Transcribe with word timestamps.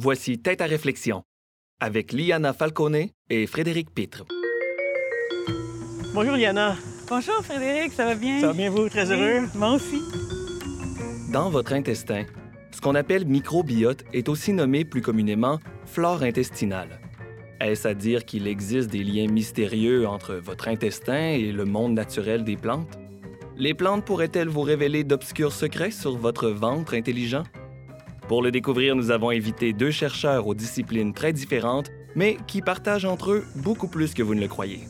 Voici 0.00 0.38
Tête 0.38 0.60
à 0.60 0.66
réflexion 0.66 1.24
avec 1.80 2.12
Liana 2.12 2.52
Falcone 2.52 3.08
et 3.30 3.46
Frédéric 3.48 3.92
Pitre. 3.92 4.24
Bonjour 6.14 6.36
Liana. 6.36 6.76
Bonjour 7.08 7.44
Frédéric, 7.44 7.92
ça 7.94 8.04
va 8.04 8.14
bien? 8.14 8.40
Ça 8.40 8.46
va 8.46 8.52
bien 8.52 8.70
vous? 8.70 8.88
Très 8.88 9.10
heureux? 9.10 9.40
Oui, 9.42 9.58
moi 9.58 9.72
aussi. 9.72 10.00
Dans 11.32 11.50
votre 11.50 11.72
intestin, 11.72 12.26
ce 12.70 12.80
qu'on 12.80 12.94
appelle 12.94 13.26
microbiote 13.26 14.04
est 14.12 14.28
aussi 14.28 14.52
nommé 14.52 14.84
plus 14.84 15.02
communément 15.02 15.58
flore 15.84 16.22
intestinale. 16.22 17.00
Est-ce 17.60 17.88
à 17.88 17.94
dire 17.94 18.24
qu'il 18.24 18.46
existe 18.46 18.90
des 18.90 19.02
liens 19.02 19.26
mystérieux 19.26 20.06
entre 20.06 20.36
votre 20.36 20.68
intestin 20.68 21.30
et 21.30 21.50
le 21.50 21.64
monde 21.64 21.94
naturel 21.94 22.44
des 22.44 22.56
plantes? 22.56 22.96
Les 23.56 23.74
plantes 23.74 24.04
pourraient-elles 24.04 24.46
vous 24.48 24.62
révéler 24.62 25.02
d'obscurs 25.02 25.50
secrets 25.50 25.90
sur 25.90 26.16
votre 26.16 26.50
ventre 26.50 26.94
intelligent? 26.94 27.42
Pour 28.28 28.42
le 28.42 28.50
découvrir, 28.50 28.94
nous 28.94 29.10
avons 29.10 29.30
invité 29.30 29.72
deux 29.72 29.90
chercheurs 29.90 30.46
aux 30.46 30.54
disciplines 30.54 31.14
très 31.14 31.32
différentes, 31.32 31.90
mais 32.14 32.36
qui 32.46 32.60
partagent 32.60 33.06
entre 33.06 33.30
eux 33.30 33.46
beaucoup 33.56 33.88
plus 33.88 34.12
que 34.12 34.22
vous 34.22 34.34
ne 34.34 34.40
le 34.42 34.48
croyez. 34.48 34.80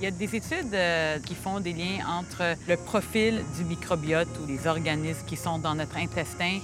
Il 0.00 0.04
y 0.04 0.06
a 0.06 0.12
des 0.12 0.36
études 0.36 0.72
euh, 0.72 1.18
qui 1.18 1.34
font 1.34 1.58
des 1.58 1.72
liens 1.72 2.06
entre 2.06 2.54
le 2.68 2.76
profil 2.76 3.42
du 3.56 3.64
microbiote 3.64 4.28
ou 4.40 4.46
des 4.46 4.68
organismes 4.68 5.26
qui 5.26 5.36
sont 5.36 5.58
dans 5.58 5.74
notre 5.74 5.96
intestin, 5.96 6.60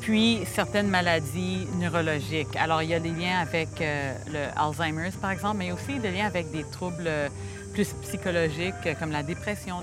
puis 0.00 0.38
certaines 0.46 0.88
maladies 0.88 1.66
neurologiques. 1.78 2.56
Alors, 2.56 2.82
il 2.82 2.88
y 2.88 2.94
a 2.94 3.00
des 3.00 3.10
liens 3.10 3.40
avec 3.40 3.68
euh, 3.82 4.14
le 4.32 4.58
Alzheimer's, 4.58 5.16
par 5.16 5.32
exemple, 5.32 5.58
mais 5.58 5.70
aussi 5.70 5.98
des 5.98 6.12
liens 6.12 6.28
avec 6.28 6.50
des 6.50 6.64
troubles 6.72 7.04
euh, 7.06 7.28
plus 7.74 7.92
psychologiques 8.04 8.96
comme 8.98 9.10
la 9.10 9.22
dépression. 9.22 9.76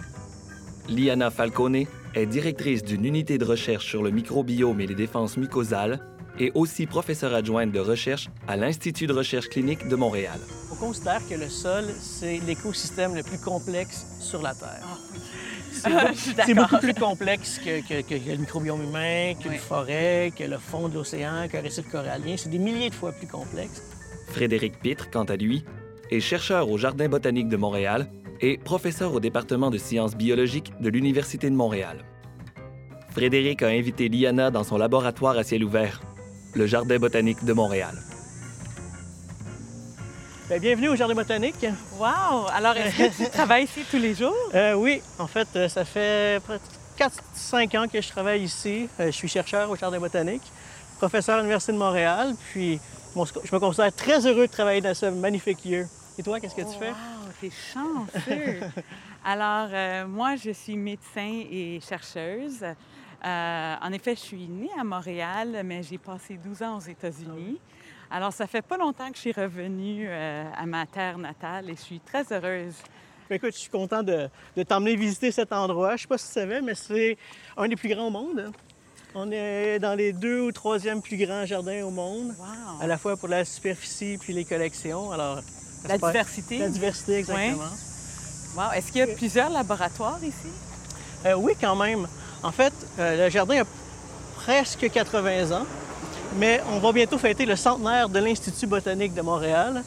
Liana 0.90 1.30
Falcone 1.30 1.86
est 2.18 2.26
directrice 2.26 2.84
d'une 2.84 3.06
unité 3.06 3.38
de 3.38 3.46
recherche 3.46 3.86
sur 3.88 4.04
le 4.04 4.12
microbiome 4.12 4.80
et 4.82 4.88
les 4.88 4.96
défenses 4.96 5.38
mucosales 5.38 6.00
et 6.40 6.52
aussi 6.54 6.86
professeure 6.86 7.34
adjointe 7.34 7.72
de 7.72 7.80
recherche 7.80 8.30
à 8.48 8.58
l'Institut 8.58 9.08
de 9.08 9.14
recherche 9.14 9.50
clinique 9.50 9.88
de 9.88 9.96
Montréal. 9.96 10.40
On 10.72 10.76
considère 10.76 11.22
que 11.28 11.34
le 11.36 11.50
sol, 11.50 11.86
c'est 12.00 12.40
l'écosystème 12.46 13.16
le 13.16 13.24
plus 13.24 13.40
complexe 13.40 14.06
sur 14.20 14.42
la 14.42 14.54
Terre. 14.54 14.86
C'est 15.72 15.90
Ah, 15.92 16.12
c'est 16.46 16.54
beaucoup 16.56 16.78
plus 16.78 16.94
complexe 16.94 17.60
que, 17.60 17.82
que- 17.82 18.02
que- 18.02 18.24
que 18.24 18.32
le 18.32 18.38
microbiome 18.38 18.84
humain, 18.84 19.34
qu'une 19.42 19.52
Oui. 19.52 19.58
forêt, 19.58 20.32
que 20.38 20.44
le 20.44 20.58
fond 20.58 20.90
de 20.90 20.96
l'océan, 20.96 21.48
qu'un 21.52 21.62
récif 21.62 21.90
corallien. 21.90 22.36
C'est 22.38 22.50
des 22.50 22.60
milliers 22.60 22.90
de 22.90 22.96
fois 22.96 23.12
plus 23.12 23.28
complexe. 23.28 23.82
Frédéric 24.30 24.80
Pitre, 24.80 25.10
quant 25.10 25.24
à 25.26 25.36
lui, 25.36 25.64
est 26.12 26.20
chercheur 26.20 26.70
au 26.70 26.78
Jardin 26.78 27.10
botanique 27.10 27.48
de 27.50 27.58
Montréal 27.58 28.08
et 28.42 28.58
professeur 28.58 29.14
au 29.14 29.20
département 29.20 29.70
de 29.70 29.78
sciences 29.78 30.16
biologiques 30.16 30.74
de 30.80 30.90
l'Université 30.90 31.50
de 31.50 31.56
Montréal. 31.56 32.04
Frédéric 33.12 33.64
a 33.64 33.68
invité 33.68 34.10
Liana 34.10 34.52
dans 34.52 34.64
son 34.64 34.78
laboratoire 34.78 35.38
à 35.38 35.44
ciel 35.44 35.64
ouvert, 35.64 36.02
le 36.54 36.68
Jardin 36.68 37.00
botanique 37.00 37.44
de 37.44 37.54
Montréal. 37.54 37.96
Bien, 40.50 40.60
bienvenue 40.60 40.90
au 40.90 40.96
Jardin 40.96 41.14
botanique. 41.14 41.66
Wow! 42.00 42.48
Alors, 42.54 42.78
est-ce 42.78 43.20
que 43.20 43.26
tu 43.26 43.30
travailles 43.32 43.66
ici 43.66 43.82
tous 43.92 43.98
les 43.98 44.16
jours? 44.16 44.34
Euh, 44.56 44.76
oui, 44.76 45.02
en 45.20 45.28
fait, 45.28 45.48
euh, 45.56 45.68
ça 45.68 45.84
fait 45.84 46.40
4-5 46.98 47.78
ans 47.78 47.88
que 47.92 48.00
je 48.00 48.08
travaille 48.08 48.44
ici. 48.44 48.88
Euh, 49.00 49.08
je 49.08 49.12
suis 49.12 49.28
chercheur 49.28 49.70
au 49.70 49.76
Jardin 49.76 50.00
botanique, 50.00 50.44
professeur 51.00 51.36
à 51.36 51.40
l'Université 51.40 51.74
de 51.74 51.78
Montréal, 51.78 52.34
puis 52.52 52.80
je 53.16 53.56
me 53.56 53.60
considère 53.60 53.94
très 53.94 54.26
heureux 54.26 54.48
de 54.48 54.52
travailler 54.52 54.80
dans 54.80 54.94
ce 54.94 55.08
magnifique 55.08 55.66
lieu. 55.66 55.86
Et 56.18 56.24
toi, 56.24 56.40
qu'est-ce 56.40 56.56
que 56.56 56.62
tu 56.62 56.80
fais? 56.80 56.90
Wow, 56.90 57.17
t'es 57.42 57.50
chanceux! 57.50 58.60
Alors, 59.26 59.70
euh, 59.72 60.08
moi, 60.08 60.36
je 60.36 60.52
suis 60.52 60.78
médecin 60.78 61.44
et 61.52 61.80
chercheuse. 61.88 62.64
Euh, 62.64 63.76
en 63.82 63.92
effet, 63.92 64.16
je 64.16 64.22
suis 64.22 64.48
née 64.48 64.70
à 64.80 64.84
Montréal, 64.84 65.62
mais 65.66 65.84
j'ai 65.84 65.98
passé 65.98 66.38
12 66.38 66.62
ans 66.64 66.78
aux 66.78 66.82
États-Unis. 66.82 67.60
Alors, 68.10 68.32
ça 68.32 68.48
fait 68.48 68.62
pas 68.62 68.78
longtemps 68.78 69.10
que 69.10 69.16
je 69.16 69.22
suis 69.22 69.32
revenue 69.34 70.06
euh, 70.08 70.46
à 70.56 70.66
ma 70.66 70.86
terre 70.86 71.18
natale 71.18 71.70
et 71.70 71.76
je 71.76 71.82
suis 71.82 72.00
très 72.00 72.24
heureuse. 72.32 72.76
Écoute, 73.30 73.52
je 73.54 73.58
suis 73.58 73.70
content 73.70 74.02
de, 74.04 74.30
de 74.56 74.64
t'emmener 74.64 74.96
visiter 74.96 75.32
cet 75.32 75.52
endroit. 75.52 75.90
Je 75.90 75.94
ne 75.94 75.98
sais 76.00 76.08
pas 76.08 76.18
si 76.18 76.28
tu 76.28 76.34
savais, 76.34 76.62
mais 76.62 76.76
c'est 76.76 77.18
un 77.58 77.68
des 77.68 77.76
plus 77.76 77.90
grands 77.90 78.08
au 78.08 78.12
monde. 78.12 78.40
hein. 78.48 78.52
On 79.16 79.30
est 79.32 79.80
dans 79.80 79.96
les 79.96 80.14
deux 80.14 80.42
ou 80.42 80.52
troisième 80.54 81.02
plus 81.02 81.18
grands 81.18 81.46
jardins 81.46 81.84
au 81.84 81.90
monde, 81.90 82.34
Wow! 82.40 82.82
à 82.82 82.88
la 82.88 82.98
fois 82.98 83.18
pour 83.18 83.28
la 83.28 83.44
superficie 83.44 84.18
puis 84.22 84.32
les 84.32 84.46
collections. 84.46 85.12
Alors, 85.12 85.40
La 85.88 85.98
diversité. 85.98 86.60
La 86.60 86.70
diversité, 86.70 87.18
exactement. 87.18 87.64
Wow. 88.56 88.72
Est-ce 88.76 88.92
qu'il 88.92 89.00
y 89.00 89.04
a 89.04 89.08
plusieurs 89.08 89.50
laboratoires 89.50 90.20
ici? 90.24 90.50
Euh, 91.26 91.34
oui, 91.36 91.54
quand 91.60 91.76
même. 91.76 92.08
En 92.44 92.52
fait, 92.52 92.74
euh, 93.00 93.26
le 93.26 93.30
jardin 93.30 93.62
a 93.62 93.66
presque 94.36 94.90
80 94.90 95.52
ans, 95.52 95.66
mais 96.38 96.62
on 96.72 96.80
va 96.80 96.92
bientôt 96.92 97.18
fêter 97.18 97.46
le 97.46 97.56
centenaire 97.56 98.10
de 98.10 98.20
l'Institut 98.20 98.68
botanique 98.68 99.14
de 99.14 99.22
Montréal. 99.22 99.84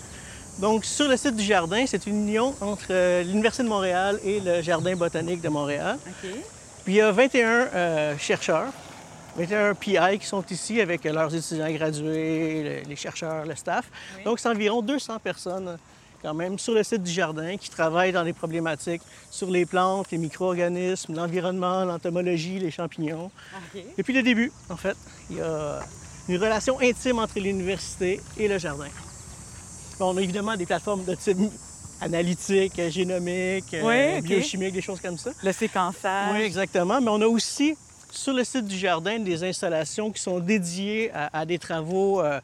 Donc, 0.60 0.84
sur 0.84 1.08
le 1.08 1.16
site 1.16 1.36
du 1.36 1.44
jardin, 1.44 1.84
c'est 1.86 2.06
une 2.06 2.28
union 2.28 2.54
entre 2.60 2.86
euh, 2.90 3.22
l'Université 3.22 3.62
de 3.62 3.68
Montréal 3.68 4.20
et 4.22 4.40
le 4.40 4.60
Jardin 4.60 4.94
botanique 4.94 5.40
de 5.40 5.48
Montréal. 5.48 5.96
Puis 6.84 6.94
il 6.94 6.94
y 6.96 7.00
a 7.00 7.10
21 7.10 7.48
euh, 7.48 8.18
chercheurs, 8.18 8.66
21 8.66 8.89
PI 9.36 10.18
qui 10.18 10.26
sont 10.26 10.44
ici 10.50 10.80
avec 10.80 11.04
leurs 11.04 11.34
étudiants 11.34 11.70
gradués, 11.70 12.62
le- 12.84 12.88
les 12.88 12.96
chercheurs, 12.96 13.44
le 13.46 13.54
staff. 13.54 13.86
Oui. 14.18 14.24
Donc, 14.24 14.38
c'est 14.38 14.48
environ 14.48 14.82
200 14.82 15.18
personnes 15.20 15.78
quand 16.22 16.34
même 16.34 16.58
sur 16.58 16.74
le 16.74 16.82
site 16.82 17.02
du 17.02 17.10
jardin 17.10 17.56
qui 17.56 17.70
travaillent 17.70 18.12
dans 18.12 18.24
des 18.24 18.34
problématiques 18.34 19.00
sur 19.30 19.50
les 19.50 19.64
plantes, 19.64 20.10
les 20.10 20.18
micro-organismes, 20.18 21.14
l'environnement, 21.14 21.84
l'entomologie, 21.86 22.58
les 22.58 22.70
champignons. 22.70 23.30
Depuis 23.96 24.12
le 24.12 24.22
début, 24.22 24.52
en 24.68 24.76
fait, 24.76 24.96
il 25.30 25.36
y 25.38 25.40
a 25.40 25.80
une 26.28 26.36
relation 26.36 26.78
intime 26.80 27.18
entre 27.20 27.38
l'université 27.40 28.20
et 28.36 28.48
le 28.48 28.58
jardin. 28.58 28.88
Bon, 29.98 30.12
on 30.14 30.16
a 30.18 30.20
évidemment 30.20 30.56
des 30.56 30.66
plateformes 30.66 31.04
de 31.04 31.14
type 31.14 31.38
analytique, 32.02 32.80
génomique, 32.90 33.72
euh, 33.74 34.16
Oui, 34.16 34.20
biochimique, 34.22 34.72
des 34.74 34.80
choses 34.82 35.00
comme 35.00 35.18
ça. 35.18 35.30
Le 35.42 35.52
séquençage. 35.52 36.32
Oui, 36.34 36.40
exactement. 36.42 37.00
Mais 37.00 37.10
on 37.10 37.20
a 37.22 37.26
aussi 37.26 37.76
sur 38.12 38.32
le 38.32 38.44
site 38.44 38.66
du 38.66 38.76
jardin 38.76 39.18
des 39.18 39.44
installations 39.44 40.10
qui 40.10 40.20
sont 40.20 40.38
dédiées 40.40 41.10
à, 41.14 41.40
à 41.40 41.46
des 41.46 41.58
travaux 41.58 42.20
euh, 42.20 42.40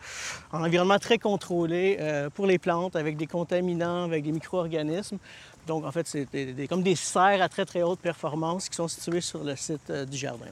en 0.53 0.65
environnement 0.65 0.99
très 0.99 1.19
contrôlé 1.19 1.97
euh, 2.01 2.31
pour 2.31 2.47
les 2.47 2.59
plantes, 2.59 2.97
avec 2.97 3.17
des 3.17 3.27
contaminants, 3.27 4.05
avec 4.05 4.25
des 4.25 4.33
micro-organismes. 4.33 5.19
Donc, 5.67 5.85
en 5.85 5.91
fait, 5.93 6.07
c'est 6.07 6.31
des- 6.31 6.53
des- 6.53 6.69
comme 6.69 6.83
des 6.83 6.95
serres 6.97 7.43
à 7.43 7.49
très, 7.49 7.65
très 7.65 7.83
haute 7.83 7.99
performance 8.01 8.69
qui 8.69 8.77
sont 8.77 8.89
situées 8.89 9.21
sur 9.21 9.43
le 9.43 9.57
site 9.57 9.91
euh, 9.91 10.05
du 10.05 10.17
jardin. 10.17 10.47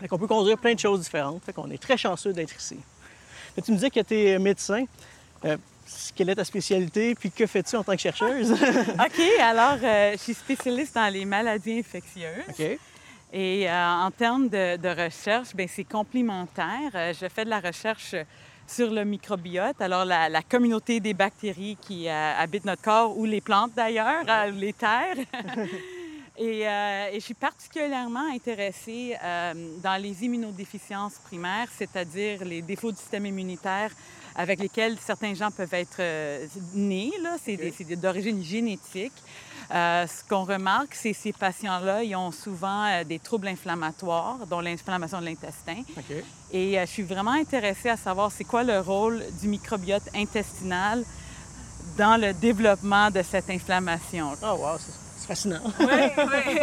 Fait 0.00 0.08
qu'on 0.08 0.18
peut 0.18 0.26
conduire 0.26 0.58
plein 0.58 0.74
de 0.74 0.78
choses 0.80 1.00
différentes. 1.00 1.42
Fait 1.44 1.52
qu'on 1.52 1.70
est 1.70 1.80
très 1.80 1.96
chanceux 1.96 2.32
d'être 2.32 2.54
ici. 2.56 2.76
Mais 3.56 3.62
tu 3.62 3.70
me 3.70 3.76
disais 3.76 3.90
que 3.90 4.00
tu 4.00 4.14
es 4.14 4.38
médecin. 4.38 4.84
Quelle 6.16 6.28
est 6.30 6.34
ta 6.34 6.44
spécialité? 6.44 7.14
Puis 7.14 7.30
que 7.30 7.46
fais-tu 7.46 7.76
en 7.76 7.84
tant 7.84 7.94
que 7.94 8.00
chercheuse? 8.02 8.50
OK, 8.52 9.20
alors, 9.40 9.78
euh, 9.82 10.12
je 10.12 10.18
suis 10.18 10.34
spécialiste 10.34 10.94
dans 10.96 11.10
les 11.12 11.24
maladies 11.24 11.78
infectieuses. 11.78 12.44
OK. 12.48 12.78
Et 13.38 13.68
euh, 13.68 13.86
en 13.86 14.10
termes 14.10 14.48
de, 14.48 15.04
recherche, 15.04 15.54
bien, 15.54 15.66
c'est 15.68 15.84
complémentaire. 15.84 16.90
Euh, 16.94 17.12
je 17.12 17.28
fais 17.28 17.44
de 17.44 17.50
la 17.50 17.60
recherche 17.60 18.14
sur 18.66 18.90
le 18.90 19.04
microbiote, 19.04 19.78
alors 19.78 20.06
la, 20.06 20.42
communauté 20.42 21.00
des 21.00 21.12
bactéries 21.12 21.76
qui 21.78 22.08
euh, 22.08 22.32
habitent 22.38 22.64
notre 22.64 22.80
corps, 22.80 23.16
ou 23.16 23.26
les 23.26 23.42
plantes 23.42 23.72
d'ailleurs, 23.76 24.24
les 24.54 24.72
terres. 24.72 25.16
et, 26.38 26.68
euh, 26.68 27.08
et 27.12 27.14
je 27.20 27.24
suis 27.24 27.34
particulièrement 27.34 28.26
intéressée 28.32 29.16
euh, 29.22 29.54
dans 29.82 30.00
les 30.00 30.24
immunodéficiences 30.24 31.14
primaires, 31.24 31.68
c'est-à-dire 31.76 32.44
les 32.44 32.62
défauts 32.62 32.90
du 32.92 32.98
système 32.98 33.26
immunitaire 33.26 33.90
avec 34.34 34.60
lesquels 34.60 34.98
certains 34.98 35.32
gens 35.34 35.50
peuvent 35.50 35.72
être 35.72 35.96
euh, 36.00 36.46
nés. 36.74 37.12
C'est 37.42 37.56
des- 37.56 37.72
c'est 37.72 37.96
d'origine 37.96 38.42
génétique. 38.44 39.12
Euh, 39.74 40.06
ce 40.06 40.22
qu'on 40.28 40.44
remarque, 40.44 40.94
c'est 40.94 41.12
que 41.12 41.18
ces 41.18 41.32
patients-là, 41.32 42.02
ils 42.04 42.14
ont 42.14 42.30
souvent 42.30 43.02
des 43.04 43.18
troubles 43.18 43.48
inflammatoires, 43.48 44.46
dont 44.46 44.60
l'inflammation 44.60 45.20
de 45.20 45.24
l'intestin. 45.24 45.82
Et 46.52 46.74
je 46.78 46.86
suis 46.86 47.02
vraiment 47.02 47.32
intéressée 47.32 47.88
à 47.88 47.96
savoir 47.96 48.30
c'est 48.30 48.44
quoi 48.44 48.62
le 48.62 48.78
rôle 48.80 49.24
du 49.40 49.48
microbiote 49.48 50.08
intestinal 50.14 51.02
dans 51.96 52.20
le 52.20 52.32
développement 52.34 53.10
de 53.10 53.22
cette 53.22 53.48
inflammation. 53.50 54.32
Ah, 54.42 54.54
wow, 54.54 54.76
c'est 55.26 55.34
fascinant. 55.34 55.60
Oui, 55.80 55.86
oui. 56.18 56.60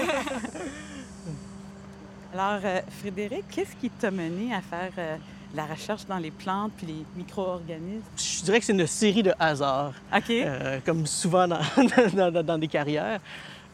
Alors, 2.34 2.60
euh, 2.64 2.80
Frédéric, 3.00 3.44
qu'est-ce 3.50 3.76
qui 3.76 3.90
t'a 3.90 4.10
mené 4.10 4.54
à 4.56 4.62
faire 4.62 4.92
euh, 4.98 5.18
la 5.56 5.66
recherche 5.66 6.06
dans 6.08 6.18
les 6.18 6.32
plantes 6.32 6.72
puis 6.78 6.88
les 6.88 7.06
micro-organismes? 7.16 8.02
Je 8.18 8.44
dirais 8.44 8.60
que 8.60 8.66
c'est 8.66 8.74
une 8.74 8.88
série 8.88 9.22
de 9.22 9.34
hasards, 9.38 9.94
OK. 10.16 10.30
euh, 10.32 10.80
comme 10.86 11.06
souvent 11.06 11.48
dans, 11.48 11.60
dans- 12.16 12.32
dans- 12.32 12.44
dans 12.44 12.58
des 12.58 12.68
carrières. 12.68 13.20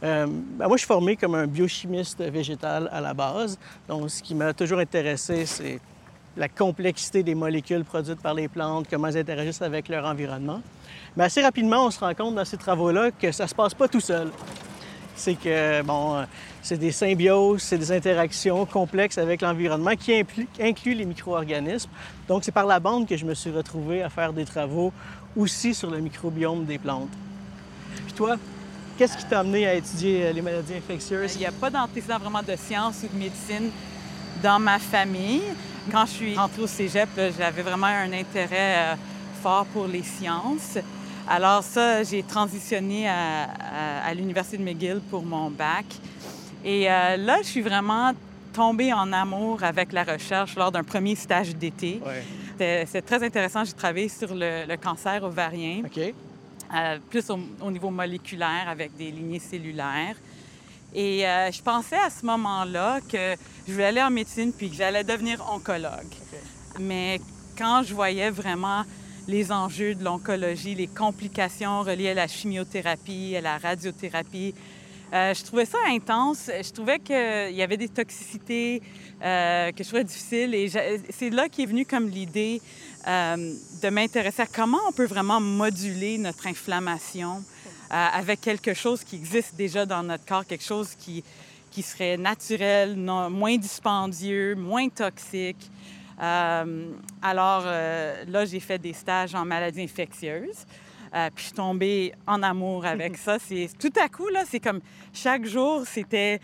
Euh, 0.04 0.26
ben, 0.28 0.68
moi, 0.68 0.76
je 0.76 0.80
suis 0.80 0.88
formé 0.88 1.16
comme 1.16 1.36
un 1.36 1.48
biochimiste 1.48 2.22
végétal 2.22 2.90
à 2.92 3.00
la 3.00 3.14
base. 3.14 3.58
Donc, 3.88 4.10
ce 4.10 4.22
qui 4.22 4.36
m'a 4.36 4.54
toujours 4.54 4.80
intéressé, 4.80 5.46
c'est 5.46 5.80
la 6.36 6.48
complexité 6.50 7.24
des 7.24 7.36
molécules 7.36 7.84
produites 7.86 8.22
par 8.22 8.34
les 8.34 8.48
plantes, 8.50 8.88
comment 8.90 9.08
elles 9.08 9.18
interagissent 9.18 9.62
avec 9.62 9.88
leur 9.90 10.06
environnement. 10.06 10.62
Mais 11.16 11.24
assez 11.26 11.42
rapidement, 11.42 11.86
on 11.86 11.92
se 11.92 12.00
rend 12.00 12.14
compte 12.14 12.36
dans 12.36 12.46
ces 12.46 12.58
travaux-là 12.58 13.12
que 13.12 13.32
ça 13.32 13.48
se 13.48 13.56
passe 13.56 13.74
pas 13.74 13.88
tout 13.88 14.00
seul. 14.02 14.30
C'est 15.19 15.36
que, 15.36 15.81
bon, 15.81 16.16
euh, 16.16 16.24
c'est 16.62 16.77
des 16.77 16.92
symbioses, 16.92 17.62
c'est 17.62 17.77
des 17.77 17.92
interactions 17.92 18.66
complexes 18.66 19.18
avec 19.18 19.42
l'environnement 19.42 19.95
qui 19.95 20.24
incluent 20.60 20.95
les 20.95 21.06
micro-organismes. 21.06 21.89
Donc, 22.27 22.44
c'est 22.44 22.51
par 22.51 22.66
la 22.66 22.80
bande 22.80 23.07
que 23.07 23.18
je 23.18 23.25
me 23.25 23.33
suis 23.33 23.51
retrouvé 23.51 24.01
à 24.01 24.10
faire 24.10 24.33
des 24.33 24.45
travaux 24.45 24.94
aussi 25.36 25.74
sur 25.74 25.92
le 25.92 26.00
microbiome 26.00 26.66
des 26.66 26.77
plantes. 26.77 27.10
Puis 28.06 28.13
toi, 28.13 28.38
qu'est-ce 28.98 29.18
qui 29.18 29.25
t'a 29.25 29.42
amené 29.42 29.68
à 29.68 29.74
étudier 29.75 30.25
euh, 30.25 30.31
les 30.31 30.42
maladies 30.42 30.75
infectieuses? 30.75 31.36
Il 31.36 31.39
n'y 31.39 31.45
a 31.45 31.51
pas 31.51 31.69
d'antécédent 31.69 32.18
vraiment 32.18 32.42
de 32.42 32.56
sciences 32.56 33.04
ou 33.04 33.13
de 33.13 33.19
médecine 33.19 33.69
dans 34.42 34.60
ma 34.60 34.80
famille. 34.80 35.42
Quand 35.92 36.06
je 36.06 36.12
suis 36.12 36.36
rentrée 36.38 36.62
au 36.62 36.68
cégep, 36.68 37.10
j'avais 37.38 37.62
vraiment 37.62 37.88
un 37.88 38.13
intérêt 38.13 38.95
fort 39.42 39.66
pour 39.66 39.88
les 39.88 40.04
sciences. 40.04 40.77
Alors 41.31 41.64
ça, 41.64 42.02
j'ai 42.02 42.24
transitionné 42.24 43.08
à, 43.08 44.12
l'Université 44.16 44.58
de 44.58 44.64
McGill 44.64 45.00
pour 45.12 45.24
mon 45.24 45.52
bac. 45.52 45.86
Et 46.66 46.90
euh, 46.90 47.18
là, 47.18 47.38
je 47.44 47.48
suis 47.48 47.62
vraiment 47.62 48.14
tombée 48.52 48.92
en 48.92 49.14
amour 49.14 49.64
avec 49.64 49.92
la 49.92 50.04
recherche 50.04 50.56
lors 50.56 50.72
d'un 50.72 50.84
premier 50.84 51.16
stage 51.16 51.56
d'été. 51.56 52.02
C'est 52.58 53.06
très 53.06 53.24
intéressant. 53.24 53.64
J'ai 53.64 53.74
travaillé 53.74 54.10
sur 54.10 54.30
le, 54.34 54.76
cancer 54.78 55.24
ovarien, 55.24 55.84
euh, 56.76 56.98
plus 57.12 57.30
au, 57.30 57.70
niveau 57.70 57.92
moléculaire 57.92 58.66
avec 58.68 58.98
des 58.98 59.12
lignées 59.12 59.38
cellulaires. 59.40 60.16
Et 60.96 61.28
euh, 61.28 61.52
je 61.52 61.62
pensais 61.62 62.00
à 62.00 62.10
ce 62.10 62.26
moment-là 62.26 63.02
que 63.02 63.36
je 63.68 63.74
voulais 63.74 63.86
aller 63.86 64.02
en 64.02 64.10
médecine 64.10 64.52
puis 64.52 64.72
que 64.72 64.76
j'allais 64.76 65.04
devenir 65.04 65.46
oncologue. 65.54 66.12
Mais 66.80 67.22
quand 67.56 67.84
je 67.84 67.94
voyais 67.94 68.31
vraiment 68.31 68.84
les 69.30 69.52
enjeux 69.52 69.94
de 69.94 70.04
l'oncologie, 70.04 70.74
les 70.74 70.88
complications 70.88 71.84
reliées 71.84 72.10
à 72.10 72.14
la 72.16 72.28
chimiothérapie, 72.28 73.36
à 73.38 73.42
la 73.42 73.60
radiothérapie. 73.60 74.56
Euh, 75.14 75.34
je 75.34 75.44
trouvais 75.44 75.66
ça 75.66 75.78
intense. 75.88 76.50
Je 76.50 76.72
trouvais 76.72 77.00
qu'il 77.00 77.56
y 77.56 77.62
avait 77.62 77.78
des 77.78 77.90
toxicités 77.90 78.81
euh, 79.22 79.72
que 79.72 79.84
je 79.84 79.88
trouvais 79.88 80.04
difficiles. 80.04 80.56
Et 80.56 80.68
c'est 81.10 81.30
là 81.30 81.48
qu'est 81.48 81.68
venue 81.68 81.86
comme 81.86 82.10
l'idée 82.10 82.60
euh, 83.08 83.54
de 83.84 83.90
m'intéresser 83.90 84.42
à 84.42 84.48
comment 84.48 84.80
on 84.88 84.92
peut 84.92 85.06
vraiment 85.06 85.40
moduler 85.40 86.18
notre 86.18 86.48
inflammation 86.48 87.44
avec 87.92 88.42
quelque 88.42 88.76
chose 88.76 89.04
qui 89.04 89.16
existe 89.16 89.56
déjà 89.56 89.84
dans 89.84 90.04
notre 90.04 90.24
corps, 90.24 90.46
quelque 90.46 90.64
chose 90.64 90.90
qui, 91.00 91.24
qui 91.72 91.81
serait 91.81 92.18
naturel, 92.18 92.96
moins 92.96 93.58
dispendieux, 93.58 94.54
moins 94.54 94.90
toxique. 94.90 95.72
Euh, 96.21 96.92
alors 97.21 97.63
euh, 97.66 98.24
là, 98.27 98.45
j'ai 98.45 98.60
fait 98.60 98.77
des 98.77 98.94
stages 98.94 99.36
en 99.36 99.45
maladies 99.45 99.83
infectieuses. 99.83 100.66
Euh, 101.16 101.30
puis 101.33 101.44
je 101.44 101.48
suis 101.48 101.56
tombée 101.56 102.13
en 102.27 102.44
amour 102.44 102.86
avec 102.86 103.18
ça. 103.25 103.38
C'est 103.39 103.69
tout 103.80 103.94
à 104.00 104.10
coup 104.10 104.27
là, 104.27 104.44
c'est 104.45 104.60
comme 104.60 104.81
chaque 105.13 105.45
jour, 105.45 105.83
c'était 105.86 106.39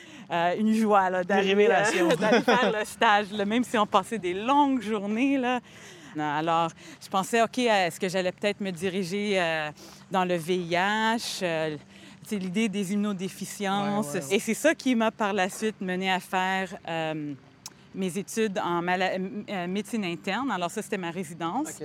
une 0.58 0.74
joie 0.74 1.24
d'arriver 1.24 1.68
d'aller 1.68 2.42
faire 2.42 2.72
le 2.72 2.86
stage, 2.86 3.32
même 3.46 3.64
si 3.64 3.78
on 3.78 3.86
passait 3.86 4.18
des 4.20 4.34
longues 4.34 4.82
journées 4.82 5.38
là. 5.38 5.60
Alors, 6.18 6.70
je 7.04 7.10
pensais, 7.10 7.42
ok, 7.42 7.58
est-ce 7.58 8.00
que 8.00 8.08
j'allais 8.08 8.32
peut-être 8.32 8.62
me 8.62 8.72
diriger 8.72 9.38
dans 10.10 10.24
le 10.24 10.36
VIH? 10.36 11.44
c'est 12.28 12.40
l'idée 12.40 12.70
des 12.70 12.94
immunodéficiences. 12.94 14.16
Et 14.32 14.40
c'est 14.40 14.56
ça 14.56 14.74
qui 14.74 14.96
m'a 14.96 15.12
par 15.12 15.34
la 15.34 15.48
suite 15.50 15.80
mené 15.82 16.12
à 16.12 16.20
faire 16.20 16.76
mes 17.96 18.18
études 18.18 18.60
en 18.60 18.82
euh, 18.88 19.68
médecine 19.68 20.06
interne. 20.06 20.52
Alors 20.52 20.70
ça, 20.70 20.82
c'était 20.82 20.98
ma 20.98 21.12
résidence. 21.12 21.82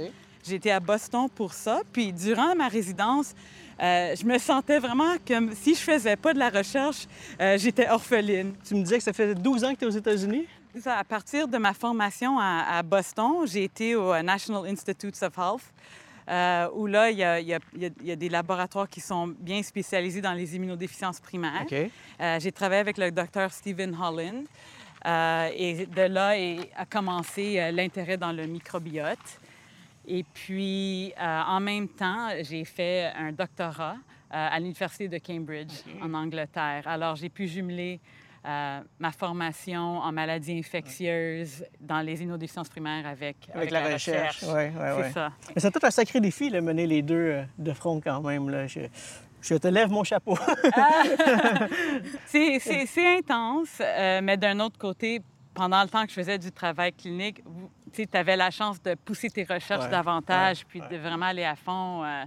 J'étais 0.47 0.71
à 0.71 0.81
Boston 0.81 1.29
pour 1.35 1.53
ça. 1.53 1.83
Puis 1.93 2.13
durant 2.13 2.55
ma 2.55 2.69
résidence, 2.69 3.35
euh, 3.81 4.15
je 4.17 4.25
me 4.25 4.39
sentais 4.39 4.79
vraiment 4.79 5.15
comme 5.27 5.53
si 5.55 5.75
je 5.75 5.81
faisais 5.81 6.17
pas 6.17 6.33
de 6.33 6.39
la 6.39 6.51
recherche, 6.51 7.07
euh, 7.41 7.59
j'étais 7.59 7.89
orpheline. 7.89 8.55
Tu 8.67 8.75
me 8.75 8.83
disais 8.83 8.99
que 8.99 9.05
ça 9.05 9.13
fait 9.13 9.35
12 9.35 9.65
ans 9.65 9.75
que 9.75 9.79
tu 9.79 9.85
es 9.85 9.89
aux 9.89 9.91
États-Unis? 9.91 10.47
À 10.87 11.05
partir 11.05 11.49
de 11.49 11.59
ma 11.59 11.75
formation 11.75 12.39
à, 12.39 12.81
Boston, 12.85 13.45
j'ai 13.45 13.65
été 13.65 13.97
au 13.97 14.17
National 14.23 14.71
Institutes 14.71 15.21
of 15.21 15.37
Health. 15.37 16.73
où 16.77 16.87
là, 16.87 17.11
il 17.11 17.19
y, 17.19 17.25
a, 17.25 17.41
il, 17.41 17.61
y 18.03 18.13
a, 18.13 18.17
des 18.17 18.29
laboratoires 18.29 18.89
qui 18.89 19.01
sont 19.01 19.27
bien 19.27 19.61
spécialisés 19.65 20.21
dans 20.21 20.33
les 20.33 20.55
immunodéficiences 20.55 21.19
primaires. 21.19 21.67
j'ai 22.39 22.53
travaillé 22.53 22.81
avec 22.81 22.99
le 22.99 23.11
docteur 23.11 23.51
Stephen 23.53 23.97
Holland. 24.01 24.45
Euh, 25.07 25.49
et 25.55 25.87
de 25.87 26.03
là 26.03 26.35
a 26.77 26.85
commencé 26.85 27.59
euh, 27.59 27.71
l'intérêt 27.71 28.17
dans 28.17 28.33
le 28.33 28.47
microbiote. 28.47 29.41
Et 30.07 30.25
puis, 30.25 31.13
euh, 31.13 31.43
en 31.47 31.61
même 31.61 31.89
temps, 31.89 32.29
j'ai 32.43 32.65
fait 32.65 33.13
un 33.17 33.33
doctorat 33.33 33.97
à 34.33 34.61
l'Université 34.61 35.09
de 35.09 35.19
Cambridge, 35.19 35.73
en 36.01 36.15
Angleterre. 36.15 36.83
Alors, 36.87 37.17
j'ai 37.17 37.29
pu 37.29 37.49
jumeler 37.49 38.01
ma 38.45 39.11
formation 39.11 39.99
en 39.99 40.13
maladies 40.13 40.57
infectieuses 40.57 41.65
dans 41.81 42.01
les 42.01 42.23
immunodéficiences 42.23 42.69
primaires 42.69 43.09
avec, 43.09 43.37
avec, 43.53 43.73
la, 43.73 43.93
recherche. 43.93 44.45
Oui, 44.45 44.53
oui, 44.53 44.89
oui. 44.97 45.03
C'est 45.07 45.13
ça. 45.13 45.33
Mais 45.49 45.61
c'est 45.61 45.71
tout 45.73 45.85
un 45.85 45.91
sacré 45.91 46.21
défi, 46.21 46.49
de 46.49 46.61
mener 46.61 46.87
les 46.87 47.03
deux 47.03 47.43
de 47.59 47.73
front 47.73 48.01
quand 48.01 48.23
même. 48.23 48.49
Là. 48.49 48.69
Je 48.69 48.83
te 49.41 49.69
lève 49.69 49.91
mon 49.91 50.05
chapeau. 50.05 50.37
Ah! 50.75 51.03
c'est 52.27 53.19
intense, 53.19 53.81
euh, 53.81 54.21
mais 54.23 54.37
d'un 54.37 54.61
autre 54.61 54.79
côté, 54.79 55.21
pendant 55.55 55.83
le 55.83 55.89
temps 55.89 56.05
que 56.05 56.11
je 56.11 56.15
faisais 56.15 56.39
du 56.39 56.53
travail 56.53 56.93
clinique, 56.93 57.43
tu 57.93 58.07
avais 58.13 58.37
la 58.37 58.51
chance 58.51 58.83
de 58.83 58.95
pousser 58.95 59.31
tes 59.31 59.45
recherches 59.45 59.89
davantage, 59.89 60.65
puis 60.67 60.81
de 60.81 60.97
vraiment 60.97 61.27
aller 61.27 61.45
à 61.45 61.57
fond. 61.57 62.05
Euh, 62.05 62.25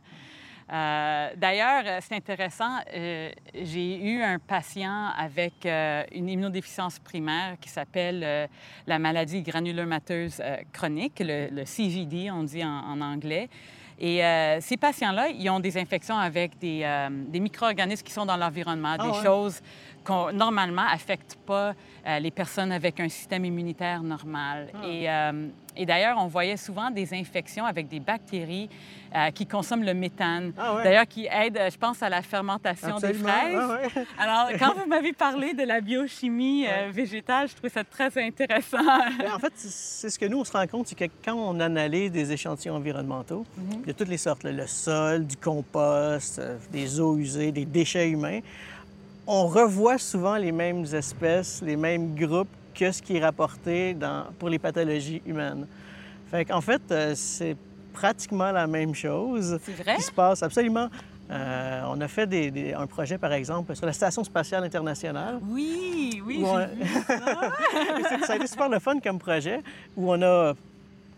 euh, 0.71 1.29
d'ailleurs, 1.35 1.83
c'est 2.01 2.15
intéressant, 2.15 2.79
j'ai 2.93 4.05
eu 4.05 4.21
un 4.21 4.39
patient 4.39 5.11
avec 5.17 5.65
une 5.65 6.29
immunodéficience 6.29 6.99
primaire 6.99 7.57
qui 7.59 7.69
s'appelle 7.69 8.49
la 8.87 8.99
maladie 8.99 9.41
granulomateuse 9.41 10.41
chronique, 10.71 11.21
le, 11.23 11.65
CVD, 11.65 12.31
on 12.31 12.43
dit 12.43 12.63
en 12.63 12.99
anglais. 13.01 13.49
Et 13.99 14.23
euh, 14.23 14.59
ces 14.61 14.77
patients-là, 14.77 15.29
ils 15.29 15.49
ont 15.49 15.59
des 15.59 15.77
infections 15.77 16.17
avec 16.17 16.57
des, 16.59 16.81
euh, 16.83 17.09
des 17.09 17.39
micro-organismes 17.39 18.03
qui 18.03 18.11
sont 18.11 18.25
dans 18.25 18.37
l'environnement, 18.37 18.95
ah 18.97 19.07
des 19.07 19.23
choses 19.23 19.61
qui 20.05 20.35
normalement 20.35 20.85
affectent 20.91 21.37
pas 21.45 21.73
euh, 22.05 22.19
les 22.19 22.31
personnes 22.31 22.71
avec 22.71 22.99
un 22.99 23.09
système 23.09 23.45
immunitaire 23.45 24.03
normal. 24.03 24.69
Ah. 24.73 24.87
Et, 24.87 25.07
et 25.75 25.85
d'ailleurs, 25.87 26.17
on 26.19 26.27
voyait 26.27 26.57
souvent 26.57 26.91
des 26.91 27.13
infections 27.13 27.65
avec 27.65 27.87
des 27.87 27.99
bactéries 27.99 28.69
qui 29.35 29.45
consomment 29.45 29.83
le 29.83 29.93
méthane. 29.93 30.53
Ah 30.57 30.81
d'ailleurs, 30.83 31.07
qui 31.07 31.27
aident, 31.27 31.59
je 31.71 31.77
pense, 31.77 32.01
à 32.01 32.09
la 32.09 32.21
fermentation 32.23 32.97
des 32.97 33.13
fraises. 33.13 34.05
Alors, 34.19 34.49
quand 34.59 34.73
vous 34.75 34.87
m'avez 34.87 35.13
parlé 35.13 35.53
de 35.53 35.63
la 35.63 35.81
biochimie 35.81 36.65
végétale, 36.91 37.47
je 37.47 37.53
trouvais 37.53 37.69
ça 37.69 37.83
très 37.83 38.11
intéressant. 38.23 38.77
En 39.33 39.39
fait, 39.39 39.53
c'est 39.55 40.09
ce 40.09 40.19
que 40.19 40.25
nous, 40.25 40.39
on 40.39 40.43
se 40.43 40.51
rend 40.51 40.65
compte, 40.67 40.87
c'est 40.87 40.95
que 40.95 41.05
quand 41.25 41.33
on 41.33 41.59
analyse 41.59 42.11
des 42.11 42.31
échantillons 42.31 42.75
environnementaux, 42.75 43.45
mhm 43.57 43.83
de 43.85 43.91
toutes 43.91 44.07
les 44.07 44.17
sortes, 44.17 44.43
le 44.43 44.67
sol, 44.67 45.25
du 45.25 45.37
compost, 45.37 46.39
euh, 46.39 46.57
des 46.71 46.99
eaux 46.99 47.17
usées, 47.17 47.51
des 47.51 47.65
déchets 47.65 48.09
humains, 48.09 48.39
on 49.27 49.47
revoit 49.47 49.97
souvent 49.97 50.35
les 50.35 50.51
mêmes 50.51 50.85
espèces, 50.93 51.61
les 51.61 51.75
mêmes 51.75 52.15
groupes 52.15 52.49
que 52.73 52.91
ce 52.91 53.01
qui 53.01 53.17
est 53.17 53.23
rapporté 53.23 53.93
dans, 53.93 54.25
pour 54.39 54.49
les 54.49 54.59
pathologies 54.59 55.21
humaines. 55.25 55.67
Fait 56.29 56.51
en 56.51 56.61
fait, 56.61 56.81
euh, 56.91 57.13
c'est 57.15 57.55
pratiquement 57.93 58.51
la 58.51 58.65
même 58.67 58.95
chose 58.95 59.59
vrai? 59.77 59.95
qui 59.95 60.01
se 60.01 60.11
passe. 60.11 60.41
Absolument. 60.43 60.89
Euh, 61.31 61.81
on 61.87 62.01
a 62.01 62.07
fait 62.07 62.27
un 62.75 62.85
projet, 62.85 63.17
par 63.17 63.31
exemple, 63.31 63.75
sur 63.75 63.85
la 63.85 63.93
Station 63.93 64.23
spatiale 64.23 64.63
internationale. 64.63 65.39
Oui, 65.49 66.21
oui, 66.25 66.43
ça 68.25 68.33
a 68.33 68.35
été 68.35 68.47
super 68.47 68.69
le 68.69 68.79
fun 68.79 68.99
comme 68.99 69.19
projet, 69.19 69.61
où 69.95 70.11
on 70.11 70.21
a 70.21 70.53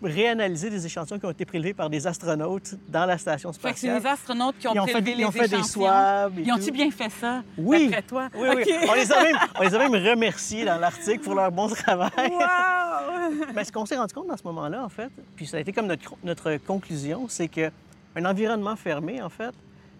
réanalyser 0.03 0.69
des 0.69 0.85
échantillons 0.85 1.19
qui 1.19 1.25
ont 1.25 1.31
été 1.31 1.45
prélevés 1.45 1.73
par 1.73 1.89
des 1.89 2.05
astronautes 2.07 2.75
dans 2.87 3.05
la 3.05 3.17
station 3.17 3.51
spatiale. 3.53 3.95
c'est 3.95 3.99
les 3.99 4.05
astronautes 4.07 4.57
qui 4.57 4.67
ont, 4.67 4.73
prélevé 4.73 4.93
fait, 4.93 5.01
les 5.01 5.21
ils 5.21 5.25
ont 5.25 5.31
fait 5.31 5.47
des 5.47 5.63
swabs. 5.63 6.37
Ils 6.37 6.51
ont-tu 6.51 6.71
bien 6.71 6.91
fait 6.91 7.09
ça, 7.09 7.43
oui. 7.57 7.87
après 7.87 8.01
toi? 8.01 8.29
Oui, 8.35 8.47
oui. 8.55 8.63
On, 8.89 8.93
les 8.93 9.11
a 9.11 9.23
même, 9.23 9.37
on 9.59 9.61
les 9.63 9.75
a 9.75 9.79
même 9.79 9.95
remerciés 9.95 10.65
dans 10.65 10.77
l'article 10.77 11.19
pour 11.19 11.35
leur 11.35 11.51
bon 11.51 11.67
travail. 11.67 12.11
Wow! 12.17 13.51
Mais 13.53 13.63
ce 13.63 13.71
qu'on 13.71 13.85
s'est 13.85 13.97
rendu 13.97 14.13
compte 14.13 14.27
dans 14.27 14.37
ce 14.37 14.43
moment-là, 14.43 14.83
en 14.83 14.89
fait, 14.89 15.09
puis 15.35 15.45
ça 15.47 15.57
a 15.57 15.59
été 15.59 15.71
comme 15.71 15.87
notre, 15.87 16.15
notre 16.23 16.57
conclusion, 16.57 17.27
c'est 17.29 17.47
qu'un 17.47 17.71
environnement 18.17 18.75
fermé, 18.75 19.21
en 19.21 19.29
fait, 19.29 19.53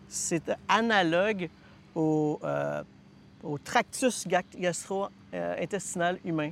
c'est 0.07 0.51
analogue 0.67 1.49
au, 1.95 2.39
euh, 2.43 2.83
au 3.43 3.57
tractus 3.57 4.27
gastro-intestinal 4.27 6.19
humain. 6.25 6.51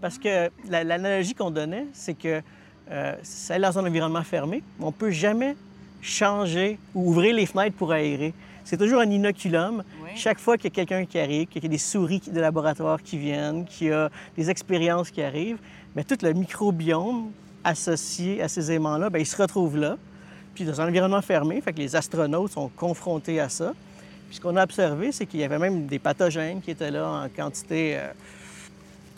Parce 0.00 0.18
que 0.18 0.50
l'analogie 0.68 1.34
qu'on 1.34 1.50
donnait, 1.50 1.86
c'est 1.92 2.14
que 2.14 2.42
euh, 2.90 3.14
c'est 3.22 3.58
dans 3.58 3.78
un 3.78 3.86
environnement 3.86 4.22
fermé. 4.22 4.62
On 4.80 4.86
ne 4.86 4.92
peut 4.92 5.10
jamais 5.10 5.56
changer 6.02 6.78
ou 6.94 7.10
ouvrir 7.10 7.34
les 7.34 7.46
fenêtres 7.46 7.76
pour 7.76 7.92
aérer. 7.92 8.32
C'est 8.64 8.76
toujours 8.76 9.00
un 9.00 9.10
inoculum. 9.10 9.82
Chaque 10.14 10.38
fois 10.38 10.56
qu'il 10.56 10.64
y 10.64 10.68
a 10.68 10.74
quelqu'un 10.74 11.04
qui 11.04 11.18
arrive, 11.18 11.46
qu'il 11.48 11.62
y 11.62 11.66
a 11.66 11.68
des 11.68 11.78
souris 11.78 12.22
de 12.26 12.40
laboratoire 12.40 13.02
qui 13.02 13.18
viennent, 13.18 13.64
qu'il 13.64 13.88
y 13.88 13.92
a 13.92 14.10
des 14.36 14.50
expériences 14.50 15.10
qui 15.10 15.22
arrivent, 15.22 15.58
bien, 15.94 16.04
tout 16.04 16.18
le 16.22 16.32
microbiome 16.32 17.30
associé 17.62 18.42
à 18.42 18.48
ces 18.48 18.72
aimants-là, 18.72 19.10
bien, 19.10 19.20
il 19.20 19.26
se 19.26 19.40
retrouve 19.40 19.76
là. 19.76 19.96
Puis 20.54 20.64
dans 20.64 20.80
un 20.80 20.88
environnement 20.88 21.22
fermé, 21.22 21.60
fait 21.60 21.72
que 21.72 21.78
les 21.78 21.94
astronautes 21.94 22.52
sont 22.52 22.68
confrontés 22.68 23.40
à 23.40 23.48
ça. 23.48 23.72
Puis 24.28 24.36
ce 24.36 24.40
qu'on 24.40 24.56
a 24.56 24.64
observé, 24.64 25.12
c'est 25.12 25.26
qu'il 25.26 25.40
y 25.40 25.44
avait 25.44 25.58
même 25.58 25.86
des 25.86 25.98
pathogènes 25.98 26.60
qui 26.60 26.70
étaient 26.70 26.90
là 26.90 27.08
en 27.08 27.28
quantité 27.28 27.96
euh, 27.96 28.12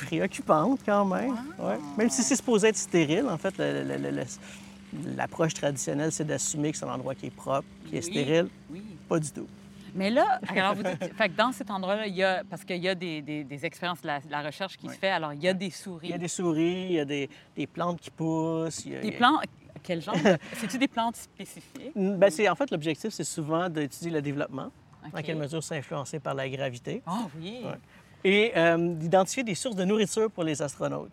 préoccupante 0.07 0.81
quand 0.85 1.05
même. 1.05 1.37
Ouais. 1.59 1.79
Même 1.99 2.11
si 2.11 2.23
c'est 2.23 2.37
supposé 2.37 2.69
être 2.69 2.77
stérile, 2.77 3.27
en 3.29 3.39
fait, 3.39 3.55
l'approche 5.17 5.55
traditionnelle, 5.55 6.13
c'est 6.13 6.25
d'assumer 6.27 6.73
que 6.73 6.79
c'est 6.79 6.85
un 6.85 6.95
endroit 6.95 7.15
qui 7.15 7.27
est 7.27 7.31
propre, 7.35 7.67
qui 7.89 7.97
est 7.97 8.05
Oui, 8.07 8.11
stérile. 8.13 8.49
Oui. 8.71 8.83
Pas 9.09 9.19
du 9.19 9.31
tout. 9.31 9.47
Mais 9.95 10.11
là, 10.11 10.41
alors 10.49 10.75
vous 10.75 10.83
dites, 10.83 11.15
fait 11.15 11.29
que 11.29 11.37
dans 11.37 11.53
cet 11.53 11.71
endroit-là, 11.71 12.07
il 12.07 12.15
y 12.15 12.23
a, 12.23 12.43
parce 12.49 12.65
qu'il 12.65 12.79
y 12.83 12.89
a 12.89 12.95
des, 12.95 13.21
des- 13.23 13.45
des 13.45 13.67
expériences 13.67 14.01
de 14.03 14.07
la, 14.07 14.21
de 14.21 14.31
la 14.31 14.43
recherche 14.43 14.77
qui 14.77 14.87
Oui. 14.87 14.95
se 14.95 14.99
fait, 14.99 15.11
alors 15.11 15.33
il 15.33 15.43
y 15.43 15.49
a 15.49 15.55
des 15.55 15.71
souris. 15.71 16.09
Il 16.09 16.11
y 16.11 16.15
a 16.15 16.19
des 16.19 16.29
souris, 16.29 16.87
il 16.91 16.93
y 16.93 17.01
a 17.01 17.05
des, 17.05 17.29
des 17.57 17.67
plantes 17.67 18.01
qui 18.01 18.11
poussent. 18.11 18.85
il 18.87 18.93
y 18.93 18.97
a- 18.97 19.01
Des 19.01 19.09
il 19.09 19.13
y 19.13 19.17
a- 19.17 19.19
plantes, 19.19 19.45
quel 19.83 20.01
genre? 20.03 20.15
de- 20.17 20.39
C'est-tu 20.57 20.79
des 20.79 20.89
plantes 20.89 21.17
spécifiques? 21.17 21.93
Ben, 21.95 22.31
c'est, 22.31 22.49
en 22.49 22.55
fait, 22.55 22.71
l'objectif, 22.71 23.11
c'est 23.11 23.25
souvent 23.25 23.69
d'étudier 23.69 24.11
le 24.11 24.23
développement, 24.23 24.71
OK. 25.07 25.13
dans 25.13 25.23
quelle 25.23 25.37
mesure 25.39 25.63
c'est 25.63 25.77
influencé 25.77 26.19
par 26.21 26.35
la 26.35 26.49
gravité, 26.49 27.03
Ah 27.07 27.27
oui. 27.39 27.61
Ouais. 27.65 27.73
Et 28.25 28.53
euh, 28.57 28.77
d'identifier 28.95 29.43
des 29.45 29.55
sources 29.55 29.77
de 29.77 29.85
nourriture 29.85 30.31
pour 30.31 30.45
les 30.45 30.61
astronautes. 30.63 31.13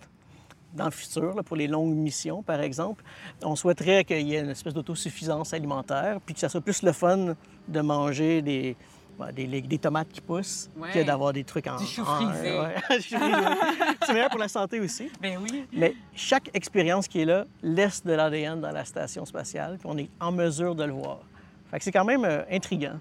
Dans 0.74 0.86
le 0.86 0.92
futur, 0.92 1.34
là, 1.36 1.42
pour 1.42 1.56
les 1.56 1.68
longues 1.68 1.96
missions, 1.96 2.44
par 2.44 2.62
exemple, 2.62 3.04
on 3.44 3.56
souhaiterait 3.56 4.04
qu'il 4.04 4.28
y 4.28 4.36
ait 4.36 4.42
une 4.42 4.51
espèce 4.51 4.74
d'autosuffisance 4.74 5.51
alimentaire, 5.54 6.20
puis 6.24 6.36
que 6.36 6.39
ça 6.39 6.48
soit 6.48 6.62
plus 6.62 6.84
le 6.84 6.92
fun 6.92 7.36
de 7.68 7.82
manger 7.82 8.44
des, 8.44 8.75
ben, 9.18 9.32
des, 9.32 9.78
tomates 9.80 10.10
qui 10.10 10.22
poussent 10.22 10.70
Ouais. 10.78 10.92
que 10.92 11.04
d'avoir 11.04 11.34
des 11.34 11.44
trucs 11.44 11.66
en... 11.66 11.75
Du 11.78 11.86
chou 11.88 12.01
en- 12.04 12.06
frisé. 12.32 12.60
ouais. 12.60 12.75
Chou 13.01 13.18
frisé. 13.18 13.38
c'est 14.06 14.13
meilleur 14.13 14.30
pour 14.30 14.39
la 14.39 14.48
santé 14.48 14.80
aussi. 14.80 15.10
Ben 15.20 15.39
oui. 15.42 15.66
Mais 15.74 15.96
chaque 16.13 16.51
expérience 16.54 17.08
qui 17.08 17.22
est 17.22 17.25
là 17.25 17.46
laisse 17.63 18.04
de 18.06 18.13
l'ADN 18.13 18.62
dans 18.62 18.72
la 18.72 18.86
station 18.86 19.25
spatiale, 19.25 19.78
puis 19.80 19.89
on 19.92 19.98
est 19.98 20.10
en 20.20 20.32
mesure 20.32 20.75
de 20.75 20.84
le 20.84 20.94
voir. 20.94 21.20
Fait 21.72 21.80
que 21.80 21.84
c'est 21.84 21.92
quand 21.92 22.06
même 22.06 22.25
euh, 22.25 22.44
intriguant. 22.51 23.00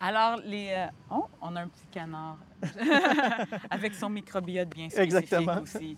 Alors, 0.00 0.40
les. 0.44 0.68
euh, 0.76 0.86
Oh, 1.10 1.26
on 1.40 1.54
a 1.56 1.62
un 1.62 1.68
petit 1.68 1.86
canard. 1.90 2.38
Avec 3.70 3.94
son 3.94 4.08
microbiote 4.10 4.68
bien 4.68 4.88
spécifique 4.88 5.14
Exactement. 5.22 5.60
aussi. 5.62 5.96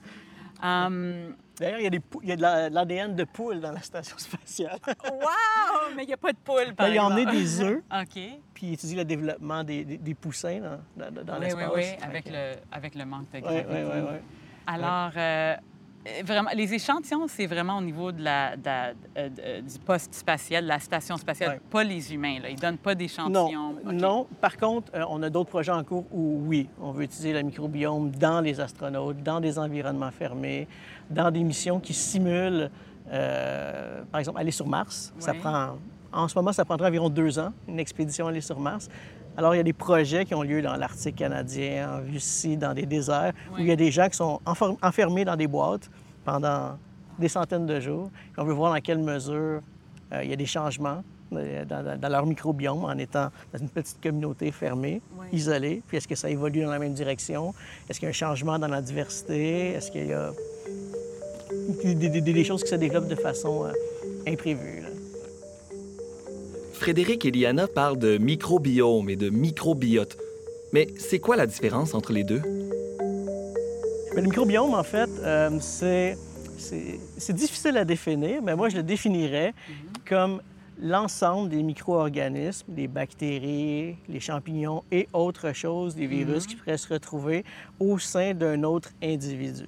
Hum, 0.63 1.37
D'ailleurs, 1.59 1.79
il 1.81 1.85
y 1.85 1.87
a, 1.87 1.91
des 1.91 2.01
il 2.23 2.29
y 2.29 2.33
a 2.33 2.37
de 2.37 2.43
la- 2.43 2.71
de 2.71 2.75
l'ADN 2.75 3.15
de 3.15 3.25
poule 3.25 3.61
dans 3.61 3.73
la 3.73 3.81
station 3.83 4.17
spatiale. 4.19 4.79
wow! 4.87 5.95
Mais 5.95 6.05
il 6.05 6.07
n'y 6.09 6.13
a 6.15 6.17
pas 6.19 6.33
de 6.33 6.39
poule, 6.39 6.75
par 6.75 6.87
Ben, 6.87 6.93
il 6.95 6.99
a 6.99 7.05
emmené 7.05 7.27
des 7.27 7.61
œufs, 7.63 7.83
OK. 7.93 8.21
puis 8.55 8.67
il 8.67 8.73
étudie 8.75 8.95
le 8.95 9.05
développement 9.05 9.63
des, 9.65 9.85
des- 9.85 9.99
des 9.99 10.15
poussins 10.15 10.61
dans, 10.97 11.11
dans- 11.11 11.25
dans 11.25 11.35
oui, 11.35 11.41
l'espace. 11.45 11.71
oui, 11.75 11.83
oui, 11.83 11.97
avec 12.03 12.29
le, 12.31 12.53
avec 12.73 12.95
le 12.95 13.05
manque 13.05 13.31
de 13.31 13.37
Oui, 13.37 13.43
gravité. 13.43 13.67
oui, 13.71 13.81
oui, 13.85 14.01
oui. 14.13 14.19
Alors, 14.67 15.13
euh, 15.17 15.57
vraiment, 16.25 16.51
les 16.55 16.73
échantillons, 16.75 17.27
c'est 17.29 17.47
vraiment 17.47 17.79
au 17.79 17.81
niveau 17.81 18.13
de 18.13 18.23
la, 18.23 18.57
de 18.57 18.65
la- 18.65 18.93
euh, 19.19 19.29
de- 19.29 19.69
du 19.69 19.79
poste 19.79 20.15
spatial, 20.15 20.65
de 20.65 20.69
la 20.69 20.79
station 20.79 21.17
spatiale, 21.17 21.51
Ouais. 21.51 21.61
pas 21.71 21.85
les 21.85 22.13
humains. 22.15 22.39
Là. 22.41 22.49
Ils 22.51 22.57
ne 22.57 22.61
donnent 22.61 22.79
pas 22.79 22.93
Non, 22.95 22.99
d'échantillons. 22.99 23.75
Non. 23.85 24.27
Par 24.41 24.57
contre, 24.57 24.93
euh, 24.95 25.05
on 25.09 25.23
a 25.23 25.31
d'autres 25.31 25.51
projets 25.51 25.73
en 25.73 25.83
cours 25.85 26.05
où, 26.13 26.43
oui, 26.47 26.69
on 26.81 26.93
veut 26.93 27.05
utiliser 27.05 27.33
le 27.33 27.43
microbiome 27.43 28.11
dans 28.11 28.41
les 28.41 28.61
astronautes, 28.61 29.23
dans 29.23 29.41
des 29.41 29.59
environnements 29.59 30.11
fermés, 30.11 30.67
dans 31.11 31.31
des 31.31 31.43
missions 31.43 31.81
qui 31.81 31.95
simulent, 31.95 32.71
euh, 33.13 34.03
par 34.11 34.21
exemple, 34.21 34.41
aller 34.41 34.51
sur 34.51 34.67
Mars. 34.67 35.13
Ça 35.19 35.35
prend, 35.35 35.77
en 36.13 36.29
ce 36.29 36.35
moment, 36.37 36.53
ça 36.53 36.65
prendrait 36.65 36.89
environ 36.89 37.09
deux 37.09 37.39
ans, 37.39 37.53
une 37.69 37.79
expédition 37.81 38.27
aller 38.27 38.41
sur 38.41 38.59
Mars. 38.59 38.89
Alors, 39.37 39.55
il 39.55 39.59
y 39.59 39.61
a 39.61 39.65
des 39.65 39.73
projets 39.75 40.25
qui 40.25 40.35
ont 40.35 40.43
lieu 40.43 40.63
dans 40.63 40.77
l'Arctique 40.77 41.17
canadien, 41.17 41.91
en 42.01 42.11
Russie, 42.13 42.57
dans 42.57 42.73
des 42.73 42.87
déserts, 42.87 43.33
où 43.53 43.59
il 43.59 43.67
y 43.67 43.71
a 43.73 43.77
des 43.77 43.91
gens 43.91 44.09
qui 44.09 44.17
sont 44.17 44.41
enfer- 44.47 44.77
enfermés 44.83 45.25
dans 45.27 45.37
des 45.37 45.47
boîtes 45.47 45.91
pendant 46.25 46.79
des 47.19 47.29
centaines 47.29 47.67
de 47.67 47.79
jours. 47.81 48.11
On 48.39 48.45
veut 48.45 48.55
voir 48.55 48.73
dans 48.73 48.81
quelle 48.81 48.99
mesure 48.99 49.61
euh, 50.13 50.23
il 50.25 50.31
y 50.31 50.33
a 50.33 50.37
des 50.37 50.47
changements 50.47 51.03
euh, 51.35 51.65
dans, 51.67 52.09
leur 52.09 52.25
microbiome 52.25 52.85
en 52.85 52.97
étant 52.97 53.29
dans 53.53 53.59
une 53.59 53.69
petite 53.69 54.01
communauté 54.03 54.51
fermée, 54.53 55.03
Oui. 55.19 55.27
isolée. 55.33 55.83
Puis 55.87 55.99
est-ce 55.99 56.09
que 56.09 56.15
ça 56.15 56.31
évolue 56.31 56.63
dans 56.63 56.71
la 56.71 56.79
même 56.79 56.95
direction? 56.95 57.53
Est-ce 57.91 57.99
qu'il 57.99 58.07
y 58.07 58.09
a 58.09 58.11
un 58.11 58.13
changement 58.13 58.59
dans 58.59 58.69
la 58.69 58.81
diversité? 58.81 59.73
Est-ce 59.73 59.91
qu'il 59.91 60.07
y 60.07 60.13
a 60.15 60.31
des, 61.85 61.95
des- 61.95 62.21
des- 62.23 62.33
des 62.33 62.45
choses 62.45 62.63
qui 62.63 62.71
se 62.71 62.77
développent 62.77 63.09
de 63.09 63.15
façon 63.17 63.67
euh, 63.67 63.73
imprévue? 64.27 64.85
Frédéric 66.77 67.25
et 67.25 67.31
Liana 67.31 67.67
parlent 67.67 67.99
de 67.99 68.19
microbiome 68.19 69.09
et 69.09 69.17
de 69.17 69.31
microbiote. 69.31 70.17
Mais 70.73 70.89
c'est 70.99 71.19
quoi 71.19 71.37
la 71.37 71.47
différence 71.47 71.95
entre 71.95 72.13
les 72.13 72.23
deux? 72.23 72.43
Mais 74.15 74.21
le 74.21 74.29
microbiome, 74.29 74.75
en 74.75 74.83
fait, 74.83 75.09
euh, 75.23 75.59
c'est, 75.61 76.17
difficile 77.33 77.77
à 77.79 77.85
définir, 77.85 78.43
mais 78.43 78.55
moi, 78.55 78.69
je 78.69 78.77
le 78.77 78.83
définirais 78.83 79.55
comme 80.07 80.41
l'ensemble 80.81 81.49
des 81.49 81.63
micro-organismes, 81.63 82.67
les 82.77 82.89
bactéries, 82.89 83.97
les 84.09 84.21
champignons 84.21 84.85
et 84.93 85.09
autres 85.15 85.53
choses, 85.53 85.95
des 85.95 86.07
virus 86.07 86.47
qui 86.47 86.57
pourraient 86.57 86.77
se 86.77 86.93
retrouver 86.93 87.45
au 87.81 87.99
sein 87.99 88.35
d'un 88.35 88.63
autre 88.63 88.91
individu. 89.03 89.67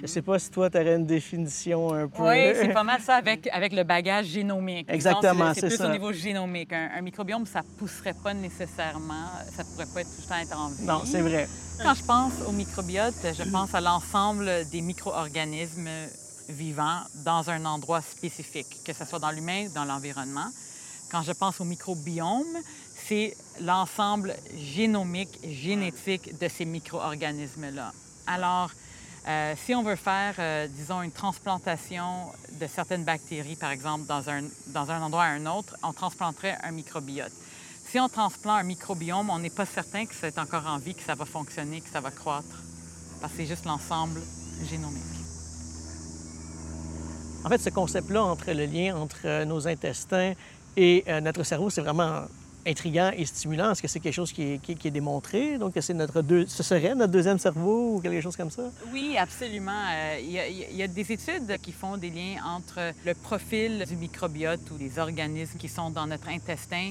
Je 0.00 0.04
ne 0.04 0.08
sais 0.08 0.22
pas 0.22 0.38
si 0.38 0.50
toi, 0.50 0.70
tu 0.70 0.78
aurais 0.78 0.96
une 0.96 1.04
définition 1.04 1.92
un 1.92 2.08
peu... 2.08 2.22
Oui, 2.22 2.54
c'est 2.54 2.72
pas 2.72 2.82
mal 2.82 3.02
ça 3.02 3.16
avec, 3.16 3.46
avec 3.52 3.74
le 3.74 3.84
bagage 3.84 4.28
génomique. 4.28 4.88
Exactement, 4.88 5.52
c'est 5.52 5.60
c'est 5.60 5.66
plus 5.66 5.76
ça. 5.76 5.88
au 5.88 5.92
niveau 5.92 6.10
génomique. 6.10 6.72
Un, 6.72 6.88
un 6.96 7.02
microbiome, 7.02 7.44
ça 7.44 7.60
pousserait 7.76 8.14
pas 8.14 8.32
nécessairement, 8.32 9.26
ça 9.54 9.62
pourrait 9.62 9.84
pas 9.92 10.00
être 10.00 10.08
tout 10.08 10.22
le 10.22 10.26
temps 10.26 10.36
être 10.36 10.58
en 10.58 10.68
vie. 10.70 10.84
Non, 10.84 11.02
c'est 11.04 11.20
vrai. 11.20 11.46
Quand 11.82 11.92
je 11.94 12.02
pense 12.02 12.32
au 12.48 12.52
microbiote, 12.52 13.14
je 13.22 13.42
pense 13.50 13.74
à 13.74 13.82
l'ensemble 13.82 14.50
des 14.70 14.80
micro-organismes 14.80 15.90
vivants 16.48 17.00
dans 17.22 17.50
un 17.50 17.62
endroit 17.66 18.00
spécifique, 18.00 18.78
que 18.86 18.94
ce 18.94 19.04
soit 19.04 19.18
dans 19.18 19.30
l'humain 19.30 19.66
ou 19.66 19.74
dans 19.74 19.84
l'environnement. 19.84 20.48
Quand 21.10 21.22
je 21.22 21.32
pense 21.32 21.60
au 21.60 21.64
microbiome, 21.64 22.56
c'est 23.06 23.36
l'ensemble 23.60 24.34
génomique, 24.56 25.38
génétique 25.46 26.38
de 26.38 26.48
ces 26.48 26.64
micro-organismes-là. 26.64 27.92
Alors, 28.26 28.70
euh, 29.28 29.54
si 29.64 29.74
on 29.74 29.82
veut 29.82 29.96
faire, 29.96 30.34
euh, 30.38 30.66
disons, 30.66 31.02
une 31.02 31.12
transplantation 31.12 32.26
de 32.58 32.66
certaines 32.66 33.04
bactéries, 33.04 33.56
par 33.56 33.70
exemple, 33.70 34.06
dans 34.06 34.30
un, 34.30 34.42
dans 34.68 34.90
un 34.90 35.02
endroit 35.02 35.24
à 35.24 35.28
un 35.28 35.44
autre, 35.46 35.76
on 35.82 35.92
transplanterait 35.92 36.56
un 36.62 36.70
microbiote. 36.70 37.32
Si 37.86 38.00
on 38.00 38.08
transplante 38.08 38.60
un 38.60 38.62
microbiome, 38.62 39.28
on 39.30 39.38
n'est 39.38 39.50
pas 39.50 39.66
certain 39.66 40.06
que 40.06 40.14
c'est 40.14 40.38
encore 40.38 40.66
en 40.66 40.78
vie, 40.78 40.94
que 40.94 41.02
ça 41.02 41.14
va 41.14 41.26
fonctionner, 41.26 41.80
que 41.80 41.90
ça 41.90 42.00
va 42.00 42.10
croître, 42.10 42.62
parce 43.20 43.32
que 43.32 43.38
c'est 43.38 43.46
juste 43.46 43.66
l'ensemble 43.66 44.20
génomique. 44.68 45.02
En 47.44 47.48
fait, 47.48 47.58
ce 47.58 47.70
concept-là 47.70 48.22
entre 48.22 48.52
le 48.52 48.64
lien 48.66 48.96
entre 48.96 49.20
euh, 49.24 49.44
nos 49.44 49.66
intestins 49.66 50.34
et 50.76 51.04
notre 51.20 51.42
cerveau, 51.42 51.68
c'est 51.68 51.80
vraiment 51.80 52.22
intriguant 52.66 53.10
et 53.16 53.24
stimulant. 53.24 53.72
Est-ce 53.72 53.82
que 53.82 53.88
c'est 53.88 54.00
quelque 54.00 54.14
chose 54.14 54.32
qui 54.32 54.42
est, 54.42 54.90
démontré? 54.90 55.58
Donc, 55.58 55.72
c'est 55.80 55.94
notre 55.94 56.22
deux... 56.22 56.46
ce 56.46 56.62
serait 56.62 56.94
notre 56.94 57.12
deuxième 57.12 57.38
cerveau 57.38 57.96
ou 57.96 58.00
quelque 58.00 58.20
chose 58.20 58.36
comme 58.36 58.50
ça? 58.50 58.64
Oui, 58.92 59.16
absolument. 59.16 59.82
Euh, 59.92 60.18
Il 60.20 60.76
y, 60.76 60.82
a- 60.82 60.88
des 60.88 61.12
études 61.12 61.56
qui 61.62 61.72
font 61.72 61.96
des 61.96 62.10
liens 62.10 62.36
entre 62.44 62.92
le 63.04 63.14
profil 63.14 63.84
du 63.88 63.96
microbiote 63.96 64.70
ou 64.70 64.76
des 64.76 64.98
organismes 64.98 65.58
qui 65.58 65.68
sont 65.68 65.90
dans 65.90 66.06
notre 66.06 66.28
intestin, 66.28 66.90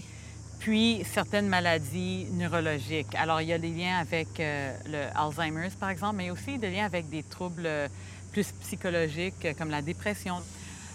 puis 0.60 1.04
certaines 1.14 1.48
maladies 1.48 2.28
neurologiques. 2.32 3.14
Alors, 3.16 3.42
il 3.42 3.50
y 3.50 3.54
a 3.54 3.60
des 3.60 3.72
liens 3.72 3.98
avec 4.00 4.40
euh, 4.40 4.74
le 4.88 5.18
Alzheimer's, 5.18 5.76
par 5.76 5.90
exemple, 5.90 6.16
mais 6.18 6.32
aussi 6.32 6.58
des 6.58 6.72
liens 6.72 6.86
avec 6.86 7.10
des 7.10 7.24
troubles 7.24 7.66
euh, 7.66 7.88
plus 8.32 8.52
psychologiques 8.62 9.48
comme 9.58 9.70
la 9.70 9.82
dépression. 9.82 10.36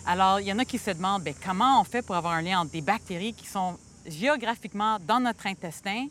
Alors, 0.07 0.40
il 0.40 0.47
y 0.47 0.52
en 0.52 0.59
a 0.59 0.64
qui 0.64 0.78
se 0.78 0.90
demandent 0.90 1.23
bien, 1.23 1.33
comment 1.45 1.81
on 1.81 1.85
fait 1.85 2.02
pour 2.02 2.14
avoir 2.14 2.35
un 2.35 2.43
lien 2.43 2.61
entre 2.61 2.73
des 2.73 2.83
bactéries 2.83 3.33
qui 3.33 3.47
sont 3.47 3.78
géographiquement 4.06 4.99
dans 5.00 5.20
notre 5.20 5.46
intestin, 5.46 6.06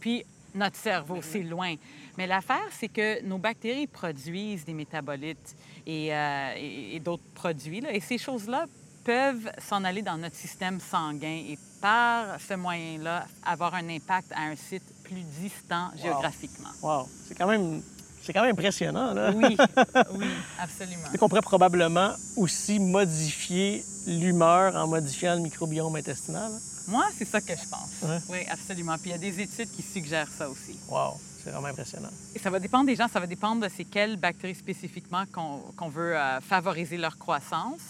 puis 0.00 0.24
notre 0.54 0.76
cerveau, 0.76 1.20
c'est 1.22 1.42
loin. 1.42 1.74
Mais 2.16 2.26
l'affaire, 2.26 2.66
c'est 2.72 2.88
que 2.88 3.22
nos 3.22 3.38
bactéries 3.38 3.86
produisent 3.86 4.64
des 4.64 4.72
métabolites 4.74 5.54
et, 5.86 6.12
euh, 6.14 6.52
et- 6.56 6.96
et 6.96 7.00
d'autres 7.00 7.22
produits. 7.34 7.80
là. 7.80 7.92
et 7.92 8.00
ces 8.00 8.18
choses-là 8.18 8.66
peuvent 9.04 9.50
s'en 9.58 9.84
aller 9.84 10.02
dans 10.02 10.18
notre 10.18 10.34
système 10.36 10.80
sanguin 10.80 11.42
et 11.48 11.58
par 11.80 12.40
ce 12.40 12.54
moyen-là 12.54 13.26
avoir 13.44 13.74
un 13.74 13.88
impact 13.88 14.30
à 14.32 14.42
un 14.42 14.56
site 14.56 14.82
plus 15.04 15.22
distant 15.40 15.90
géographiquement. 16.02 16.68
Wow! 16.82 17.08
C'est 17.26 17.34
quand 17.36 17.46
même... 17.46 17.82
C'est 18.28 18.34
quand 18.34 18.42
même 18.42 18.52
impressionnant, 18.52 19.14
là. 19.14 19.32
Oui, 19.34 19.56
oui, 20.12 20.26
absolument. 20.60 21.04
C'est 21.10 21.16
qu'on 21.16 21.30
pourrait 21.30 21.40
probablement 21.40 22.12
aussi 22.36 22.78
modifier 22.78 23.82
l'humeur 24.06 24.76
en 24.76 24.86
modifiant 24.86 25.34
le 25.36 25.40
microbiome 25.40 25.96
intestinal. 25.96 26.52
Moi, 26.88 27.06
c'est 27.16 27.24
ça 27.24 27.40
que 27.40 27.54
je 27.54 27.66
pense. 27.70 28.02
Ouais. 28.02 28.18
Oui, 28.28 28.38
absolument. 28.50 28.96
Puis 28.98 29.08
il 29.08 29.12
y 29.12 29.14
a 29.14 29.18
des 29.18 29.40
études 29.40 29.70
qui 29.70 29.80
suggèrent 29.80 30.28
ça 30.28 30.46
aussi. 30.46 30.78
Wow! 30.90 31.14
C'est 31.42 31.48
vraiment 31.48 31.68
impressionnant. 31.68 32.10
Et 32.34 32.38
ça 32.38 32.50
va 32.50 32.60
dépendre 32.60 32.84
des 32.84 32.96
gens, 32.96 33.08
ça 33.08 33.18
va 33.18 33.26
dépendre 33.26 33.62
de 33.62 33.70
c'est 33.74 33.84
quelles 33.84 34.18
bactéries 34.18 34.54
spécifiquement 34.54 35.24
qu'on 35.32 35.88
veut 35.88 36.14
euh, 36.14 36.42
favoriser 36.42 36.98
leur 36.98 37.16
croissance. 37.16 37.80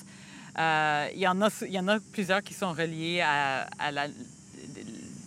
Euh, 0.57 1.09
il, 1.15 1.21
y 1.21 1.27
en 1.27 1.43
a, 1.43 1.49
il 1.63 1.73
y 1.73 1.81
en 1.81 1.89
a 1.89 1.99
plusieurs 2.13 2.43
qui 2.43 2.55
sont 2.55 2.73
reliés 2.73 3.23
à, 3.23 3.67
à 3.81 3.91
la, 3.91 4.07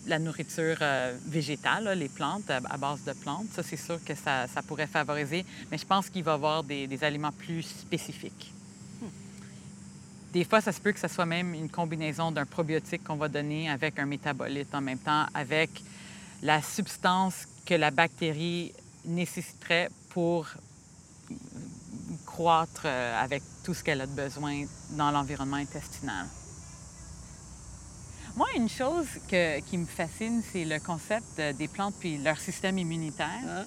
la 0.07 0.19
nourriture 0.19 0.77
euh, 0.81 1.15
végétale, 1.27 1.83
là, 1.83 1.95
les 1.95 2.09
plantes, 2.09 2.49
à, 2.49 2.77
base 2.77 3.03
de 3.03 3.13
plantes. 3.13 3.47
Ça, 3.53 3.63
c'est 3.63 3.77
sûr 3.77 4.03
que 4.03 4.15
ça, 4.15 4.47
ça 4.47 4.61
pourrait 4.61 4.87
favoriser, 4.87 5.45
mais 5.69 5.77
je 5.77 5.85
pense 5.85 6.09
qu'il 6.09 6.23
va 6.23 6.31
y 6.31 6.35
avoir 6.35 6.63
des, 6.63 6.87
des 6.87 7.03
aliments 7.03 7.31
plus 7.31 7.63
spécifiques. 7.63 8.53
Des 10.33 10.45
fois, 10.45 10.61
ça 10.61 10.71
se 10.71 10.79
peut 10.79 10.93
que 10.93 10.99
ce 10.99 11.09
soit 11.09 11.25
même 11.25 11.53
une 11.53 11.69
combinaison 11.69 12.31
d'un 12.31 12.45
probiotique 12.45 13.03
qu'on 13.03 13.17
va 13.17 13.27
donner 13.27 13.69
avec 13.69 13.99
un 13.99 14.05
métabolite 14.05 14.73
en 14.73 14.79
même 14.79 14.99
temps, 14.99 15.25
avec 15.33 15.69
la 16.41 16.61
substance 16.61 17.47
que 17.65 17.73
la 17.73 17.91
bactérie 17.91 18.71
nécessiterait 19.05 19.89
pour 20.09 20.47
croître 22.25 22.83
euh, 22.85 23.21
avec 23.21 23.43
tout 23.63 23.73
ce 23.73 23.83
qu'elle 23.83 24.01
a 24.01 24.07
de 24.07 24.15
besoin 24.15 24.65
dans 24.91 25.11
l'environnement 25.11 25.57
intestinal. 25.57 26.27
Moi, 28.37 28.47
une 28.55 28.69
chose 28.69 29.07
qui 29.27 29.77
me 29.77 29.85
fascine, 29.85 30.41
c'est 30.41 30.63
le 30.63 30.79
concept 30.79 31.41
des 31.57 31.67
plantes 31.67 31.95
puis 31.99 32.17
leur 32.17 32.37
système 32.37 32.77
immunitaire. 32.77 33.27
Ah. 33.45 33.63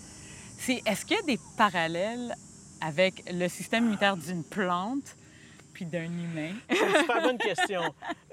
C'est 0.58 0.82
est-ce 0.86 1.04
qu'il 1.04 1.16
y 1.16 1.20
a 1.20 1.22
des 1.22 1.38
parallèles 1.56 2.34
avec 2.80 3.24
le 3.30 3.48
système 3.48 3.84
immunitaire 3.84 4.16
d'une 4.16 4.42
plante 4.42 5.16
puis 5.74 5.84
d'un 5.84 6.04
humain? 6.04 6.52
C'est 6.70 6.86
une 6.86 6.96
super 6.96 7.22
bonne 7.22 7.38
question. 7.38 7.82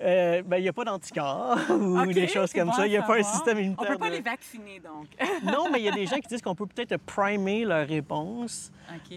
Euh, 0.02 0.44
ben, 0.44 0.58
il 0.58 0.62
n'y 0.62 0.70
a 0.70 0.74
pas 0.74 0.86
d'anticorps 0.86 1.58
ou 1.70 2.06
des 2.06 2.28
choses 2.28 2.54
comme 2.54 2.72
ça. 2.72 2.86
Il 2.88 2.92
n'y 2.92 2.98
a 2.98 3.02
pas 3.02 3.18
un 3.18 3.24
système 3.24 3.58
immunitaire. 3.60 3.88
On 3.88 3.92
ne 3.92 3.98
peut 3.98 4.06
pas 4.06 4.10
les 4.10 4.22
vacciner, 4.22 4.80
donc. 4.80 5.08
non, 5.44 5.70
mais 5.72 5.80
il 5.80 5.86
y 5.86 5.90
a 5.90 5.92
des 5.92 6.06
gens 6.06 6.18
qui 6.18 6.28
disent 6.28 6.42
qu'on 6.42 6.56
peut 6.56 6.68
peut-être 6.68 6.98
primer 6.98 7.66
leur 7.66 7.88
réponse 7.88 8.72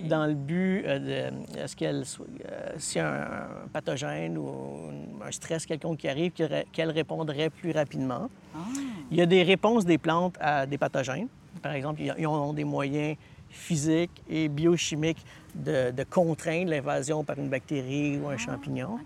dans 0.05 0.27
le 0.27 0.35
but 0.35 0.85
euh, 0.87 1.31
de. 1.31 1.59
Est-ce 1.59 1.77
qu'elle. 1.77 2.03
Euh, 2.03 2.69
s'il 2.79 2.99
y 2.99 3.05
a 3.05 3.45
un, 3.65 3.69
pathogène 3.73 4.39
ou 4.39 4.91
un 5.25 5.31
stress 5.31 5.67
quelconque 5.67 5.99
qui 5.99 6.09
arrive, 6.09 6.33
qu'elle 6.33 6.91
répondrait 6.91 7.51
plus 7.51 7.73
rapidement. 7.73 8.31
Ah. 8.55 8.59
Il 9.11 9.19
y 9.19 9.23
a 9.23 9.27
des 9.27 9.43
réponses 9.43 9.85
des 9.85 9.99
plantes 9.99 10.37
à 10.41 10.67
des 10.67 10.79
pathogènes. 10.79 11.29
Par 11.63 11.73
exemple, 11.73 12.01
ils 12.03 12.27
ont 12.27 12.53
des 12.53 12.65
moyens 12.65 13.17
physiques 13.55 14.23
et 14.29 14.49
biochimiques 14.49 15.25
de, 15.55 15.93
de 15.93 16.05
contraindre 16.05 16.71
l'invasion 16.71 17.23
par 17.23 17.39
une 17.39 17.49
bactérie 17.49 18.19
ou 18.19 18.29
un 18.29 18.35
ah, 18.35 18.37
champignon. 18.37 18.99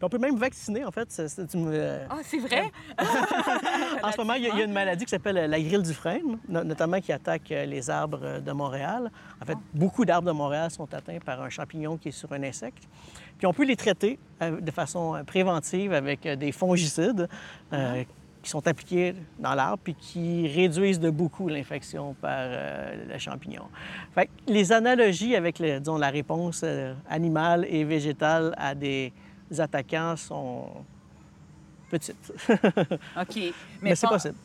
on 0.00 0.08
peut 0.08 0.18
même 0.18 0.36
vacciner, 0.36 0.84
en 0.84 0.90
fait. 0.90 1.08
Ah, 2.10 2.16
c'est 2.24 2.38
vrai? 2.38 2.72
en 4.02 4.10
ce 4.10 4.16
moment, 4.16 4.34
il 4.34 4.42
y, 4.42 4.50
a, 4.50 4.64
une 4.64 4.72
maladie 4.72 5.04
qui 5.04 5.10
s'appelle 5.10 5.48
la 5.48 5.60
grille 5.60 5.82
du 5.82 5.94
frein, 5.94 6.20
notamment 6.48 7.00
qui 7.00 7.12
attaque 7.12 7.52
euh, 7.52 7.64
les 7.64 7.88
arbres 7.88 8.40
de 8.40 8.52
Montréal. 8.52 9.10
En 9.40 9.44
fait, 9.44 9.56
beaucoup 9.72 10.04
d'arbres 10.04 10.26
de 10.26 10.32
Montréal 10.36 10.70
sont 10.70 10.92
atteints 10.92 11.20
par 11.24 11.40
un 11.40 11.50
champignon 11.50 11.96
qui 11.96 12.08
est 12.08 12.12
sur 12.12 12.32
un 12.32 12.42
insecte. 12.42 12.82
Puis 13.38 13.46
on 13.46 13.52
peut 13.52 13.64
les 13.64 13.76
traiter 13.76 14.18
euh, 14.42 14.60
de 14.60 14.70
façon 14.70 15.14
euh, 15.14 15.22
préventive 15.22 15.92
avec 15.92 16.26
des 16.26 16.52
fongicides 16.52 17.28
qui 18.42 18.50
sont 18.50 18.66
appliqués 18.66 19.14
dans 19.38 19.54
l'arbre 19.54 19.78
puis 19.82 19.94
qui 19.94 20.48
réduisent 20.48 21.00
de 21.00 21.10
beaucoup 21.10 21.48
l'infection 21.48 22.14
par 22.14 22.30
euh, 22.38 23.12
le 23.12 23.18
champignon. 23.18 23.64
Fait 24.14 24.28
les 24.46 24.72
analogies 24.72 25.36
avec 25.36 25.62
disons, 25.62 25.96
la 25.96 26.10
réponse 26.10 26.62
euh, 26.64 26.94
animale 27.08 27.64
et 27.68 27.84
végétale 27.84 28.54
à 28.58 28.74
des 28.74 29.12
attaquants 29.58 30.16
sont 30.16 30.66
petites. 31.90 32.32
OK. 33.20 33.36
Mais, 33.36 33.52
Mais 33.80 33.94
c'est 33.94 34.08
possible. 34.08 34.36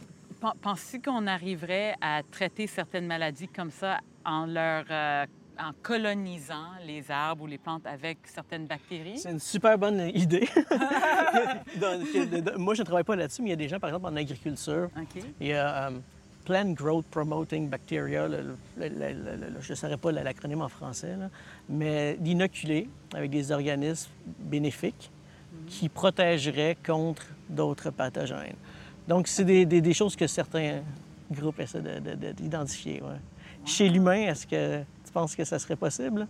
Penses-tu 0.62 1.02
qu'on 1.02 1.26
arriverait 1.26 1.96
à 2.00 2.22
traiter 2.30 2.68
certaines 2.68 3.08
maladies 3.08 3.48
comme 3.48 3.72
ça 3.72 4.00
en 4.24 4.46
leur 4.46 4.86
euh, 4.92 5.26
en 5.60 5.72
colonisant 5.82 6.72
les 6.86 7.10
arbres 7.10 7.44
ou 7.44 7.48
les 7.48 7.58
plantes 7.58 7.86
avec 7.86 8.20
certaines 8.26 8.66
bactéries? 8.66 9.20
C'est 9.20 9.32
une 9.32 9.40
super 9.40 9.78
bonne 9.78 10.12
idée. 10.14 10.48
moi, 12.58 12.76
je 12.76 12.82
ne 12.82 12.86
travaille 12.86 13.04
pas 13.04 13.16
là-dessus, 13.16 13.42
mais 13.42 13.50
il 13.50 13.52
y 13.52 13.54
a 13.54 13.58
des 13.58 13.68
gens, 13.68 13.80
par 13.80 13.90
exemple, 13.90 14.08
en 14.08 14.16
agriculture. 14.16 14.90
Il 15.40 15.48
y 15.48 15.54
a 15.54 15.88
euh, 15.88 15.92
Plant 16.46 16.72
Growth 16.72 17.06
Promoting 17.08 17.70
Bacteria, 17.70 18.28
je 18.80 19.70
ne 19.70 19.76
saurais 19.76 19.98
pas 19.98 20.12
l'acronyme 20.12 20.62
en 20.62 20.70
français, 20.70 21.16
mais 21.68 22.16
d'inoculer 22.20 22.88
avec 23.14 23.32
des 23.32 23.52
organismes 23.52 24.12
bénéfiques 24.26 25.12
mm-hmm. 25.12 25.66
qui 25.68 25.90
protégeraient 25.90 26.78
contre 26.86 27.26
d'autres 27.50 27.90
pathogènes. 27.90 28.56
Donc, 29.08 29.28
c'est 29.28 29.46
des, 29.46 29.94
choses 29.94 30.16
que 30.16 30.28
certains 30.28 30.82
groupes 31.32 31.60
essaient 31.60 31.82
d'identifier. 32.38 33.02
Chez 33.66 33.90
l'humain, 33.90 34.28
est-ce 34.28 34.46
que 34.46 34.84
pense 35.12 35.36
que 35.36 35.44
ça 35.44 35.60
serait 35.60 35.76
possible? 35.76 36.28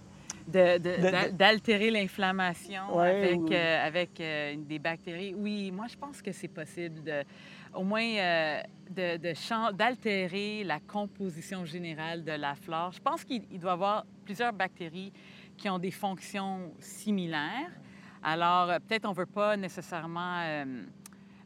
D'altérer 0.47 1.91
l'inflammation 1.91 2.97
avec, 2.99 3.51
euh, 3.51 3.85
avec 3.85 4.19
euh, 4.19 4.55
des 4.57 4.79
bactéries. 4.79 5.33
Oui, 5.35 5.71
moi, 5.71 5.87
je 5.89 5.97
pense 5.97 6.21
que 6.21 6.31
c'est 6.31 6.47
possible 6.47 7.03
de, 7.03 7.23
au 7.73 7.83
moins 7.83 8.01
euh, 8.01 8.61
d'altérer 9.73 10.63
la 10.63 10.79
composition 10.79 11.65
générale 11.65 12.23
de 12.23 12.31
la 12.31 12.55
flore. 12.55 12.93
Je 12.93 13.01
pense 13.01 13.25
qu'il 13.25 13.59
doit 13.59 13.71
y 13.71 13.73
avoir 13.73 14.05
plusieurs 14.23 14.53
bactéries 14.53 15.11
qui 15.57 15.69
ont 15.69 15.79
des 15.79 15.91
fonctions 15.91 16.71
similaires. 16.79 17.71
Alors, 18.23 18.79
peut-être 18.87 19.05
on 19.05 19.11
ne 19.11 19.17
veut 19.17 19.25
pas 19.25 19.57
nécessairement 19.57 20.63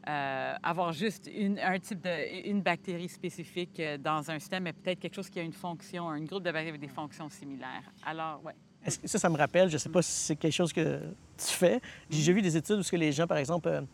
euh, 0.08 0.54
avoir 0.62 0.92
juste 0.92 1.30
une, 1.32 1.58
un 1.58 1.78
type 1.78 2.00
de, 2.00 2.48
une 2.48 2.60
bactérie 2.60 3.08
spécifique 3.08 3.78
euh, 3.78 3.98
dans 3.98 4.30
un 4.30 4.38
système, 4.38 4.64
mais 4.64 4.72
peut-être 4.72 4.98
quelque 4.98 5.14
chose 5.14 5.30
qui 5.30 5.38
a 5.38 5.42
une 5.42 5.52
fonction, 5.52 6.08
un 6.08 6.20
groupe 6.20 6.42
de 6.42 6.50
bactéries 6.50 6.70
avec 6.70 6.80
des 6.80 6.88
fonctions 6.88 7.28
similaires. 7.28 7.84
Alors, 8.04 8.40
oui. 8.44 8.52
Ça, 9.04 9.18
ça 9.18 9.28
me 9.28 9.36
rappelle, 9.36 9.68
je 9.68 9.74
ne 9.74 9.78
sais 9.78 9.88
pas 9.88 10.02
si 10.02 10.10
c'est 10.10 10.36
quelque 10.36 10.52
chose 10.52 10.72
que 10.72 11.00
tu 11.38 11.54
fais. 11.54 11.80
J'ai 12.10 12.32
vu 12.32 12.42
des 12.42 12.56
études 12.56 12.80
où 12.80 12.82
que 12.82 12.96
les 12.96 13.12
gens, 13.12 13.28
par 13.28 13.38
exemple, 13.38 13.84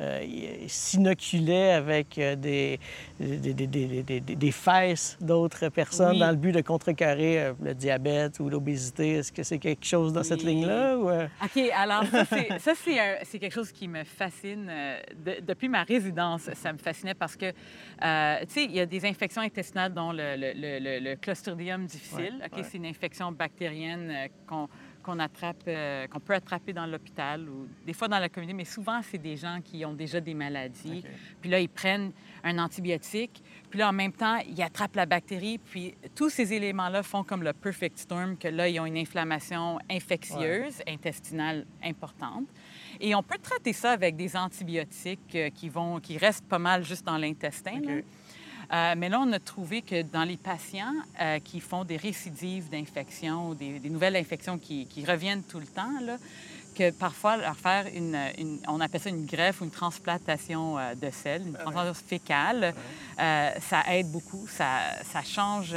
euh, 0.00 0.26
s'inoculait 0.66 1.70
avec 1.70 2.18
euh, 2.18 2.34
des, 2.34 2.80
des, 3.20 3.52
des, 3.52 4.20
des, 4.20 4.50
fesses 4.50 5.16
d'autres 5.20 5.68
personnes 5.68 6.18
dans 6.18 6.30
le 6.30 6.36
but 6.36 6.50
de 6.50 6.62
contrecarrer 6.62 7.40
euh, 7.40 7.52
le 7.62 7.74
diabète 7.74 8.40
ou 8.40 8.48
l'obésité. 8.48 9.18
Est-ce 9.18 9.30
que 9.30 9.44
c'est 9.44 9.60
quelque 9.60 9.84
chose 9.84 10.12
dans 10.12 10.24
cette 10.24 10.42
ligne-là? 10.42 10.98
Ou... 10.98 11.10
OK, 11.12 11.70
alors 11.76 12.04
ça, 12.58 12.72
c'est 12.74 13.38
quelque 13.38 13.54
chose 13.54 13.70
qui 13.70 13.86
me 13.86 14.02
fascine. 14.02 14.68
depuis 15.42 15.68
ma 15.68 15.84
résidence, 15.84 16.50
ça 16.54 16.72
me 16.72 16.78
fascinait 16.78 17.14
parce 17.14 17.36
que, 17.36 17.52
tu 17.52 17.56
sais, 18.48 18.64
il 18.64 18.72
y 18.72 18.80
a 18.80 18.86
des 18.86 19.06
infections 19.06 19.42
intestinales 19.42 19.94
dont 19.94 20.10
le, 20.10 20.34
le, 20.36 20.98
le, 20.98 21.14
Clostridium 21.14 21.86
difficile. 21.86 22.42
OK, 22.44 22.64
c'est 22.64 22.78
une 22.78 22.86
infection 22.86 23.30
bactérienne 23.30 24.28
qu'on 24.48 24.68
qu'on 25.04 25.18
attrape, 25.18 25.62
euh, 25.68 26.06
qu'on 26.08 26.20
peut 26.20 26.34
attraper 26.34 26.72
dans 26.72 26.86
l'hôpital 26.86 27.48
ou 27.48 27.68
des 27.86 27.92
fois 27.92 28.08
dans 28.08 28.18
la 28.18 28.28
communauté, 28.28 28.56
mais 28.56 28.64
souvent, 28.64 29.00
c'est 29.02 29.18
des 29.18 29.36
gens 29.36 29.60
qui 29.62 29.84
ont 29.84 29.92
déjà 29.92 30.20
des 30.20 30.34
maladies. 30.34 31.04
Puis 31.40 31.50
là, 31.50 31.60
ils 31.60 31.68
prennent 31.68 32.12
un 32.42 32.58
antibiotique. 32.58 33.42
Puis 33.70 33.78
là, 33.78 33.90
en 33.90 33.92
même 33.92 34.12
temps, 34.12 34.38
ils 34.38 34.60
attrapent 34.62 34.96
la 34.96 35.06
bactérie. 35.06 35.58
Puis 35.58 35.94
tous 36.14 36.30
ces 36.30 36.52
éléments-là 36.52 37.02
font 37.02 37.22
comme 37.22 37.42
le 37.42 37.52
perfect 37.52 37.98
storm, 37.98 38.36
que 38.36 38.48
là, 38.48 38.68
ils 38.68 38.80
ont 38.80 38.86
une 38.86 38.98
inflammation 38.98 39.78
infectieuse, 39.90 40.82
intestinale 40.88 41.66
importante. 41.82 42.46
Et 43.00 43.14
on 43.14 43.22
peut 43.22 43.38
traiter 43.38 43.72
ça 43.72 43.92
avec 43.92 44.16
des 44.16 44.36
antibiotiques 44.36 45.34
euh, 45.34 45.50
qui, 45.50 45.68
vont, 45.68 46.00
qui 46.00 46.16
restent 46.18 46.46
pas 46.46 46.58
mal 46.58 46.84
juste 46.84 47.04
dans 47.04 47.18
l'intestin. 47.18 47.80
Euh, 48.72 48.94
mais 48.96 49.08
là, 49.08 49.20
on 49.20 49.32
a 49.32 49.38
trouvé 49.38 49.82
que 49.82 50.02
dans 50.02 50.24
les 50.24 50.36
patients 50.36 50.94
euh, 51.20 51.38
qui 51.40 51.60
font 51.60 51.84
des 51.84 51.96
récidives 51.96 52.68
d'infection 52.68 53.50
ou 53.50 53.54
des, 53.54 53.80
nouvelles 53.90 54.16
infections 54.16 54.58
qui, 54.58 54.86
reviennent 55.06 55.42
tout 55.42 55.60
le 55.60 55.66
temps, 55.66 56.00
là, 56.02 56.16
que 56.74 56.90
parfois 56.90 57.36
leur 57.36 57.56
faire 57.56 57.86
une, 57.94 58.18
on 58.66 58.80
appelle 58.80 59.00
ça 59.00 59.10
une 59.10 59.26
greffe 59.26 59.60
ou 59.60 59.64
une 59.64 59.70
transplantation 59.70 60.76
euh, 60.76 60.94
de 60.94 61.10
sel, 61.10 61.42
une 61.46 61.52
transplantation 61.54 62.06
fécale, 62.06 62.74
ça 63.16 63.82
aide 63.90 64.10
beaucoup, 64.10 64.46
ça, 64.48 64.80
ça 65.04 65.22
change 65.22 65.74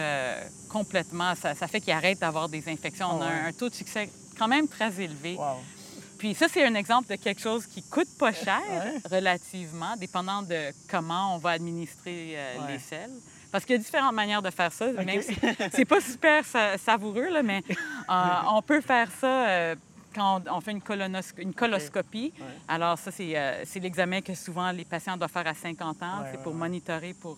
complètement, 0.70 1.36
ça, 1.36 1.54
fait 1.68 1.82
qu'ils 1.82 1.94
arrêtent 1.94 2.20
d'avoir 2.20 2.50
des 2.50 2.68
infections. 2.68 3.08
On 3.12 3.22
a 3.22 3.28
un, 3.28 3.54
taux 3.54 3.70
de 3.70 3.76
succès 3.76 4.10
quand 4.38 4.48
même 4.48 4.68
très 4.68 5.02
élevé. 5.02 5.38
Puis 6.18 6.34
ça, 6.34 6.48
c'est 6.48 6.66
un 6.66 6.76
exemple 6.76 7.10
de 7.10 7.16
quelque 7.16 7.42
chose 7.42 7.66
qui 7.66 7.84
coûte 7.84 8.10
pas 8.18 8.34
cher 8.34 8.62
relativement, 9.10 9.96
dépendant 9.98 10.42
de 10.42 10.72
comment 10.90 11.36
on 11.36 11.38
va 11.38 11.52
administrer 11.52 12.34
euh, 12.36 12.56
les 12.68 12.80
sels. 12.80 13.12
Parce 13.52 13.64
qu'il 13.64 13.76
y 13.76 13.80
a 13.80 13.82
différentes 13.82 14.14
manières 14.14 14.42
de 14.42 14.50
faire 14.50 14.72
ça, 14.72 14.92
même 14.92 15.22
si 15.22 15.36
c'est 15.72 15.86
pas 15.86 16.02
super 16.02 16.44
savoureux, 16.78 17.30
là, 17.30 17.44
mais 17.44 17.64
euh, 17.70 18.24
on 18.52 18.62
peut 18.62 18.82
faire 18.82 19.10
ça 19.20 19.48
euh, 19.48 19.76
quand 20.14 20.42
on 20.52 20.60
fait 20.60 20.72
une, 20.72 20.82
une 21.38 21.54
coloscopie. 21.54 22.34
Alors 22.68 22.98
ça, 22.98 23.12
c'est 23.12 23.80
l'examen 23.80 24.22
que 24.22 24.34
souvent 24.34 24.72
les 24.72 24.86
patients 24.86 25.16
doivent 25.16 25.32
faire 25.32 25.48
à 25.48 25.54
50 25.54 26.04
ans. 26.04 26.26
c'est 26.32 26.42
pour 26.44 26.54
monitorer 26.54 27.14
pour 27.14 27.38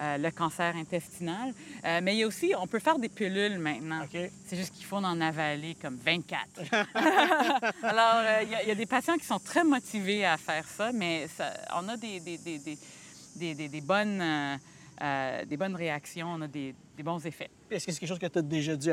euh, 0.00 0.18
le 0.18 0.30
cancer 0.32 0.74
intestinal. 0.74 1.54
Euh, 1.84 2.00
mais 2.02 2.16
il 2.16 2.18
y 2.18 2.22
a 2.24 2.26
aussi, 2.26 2.52
on 2.58 2.66
peut 2.66 2.80
faire 2.80 2.98
des 2.98 3.08
pilules 3.08 3.58
maintenant. 3.58 4.04
C'est 4.10 4.56
juste 4.56 4.74
qu'il 4.74 4.86
faut 4.86 4.96
en 4.96 5.20
avaler 5.20 5.76
comme 5.80 5.96
24. 5.96 6.40
Alors, 7.82 8.14
euh, 8.16 8.42
il 8.42 8.68
y, 8.68 8.72
a 8.72 8.74
des 8.74 8.86
patients 8.86 9.16
qui 9.16 9.24
sont 9.24 9.38
très 9.38 9.62
motivés 9.62 10.24
à 10.24 10.36
faire 10.36 10.66
ça, 10.66 10.90
mais 10.92 11.28
on 11.76 11.88
a 11.88 11.96
des, 11.96 12.18
des, 12.18 12.38
des, 12.38 13.68
des 13.68 13.80
bonnes, 13.80 14.58
des 15.00 15.56
bonnes 15.56 15.76
réactions, 15.76 16.28
on 16.28 16.42
a 16.42 16.48
des, 16.48 16.74
bons 17.02 17.24
effets. 17.26 17.50
Est-ce 17.70 17.86
que 17.86 17.92
c'est 17.92 17.98
quelque 17.98 18.08
chose 18.08 18.18
que 18.18 18.26
tu 18.26 18.38
as 18.38 18.42
déjà 18.42 18.76
dû 18.76 18.90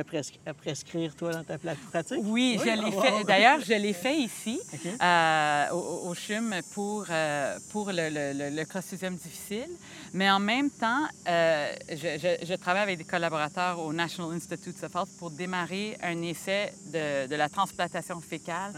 prescrire, 0.58 1.16
toi, 1.16 1.32
dans 1.32 1.44
ta 1.44 1.58
pratique? 1.58 2.18
Oui, 2.24 2.58
je 2.60 2.66
l'ai 2.66 2.92
fait. 2.92 3.24
D'ailleurs, 3.26 3.60
je 3.62 3.74
l'ai 3.74 3.94
fait 3.94 4.18
ici, 4.18 4.60
euh, 5.02 5.70
au, 5.72 6.14
CHUM, 6.16 6.56
pour, 6.74 7.06
euh, 7.10 7.60
pour 7.72 7.92
le, 7.92 8.10
le, 8.10 8.50
le, 8.50 9.12
difficile. 9.12 9.70
Mais 10.14 10.30
en 10.32 10.40
même 10.40 10.70
temps, 10.72 11.06
euh, 11.28 11.74
je, 11.90 12.56
travaille 12.56 12.84
avec 12.84 12.98
des 12.98 13.04
collaborateurs 13.04 13.80
au 13.80 13.94
National 13.94 14.36
Institute 14.36 14.84
of 14.84 14.96
Health 14.96 15.10
pour 15.20 15.30
démarrer 15.30 15.98
un 16.02 16.22
essai 16.24 16.74
de, 16.88 17.28
de 17.28 17.36
la 17.36 17.50
transplantation 17.50 18.20
fécale 18.20 18.74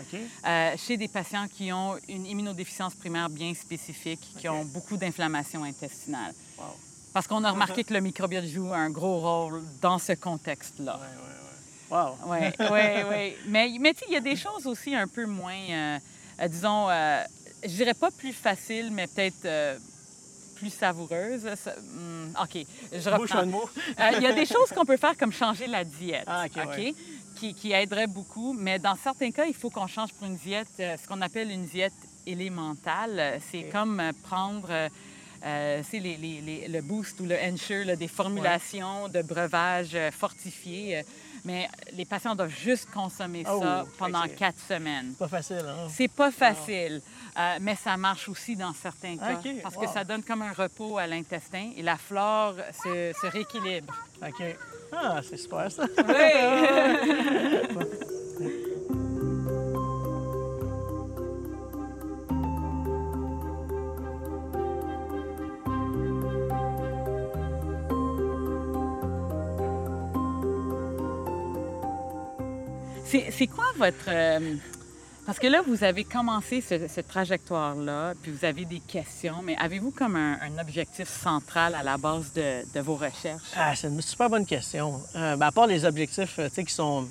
chez 0.78 0.98
des 0.98 1.08
patients 1.08 1.48
qui 1.48 1.72
ont 1.72 1.96
une 2.10 2.26
immunodéficience 2.26 2.96
primaire 2.96 3.30
bien 3.30 3.54
spécifique, 3.54 4.22
qui 4.38 4.50
ont 4.50 4.66
beaucoup 4.66 4.98
d'inflammation 4.98 5.64
intestinale. 5.64 6.34
Parce 7.14 7.28
qu'on 7.28 7.44
a 7.44 7.52
remarqué 7.52 7.84
que 7.84 7.94
le 7.94 8.00
microbiote 8.00 8.46
joue 8.46 8.74
un 8.74 8.90
gros 8.90 9.20
rôle 9.20 9.62
dans 9.82 10.00
ce 10.00 10.14
contexte-là. 10.14 11.00
Oui, 11.00 11.08
oui, 11.16 11.30
oui. 11.30 11.96
Wow. 11.96 12.18
Oui, 12.26 12.38
oui, 12.72 13.04
oui. 13.12 13.36
Mais, 13.48 13.72
mais 13.80 13.94
tu 13.94 14.00
sais, 14.00 14.06
il 14.10 14.14
y 14.14 14.18
a 14.18 14.22
des 14.22 14.36
choses 14.36 14.66
aussi 14.66 14.96
un 14.96 15.08
peu 15.08 15.26
moins, 15.28 15.54
euh, 15.70 16.00
euh, 16.42 16.48
disons, 16.48 16.90
euh, 16.90 17.24
je 17.64 17.70
dirais 17.70 17.94
pas 17.94 18.10
plus 18.10 18.34
faciles, 18.34 18.90
mais 18.92 19.06
peut-être 19.06 19.46
euh, 19.46 19.78
plus 20.56 20.72
savoureuses. 20.72 21.48
Ça- 21.56 21.76
hmm, 21.76 22.34
OK, 22.42 22.66
je 22.92 22.98
Bouche 23.12 23.30
reprends. 23.32 23.38
un 23.40 23.46
mot. 23.46 23.70
Euh, 24.00 24.12
Il 24.18 24.24
y 24.24 24.28
a 24.28 24.34
des 24.34 24.46
choses 24.48 24.70
qu'on 24.76 24.86
peut 24.86 24.98
faire 24.98 25.16
comme 25.16 25.32
changer 25.32 25.68
la 25.68 25.84
diète, 25.84 26.24
Ah, 26.26 26.46
OK, 26.48 26.56
ouais. 26.70 26.96
qui, 27.36 27.54
qui 27.54 27.72
aiderait 27.74 28.08
beaucoup. 28.08 28.54
Mais 28.54 28.80
dans 28.80 28.96
certains 28.96 29.30
cas, 29.30 29.46
il 29.46 29.54
faut 29.54 29.70
qu'on 29.70 29.86
change 29.88 30.12
pour 30.14 30.26
une 30.28 30.38
diète, 30.38 30.68
euh, 30.80 30.96
ce 31.00 31.08
qu'on 31.08 31.22
appelle 31.22 31.52
une 31.52 31.66
diète 31.68 31.94
élémentale. 32.26 33.40
C'est 33.52 33.70
comme 33.72 34.00
euh, 34.00 34.12
prendre 34.24 34.68
euh, 35.44 35.82
c'est 35.90 36.00
les, 36.00 36.16
les- 36.18 36.42
les- 36.42 36.68
le 36.68 36.82
boost 36.82 37.20
ou 37.20 37.26
le 37.26 37.36
ensure, 37.36 37.86
là, 37.86 37.96
des 37.96 38.08
formulations 38.08 39.10
de 39.10 39.22
breuvages 39.22 39.92
euh, 39.96 40.12
fortifiés. 40.12 40.98
euh, 41.00 41.04
mais 41.46 41.68
les 41.92 42.06
patients 42.06 42.36
doivent 42.36 42.56
juste 42.58 42.90
consommer 42.94 43.44
Oh, 43.52 43.60
ça 43.62 43.86
pendant 43.98 44.24
c'est- 44.24 44.36
quatre 44.36 44.60
semaines. 44.66 45.14
Pas 45.20 45.28
facile, 45.28 45.66
hein? 45.68 45.90
C'est 45.90 46.08
pas 46.08 46.32
facile, 46.32 47.02
euh, 47.38 47.58
mais 47.60 47.76
ça 47.76 47.98
marche 47.98 48.30
aussi 48.30 48.56
dans 48.56 48.74
certains 48.74 49.18
cas. 49.18 49.40
Parce 49.62 49.76
wow. 49.76 49.82
que 49.82 49.90
ça 49.90 50.06
donne 50.06 50.24
comme 50.24 50.42
un 50.42 50.54
repos 50.54 50.98
à 50.98 51.06
l'intestin 51.06 51.72
et 51.76 51.82
la 51.82 51.98
flore 51.98 52.56
se, 52.82 53.12
se 53.22 53.28
rééquilibre. 53.28 53.94
OK. 54.26 54.42
Ah, 54.94 55.20
c'est 55.28 55.36
super, 55.36 55.70
ça. 55.70 55.84
Oui! 56.08 56.14
c'est 73.32 73.48
quoi 73.48 73.66
votre... 73.78 74.06
euh, 74.10 74.56
Parce 75.26 75.40
que 75.40 75.48
là, 75.48 75.62
vous 75.66 75.84
avez 75.84 76.04
commencé 76.04 76.62
ce- 76.62 76.88
cette 76.88 77.08
trajectoire-là, 77.08 78.14
puis 78.22 78.32
vous 78.32 78.44
avez 78.46 78.66
des 78.66 78.80
questions, 78.82 79.36
mais 79.44 79.56
avez-vous 79.58 79.92
comme 79.92 80.16
un, 80.16 80.38
un 80.42 80.58
objectif 80.62 81.08
central 81.08 81.76
à 81.76 81.84
la 81.84 81.98
base 81.98 82.34
de, 82.34 82.64
de 82.74 82.80
vos 82.82 82.96
recherches? 82.96 83.52
Ah, 83.56 83.74
c'est 83.76 83.88
une 83.88 84.02
super 84.02 84.30
bonne 84.30 84.46
question. 84.46 85.02
Euh, 85.16 85.36
ben, 85.38 85.48
à 85.48 85.52
part 85.52 85.68
les 85.68 85.86
objectifs 85.86 86.40
euh, 86.40 86.50
tu 86.50 86.56
sais, 86.56 86.64
qui 86.66 86.74
sont 86.74 87.08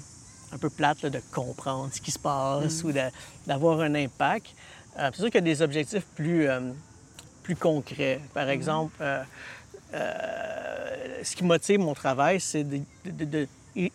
un 0.52 0.58
peu 0.58 0.68
plates, 0.68 1.00
là, 1.02 1.08
de 1.10 1.20
comprendre 1.32 1.88
ce 1.92 2.00
qui 2.00 2.10
se 2.10 2.18
passe 2.18 2.84
ou 2.84 2.92
de- 2.92 3.10
d'avoir 3.46 3.80
un 3.80 3.94
impact, 3.94 4.46
euh, 4.98 5.08
c'est 5.12 5.22
sûr 5.22 5.26
qu'il 5.30 5.36
y 5.36 5.38
a 5.38 5.40
des 5.54 5.62
objectifs 5.62 6.04
plus, 6.14 6.46
euh, 6.48 6.60
plus 7.42 7.56
concrets. 7.56 8.20
Par 8.34 8.48
exemple, 8.50 8.94
euh, 9.00 9.22
euh, 9.94 11.20
ce 11.22 11.34
qui 11.36 11.44
motive 11.44 11.78
mon 11.80 11.94
travail, 11.94 12.40
c'est 12.40 12.64
de- 12.64 12.82
de- 13.06 13.24
de- 13.24 13.38
é- 13.38 13.48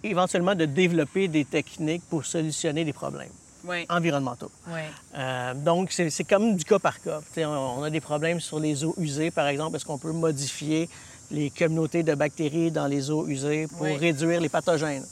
éventuellement 0.03 0.55
de 0.55 0.65
développer 0.65 1.27
des 1.27 1.45
techniques 1.45 2.03
pour 2.09 2.25
solutionner 2.25 2.83
des 2.85 2.93
problèmes 2.93 3.29
Oui, 3.65 3.85
environnementaux. 3.89 4.51
oui. 4.67 4.81
Euh, 5.17 5.53
donc, 5.53 5.91
c'est 5.91 6.23
comme 6.23 6.55
du 6.55 6.63
cas 6.65 6.79
par 6.79 7.01
cas. 7.01 7.19
On, 7.37 7.79
on 7.79 7.83
a 7.83 7.89
des 7.89 8.01
problèmes 8.01 8.39
sur 8.39 8.59
les 8.59 8.83
eaux 8.83 8.95
usées, 8.97 9.31
par 9.31 9.47
exemple. 9.47 9.75
Est-ce 9.75 9.85
qu'on 9.85 9.97
peut 9.97 10.11
modifier 10.11 10.89
les 11.29 11.49
communautés 11.49 12.03
de 12.03 12.15
bactéries 12.15 12.71
dans 12.71 12.87
les 12.87 13.11
eaux 13.11 13.27
usées 13.27 13.67
pour 13.67 13.81
Oui. 13.81 13.97
réduire 13.97 14.39
les 14.39 14.47
pathogènes 14.47 15.05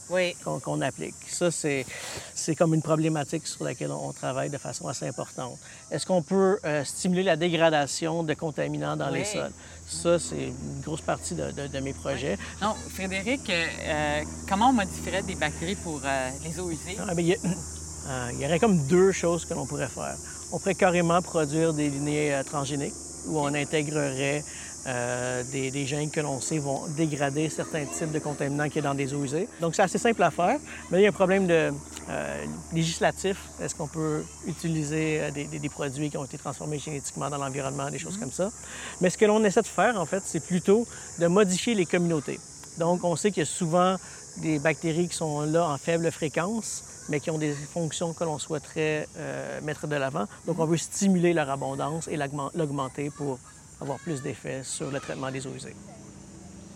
qu'on 0.63 0.80
applique? 0.82 1.15
Ça, 1.28 1.51
c'est 1.51 2.56
comme 2.58 2.73
une 2.73 2.82
problématique 2.82 3.45
sur 3.47 3.65
laquelle 3.65 3.91
on, 3.91 4.08
on 4.10 4.13
travaille 4.13 4.49
de 4.49 4.58
façon 4.58 4.88
assez 4.88 5.06
importante. 5.08 5.58
Est-ce 5.91 6.06
qu'on 6.06 6.21
peut 6.21 6.58
euh, 6.63 6.86
stimuler 6.86 7.23
la 7.23 7.36
dégradation 7.36 8.23
de 8.23 8.34
contaminants 8.34 8.95
dans 8.95 9.10
les 9.10 9.25
sols? 9.25 9.51
Ça, 9.88 10.17
c'est 10.17 10.36
une 10.48 10.82
grosse 10.84 11.02
partie 11.02 11.36
de, 11.36 11.52
de- 11.52 11.67
de 11.67 11.80
mes 11.80 11.93
projets. 11.93 12.38
Non, 12.62 12.74
Frédéric, 12.93 13.50
euh, 13.50 13.65
euh, 13.88 14.21
comment 14.50 14.69
on 14.69 14.74
modifierait 14.74 15.21
des 15.21 15.36
bactéries 15.36 15.76
pour 15.76 16.02
euh, 16.04 16.30
les 16.43 16.60
eaux 16.60 16.71
usées? 16.71 16.98
Ah, 17.00 17.13
ben, 17.13 17.21
il, 18.34 18.39
y 18.39 18.45
aurait 18.45 18.60
comme 18.60 18.80
deux 18.88 19.12
choses 19.12 19.45
que 19.45 19.54
l'on 19.54 19.65
pourrait 19.67 19.88
faire. 19.88 20.15
On 20.52 20.58
pourrait 20.60 20.76
carrément 20.76 21.21
produire 21.21 21.74
des 21.74 21.89
lignées 21.89 22.39
transgéniques 22.45 22.93
où 23.28 23.39
on 23.39 23.54
intégrerait 23.54 24.43
euh, 24.88 25.43
des, 25.52 25.71
des 25.71 25.86
gènes 25.86 26.12
que 26.12 26.21
l'on 26.21 26.39
sait 26.41 26.60
vont 26.60 26.82
dégrader 26.95 27.50
certains 27.50 27.86
types 27.86 28.12
de 28.12 28.19
contaminants 28.19 28.69
qui 28.69 28.80
est 28.80 28.84
dans 28.84 28.93
des 28.95 29.13
eaux 29.13 29.24
usées. 29.24 29.48
Donc, 29.62 29.76
c'est 29.76 29.82
assez 29.84 29.98
simple 29.98 30.21
à 30.24 30.32
faire, 30.32 30.60
mais 30.89 31.00
il 31.00 31.04
y 31.04 31.06
a 31.06 31.10
un 31.10 31.12
problème 31.12 31.48
de, 31.48 31.71
euh, 32.10 32.46
législatif. 32.74 33.38
Est-ce 33.62 33.74
qu'on 33.76 33.88
peut 33.88 34.24
utiliser 34.48 35.22
euh, 35.22 35.32
des, 35.32 35.46
des- 35.46 35.60
des 35.60 35.70
produits 35.70 36.10
qui 36.10 36.18
ont 36.18 36.26
été 36.26 36.38
transformés 36.38 36.80
génétiquement 36.80 37.30
dans 37.30 37.38
l'environnement, 37.38 37.89
des 37.89 38.00
choses 38.00 38.18
comme 38.18 38.32
ça? 38.32 38.52
Mais 39.02 39.10
ce 39.10 39.18
que 39.18 39.26
l'on 39.26 39.44
essaie 39.44 39.62
de 39.62 39.68
faire, 39.68 40.00
en 40.00 40.06
fait, 40.06 40.24
c'est 40.26 40.39
plutôt 40.46 40.86
de 41.20 41.28
modifier 41.28 41.74
les 41.76 41.86
communautés. 41.86 42.39
Donc, 42.78 43.04
on 43.04 43.15
sait 43.15 43.32
qu'il 43.32 43.41
y 43.41 43.48
a 43.48 43.50
souvent 43.50 43.96
des 44.38 44.60
bactéries 44.60 45.08
qui 45.08 45.15
sont 45.15 45.41
là 45.41 45.65
en 45.68 45.78
faible 45.78 46.12
fréquence, 46.12 46.84
mais 47.10 47.20
qui 47.20 47.32
ont 47.32 47.38
des 47.38 47.54
fonctions 47.54 48.13
que 48.13 48.24
l'on 48.24 48.38
souhaiterait 48.39 49.08
euh, 49.18 49.62
mettre 49.62 49.88
de 49.88 49.96
l'avant. 49.96 50.26
Donc, 50.46 50.60
on 50.60 50.65
veut 50.65 50.78
stimuler 50.78 51.34
leur 51.34 51.50
abondance 51.50 52.08
et 52.08 52.18
l'augmen- 52.18 52.52
l'augmenter 52.54 53.10
pour 53.12 53.39
avoir 53.82 53.98
plus 54.00 54.22
d'effet 54.22 54.62
sur 54.63 54.91
le 54.91 55.00
traitement 55.00 55.32
des 55.32 55.46
eaux 55.48 55.54
usées. 55.56 55.76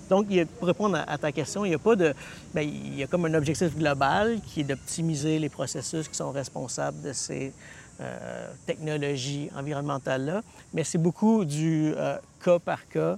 Donc, 0.10 0.26
il 0.30 0.36
y 0.38 0.40
a- 0.42 0.46
pour 0.46 0.68
répondre 0.68 0.96
à, 0.98 1.04
à 1.04 1.18
ta 1.18 1.32
question, 1.32 1.66
il 1.66 1.72
y 1.72 1.76
a 1.76 1.80
pas 1.80 1.96
de... 1.96 2.14
bien, 2.54 2.64
il 2.64 2.96
y 2.98 3.04
a 3.04 3.08
comme 3.08 3.26
un 3.26 3.34
objectif 3.36 3.76
global 3.78 4.40
qui 4.42 4.62
est 4.62 4.64
d'optimiser 4.64 5.38
les 5.40 5.50
processus 5.50 6.08
qui 6.08 6.16
sont 6.16 6.32
responsables 6.32 7.02
de 7.02 7.14
ces 7.14 7.54
euh, 8.02 8.48
technologies 8.66 9.50
environnementales-là, 9.56 10.42
mais 10.74 10.84
c'est 10.84 10.98
beaucoup 10.98 11.46
du 11.46 11.94
euh, 11.96 12.18
cas 12.44 12.58
par 12.60 12.88
cas 12.88 13.18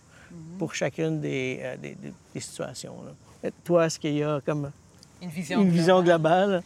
pour 0.57 0.73
chacune 0.73 1.21
des, 1.21 1.59
euh, 1.61 1.77
des- 1.77 1.95
des- 1.95 2.13
des 2.33 2.39
situations. 2.39 2.95
là. 3.05 3.49
Toi, 3.63 3.85
est-ce 3.85 3.99
qu'il 3.99 4.13
y 4.17 4.23
a 4.23 4.41
comme 4.45 4.71
Une 5.21 5.29
vision 5.29 5.61
une 5.61 5.69
vision 5.69 6.03
globale? 6.03 6.61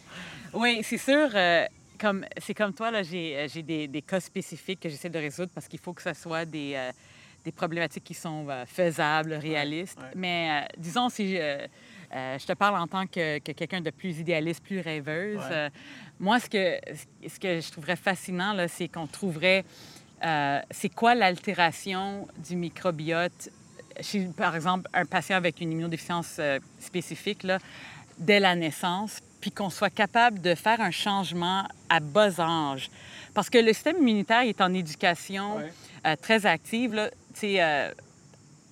Oui, 0.53 0.81
c'est 0.83 0.97
sûr. 0.97 1.29
comme, 1.99 2.25
c'est 2.41 2.53
comme 2.53 2.73
toi, 2.73 2.89
là, 2.91 3.03
j'ai, 3.03 3.47
j'ai 3.53 3.63
des, 3.63 3.87
des 3.87 4.01
cas 4.01 4.19
spécifiques 4.19 4.79
que 4.81 4.89
j'essaie 4.89 5.09
de 5.09 5.19
résoudre 5.19 5.51
parce 5.53 5.67
qu'il 5.67 5.79
faut 5.79 5.93
que 5.93 6.01
ce 6.01 6.13
soit 6.13 6.45
des, 6.45 6.75
des 7.45 7.51
problématiques 7.51 8.03
qui 8.03 8.15
sont 8.15 8.47
euh, 8.49 8.65
faisables, 8.65 9.33
réalistes. 9.33 9.99
ouais. 9.99 10.11
Mais 10.15 10.49
euh, 10.63 10.67
disons, 10.77 11.09
si 11.09 11.35
je, 11.35 11.37
euh, 11.37 12.37
je 12.39 12.45
te 12.45 12.53
parle 12.53 12.75
en 12.81 12.87
tant 12.87 13.05
que, 13.05 13.37
que 13.39 13.51
quelqu'un 13.51 13.81
de 13.81 13.91
plus 13.91 14.19
idéaliste, 14.19 14.63
plus 14.63 14.79
rêveuse, 14.81 15.39
Ouais. 15.49 15.69
moi, 16.19 16.39
ce 16.39 16.49
que, 16.49 16.79
ce 17.27 17.39
que 17.39 17.61
je 17.61 17.71
trouverais 17.71 17.95
fascinant, 17.95 18.53
là, 18.53 18.67
c'est 18.67 18.87
qu'on 18.87 19.07
trouverait 19.07 19.63
c'est 20.71 20.89
quoi 20.89 21.13
l'altération 21.13 22.27
du 22.37 22.55
microbiote 22.55 23.49
chez, 24.01 24.25
par 24.35 24.55
exemple, 24.55 24.89
un 24.91 25.05
patient 25.05 25.37
avec 25.37 25.61
une 25.61 25.71
immunodéficience 25.71 26.39
spécifique, 26.79 27.43
là, 27.43 27.59
dès 28.17 28.39
la 28.39 28.55
naissance, 28.55 29.19
puis 29.39 29.51
qu'on 29.51 29.69
soit 29.69 29.91
capable 29.91 30.41
de 30.41 30.55
faire 30.55 30.81
un 30.81 30.89
changement 30.89 31.67
à 31.89 31.99
bas 31.99 32.39
âge? 32.39 32.89
Parce 33.35 33.51
que 33.51 33.59
le 33.59 33.71
système 33.73 33.97
immunitaire 33.97 34.41
est 34.41 34.61
en 34.61 34.73
éducation 34.73 35.59
euh, 35.59 36.15
très 36.15 36.47
active, 36.47 36.95
là, 36.95 37.11
euh, 37.43 37.91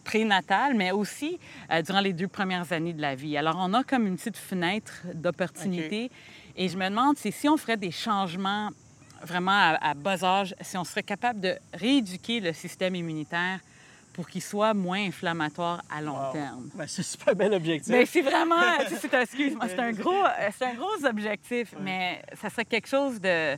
prénatale, 0.04 0.74
mais 0.76 0.92
aussi 0.92 1.40
euh, 1.72 1.82
durant 1.82 2.02
les 2.02 2.14
deux 2.14 2.28
premières 2.28 2.72
années 2.74 2.94
de 2.94 3.02
la 3.02 3.16
vie. 3.16 3.38
Alors, 3.38 3.56
on 3.60 3.74
a 3.74 3.84
comme 3.84 4.06
une 4.08 4.18
petite 4.18 4.38
fenêtre 4.38 4.94
d'opportunité. 5.14 6.12
Et 6.56 6.68
je 6.70 6.78
me 6.78 6.88
demande 6.90 7.18
si 7.18 7.50
on 7.50 7.58
ferait 7.58 7.78
des 7.78 7.92
changements 7.92 8.70
vraiment 9.24 9.52
à, 9.52 9.78
à 9.82 9.94
bas 9.94 10.24
âge, 10.24 10.56
si 10.62 10.78
on 10.78 10.84
serait 10.84 11.04
capable 11.04 11.40
de 11.40 11.56
rééduquer 11.74 12.40
le 12.42 12.54
système 12.54 12.96
immunitaire 12.96 13.60
pour 14.12 14.28
qu'il 14.30 14.44
soit 14.44 14.76
moins 14.76 15.02
inflammatoire 15.08 15.82
à 15.90 16.00
long 16.02 16.14
Wow. 16.28 16.32
terme. 16.34 16.70
Ben, 16.76 16.86
c'est 16.86 17.00
un 17.00 17.04
super 17.04 17.36
bel 17.36 17.54
objectif. 17.54 17.92
Ben, 17.92 18.06
c'est 18.06 18.22
vraiment, 18.22 18.56
c'est 18.88 19.14
un, 19.16 19.22
excuse-moi, 19.22 19.66
c'est 19.70 19.80
un 19.80 19.92
gros, 19.92 20.24
c'est 20.56 20.66
un 20.66 20.74
gros 20.76 21.06
objectif, 21.06 21.74
mais 21.80 22.22
ça 22.40 22.50
serait 22.52 22.66
quelque 22.66 22.88
chose 22.88 23.20
de, 23.20 23.58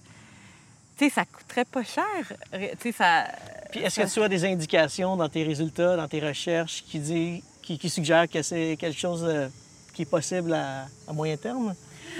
tu 0.98 1.06
sais, 1.06 1.10
ça 1.10 1.26
coûterait 1.26 1.66
pas 1.66 1.84
cher, 1.84 2.04
tu 2.82 2.92
ça. 2.92 3.26
Puis 3.72 3.82
est-ce 3.82 4.00
que 4.02 4.14
tu 4.14 4.22
as 4.24 4.30
des 4.30 4.46
indications 4.46 5.18
dans 5.18 5.28
tes 5.30 5.44
résultats, 5.44 5.96
dans 5.98 6.08
tes 6.08 6.20
recherches, 6.26 6.84
qui, 6.88 7.00
dit, 7.00 7.44
qui, 7.62 7.78
qui 7.78 7.90
suggèrent 7.90 8.30
que 8.30 8.42
c'est 8.42 8.78
quelque 8.80 8.98
chose 8.98 9.24
euh, 9.28 9.48
qui 9.94 10.04
est 10.04 10.10
possible 10.10 10.54
à, 10.54 10.86
à 11.08 11.14
moyen 11.14 11.36
terme? 11.38 11.76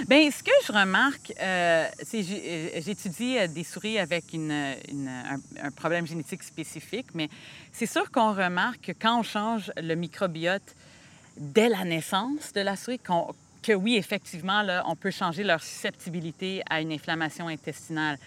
Bien, 0.08 0.30
ce 0.30 0.42
que 0.42 0.50
je 0.66 0.72
remarque, 0.72 1.32
euh, 1.40 1.88
c'est 2.02 2.20
euh, 2.20 2.68
j'étudie 2.84 3.38
euh, 3.38 3.46
des 3.46 3.64
souris 3.64 3.98
avec 3.98 4.24
une, 4.34 4.52
une- 4.90 5.08
un, 5.08 5.38
un 5.62 5.70
problème 5.70 6.06
génétique 6.06 6.42
spécifique, 6.42 7.06
mais 7.14 7.30
c'est 7.72 7.86
sûr 7.86 8.10
qu'on 8.10 8.34
remarque 8.34 8.80
que 8.82 8.92
quand 8.92 9.20
on 9.20 9.22
change 9.22 9.72
le 9.80 9.94
microbiote 9.94 10.74
dès 11.38 11.68
la 11.70 11.84
naissance 11.84 12.52
de 12.54 12.60
la 12.60 12.76
souris, 12.76 13.00
que 13.62 13.72
oui, 13.72 13.96
effectivement, 13.96 14.60
là, 14.62 14.84
on 14.86 14.96
peut 14.96 15.10
changer 15.10 15.44
leur 15.44 15.62
susceptibilité 15.62 16.62
à 16.68 16.80
une 16.82 16.92
inflammation 16.92 17.48
intestinale. 17.48 18.18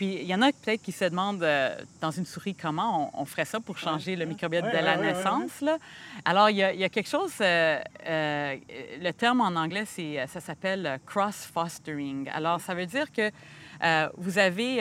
Puis 0.00 0.14
il 0.14 0.26
y 0.26 0.34
en 0.34 0.40
a 0.40 0.50
peut-être 0.50 0.80
qui 0.80 0.92
se 0.92 1.04
demandent 1.04 1.42
euh, 1.42 1.76
dans 2.00 2.10
une 2.10 2.24
souris 2.24 2.54
comment 2.54 3.10
on, 3.14 3.20
on 3.20 3.24
ferait 3.26 3.44
ça 3.44 3.60
pour 3.60 3.76
changer 3.76 4.16
le 4.16 4.24
microbiote 4.24 4.64
Ouais, 4.64 4.72
ouais, 4.72 4.80
la 4.80 4.98
ouais, 4.98 5.12
naissance. 5.12 5.60
là? 5.60 5.76
Alors, 6.24 6.48
il 6.48 6.56
y, 6.56 6.62
a, 6.62 6.72
il 6.72 6.80
y 6.80 6.84
a 6.84 6.88
quelque 6.88 7.06
chose, 7.10 7.34
euh, 7.42 7.78
euh, 8.06 8.56
le 8.98 9.10
terme 9.12 9.42
en 9.42 9.48
anglais, 9.60 9.84
c'est, 9.84 10.26
ça 10.26 10.40
s'appelle 10.40 10.98
cross-fostering. 11.04 12.30
Alors, 12.32 12.62
ça 12.62 12.74
veut 12.74 12.86
dire 12.86 13.12
que 13.12 13.30
vous 14.16 14.38
avez, 14.38 14.80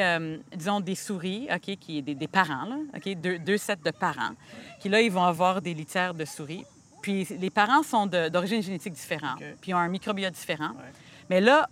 disons, 0.55 0.79
des 0.79 0.95
souris, 0.95 1.49
OK, 1.53 1.75
qui 1.77 2.01
des, 2.01 2.15
des 2.15 2.27
parents, 2.29 2.63
là, 2.63 2.77
OK, 2.95 3.13
deux, 3.15 3.39
deux 3.39 3.57
sets 3.57 3.75
de 3.83 3.91
parents, 3.91 4.35
qui 4.79 4.87
là, 4.87 5.01
ils 5.01 5.11
vont 5.11 5.23
avoir 5.25 5.61
des 5.61 5.73
litières 5.73 6.13
de 6.13 6.23
souris. 6.23 6.63
Puis 7.01 7.27
les 7.41 7.49
parents 7.49 7.83
sont 7.83 8.05
de- 8.05 8.29
d'origine 8.29 8.61
génétique 8.61 8.93
différente, 8.93 9.35
OK. 9.41 9.45
puis 9.59 9.73
ont 9.73 9.77
un 9.77 9.89
microbiote 9.89 10.33
différent. 10.33 10.71
Mais 11.29 11.41
là, 11.41 11.67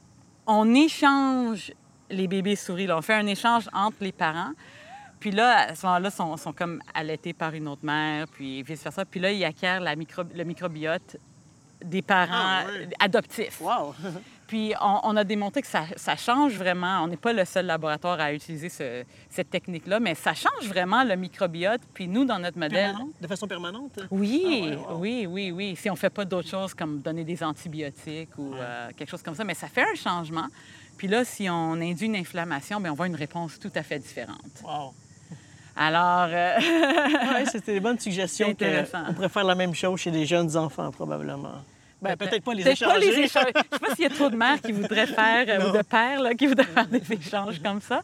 on 0.47 0.73
échange 0.75 1.71
les 2.09 2.27
bébés 2.27 2.55
souris. 2.55 2.87
Là. 2.87 2.97
On 2.97 3.01
fait 3.01 3.13
un 3.13 3.27
échange 3.27 3.69
entre 3.73 3.97
les 4.01 4.11
parents. 4.11 4.51
Puis 5.19 5.31
là, 5.31 5.69
à 5.69 5.75
ce 5.75 5.85
moment-là, 5.85 6.09
ils 6.09 6.15
sont, 6.15 6.37
sont 6.37 6.53
comme 6.53 6.79
allaités 6.93 7.33
par 7.33 7.53
une 7.53 7.67
autre 7.67 7.83
mère, 7.83 8.27
puis 8.27 8.61
vice-versa. 8.61 9.03
Puis 9.05 9.19
là, 9.19 9.31
ils 9.31 9.43
acquièrent 9.43 9.79
la 9.81 9.95
micro- 9.95 10.23
le 10.35 10.43
microbiote 10.43 11.17
des 11.83 12.01
parents 12.01 12.27
Ah, 12.31 12.65
adoptifs. 12.99 13.59
Wow! 13.61 13.93
Puis 14.47 14.73
on, 14.81 15.01
on 15.03 15.17
a 15.17 15.25
démontré 15.25 15.61
que 15.61 15.67
ça, 15.67 15.83
ça 15.97 16.15
change 16.15 16.53
vraiment. 16.53 17.01
On 17.03 17.07
n'est 17.07 17.17
pas 17.17 17.33
le 17.33 17.43
seul 17.43 17.65
laboratoire 17.65 18.17
à 18.21 18.31
utiliser 18.31 18.69
ce- 18.69 19.03
cette 19.29 19.49
technique-là, 19.49 19.99
mais 19.99 20.15
ça 20.15 20.33
change 20.33 20.67
vraiment 20.69 21.03
le 21.03 21.15
microbiote. 21.17 21.81
Puis 21.93 22.07
nous, 22.07 22.23
dans 22.23 22.39
notre 22.39 22.57
modèle... 22.57 22.91
Permanente? 22.91 23.11
De 23.21 23.27
façon 23.27 23.45
permanente? 23.45 23.99
Oui, 24.09 24.41
Ah 24.45 24.49
ouais, 24.49 24.75
wow. 24.77 24.97
oui, 24.99 25.25
oui, 25.27 25.51
oui. 25.51 25.75
Si 25.75 25.89
on 25.89 25.93
ne 25.93 25.97
fait 25.99 26.09
pas 26.09 26.23
d'autres 26.23 26.47
choses 26.49 26.73
comme 26.73 27.01
donner 27.01 27.25
des 27.25 27.43
antibiotiques 27.43 28.37
ou 28.37 28.53
euh, 28.55 28.89
quelque 28.95 29.09
chose 29.09 29.21
comme 29.21 29.35
ça, 29.35 29.43
mais 29.43 29.53
ça 29.53 29.67
fait 29.67 29.83
un 29.83 29.95
changement. 29.95 30.47
Puis 30.97 31.07
là, 31.07 31.23
si 31.25 31.49
on 31.49 31.73
induit 31.73 32.07
une 32.07 32.15
inflammation, 32.15 32.79
bien, 32.79 32.91
on 32.91 32.95
voit 32.95 33.07
une 33.07 33.15
réponse 33.15 33.59
tout 33.59 33.71
à 33.75 33.83
fait 33.83 33.99
différente. 33.99 34.41
Wow! 34.63 34.93
Alors, 35.75 36.27
euh, 36.31 36.53
Oui, 36.59 37.45
c'était 37.51 37.73
des 37.73 37.79
bonnes 37.79 37.99
suggestions. 37.99 38.47
On 39.09 39.13
pourrait 39.13 39.29
faire 39.29 39.43
la 39.43 39.55
même 39.55 39.75
chose 39.75 39.99
chez 39.99 40.11
les 40.11 40.25
jeunes 40.25 40.55
enfants, 40.57 40.91
probablement. 40.91 41.61
Ben, 42.01 42.15
peut-être 42.15 42.43
pas 42.43 42.53
les 42.53 42.67
échanger. 42.67 42.91
pas 42.93 42.99
les 42.99 43.19
échanges. 43.19 43.45
Je 43.55 43.61
sais 43.75 43.79
pas 43.79 43.95
s'il 43.95 44.03
y 44.03 44.07
a 44.07 44.09
trop 44.11 44.29
de 44.29 44.35
mères 44.35 44.61
qui 44.61 44.71
voudraient 44.71 45.07
faire, 45.07 45.45
euh, 45.49 45.57
Non. 45.59 45.69
ou 45.69 45.77
de 45.77 45.81
pères 45.81 46.21
là, 46.21 46.33
qui 46.35 46.45
voudraient 46.45 46.63
faire 46.65 46.87
des 46.87 47.11
échanges 47.13 47.59
comme 47.61 47.81
ça. 47.81 48.01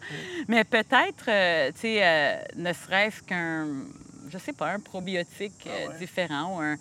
Mais 0.47 0.63
peut-être, 0.63 1.25
euh, 1.27 1.71
tu 1.73 1.79
sais, 1.81 1.99
euh, 2.01 2.35
ne 2.55 2.73
serait-ce 2.73 3.21
qu'un, 3.21 3.67
je 4.31 4.37
sais 4.39 4.53
pas, 4.53 4.69
un 4.71 4.79
probiotique 4.79 5.67
Ah 5.67 5.89
ouais. 5.89 5.97
différent 5.99 6.55
ou, 6.57 6.61
un- 6.61 6.77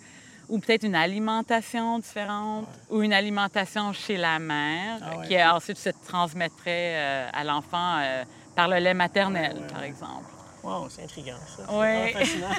ou 0.49 0.59
peut-être 0.59 0.83
une 0.83 0.95
alimentation 0.95 1.99
différente 1.99 2.67
ou 2.89 3.01
une 3.01 3.13
alimentation 3.13 3.93
chez 3.93 4.17
la 4.17 4.39
mère 4.39 4.99
Ah 5.01 5.17
ouais. 5.17 5.27
qui 5.27 5.37
euh, 5.37 5.51
ensuite 5.51 5.77
se 5.77 5.89
transmettrait 6.07 6.95
euh, 6.95 7.29
à 7.33 7.43
l'enfant 7.43 7.97
euh, 7.99 8.23
par 8.55 8.67
le 8.67 8.77
lait 8.77 8.93
maternel, 8.93 9.57
Ouais, 9.61 9.67
par 9.67 9.83
exemple. 9.83 10.25
Wow, 10.63 10.87
c'est 10.89 11.03
intriguant, 11.03 11.35
ça. 11.57 11.63
Fascinant. 12.13 12.47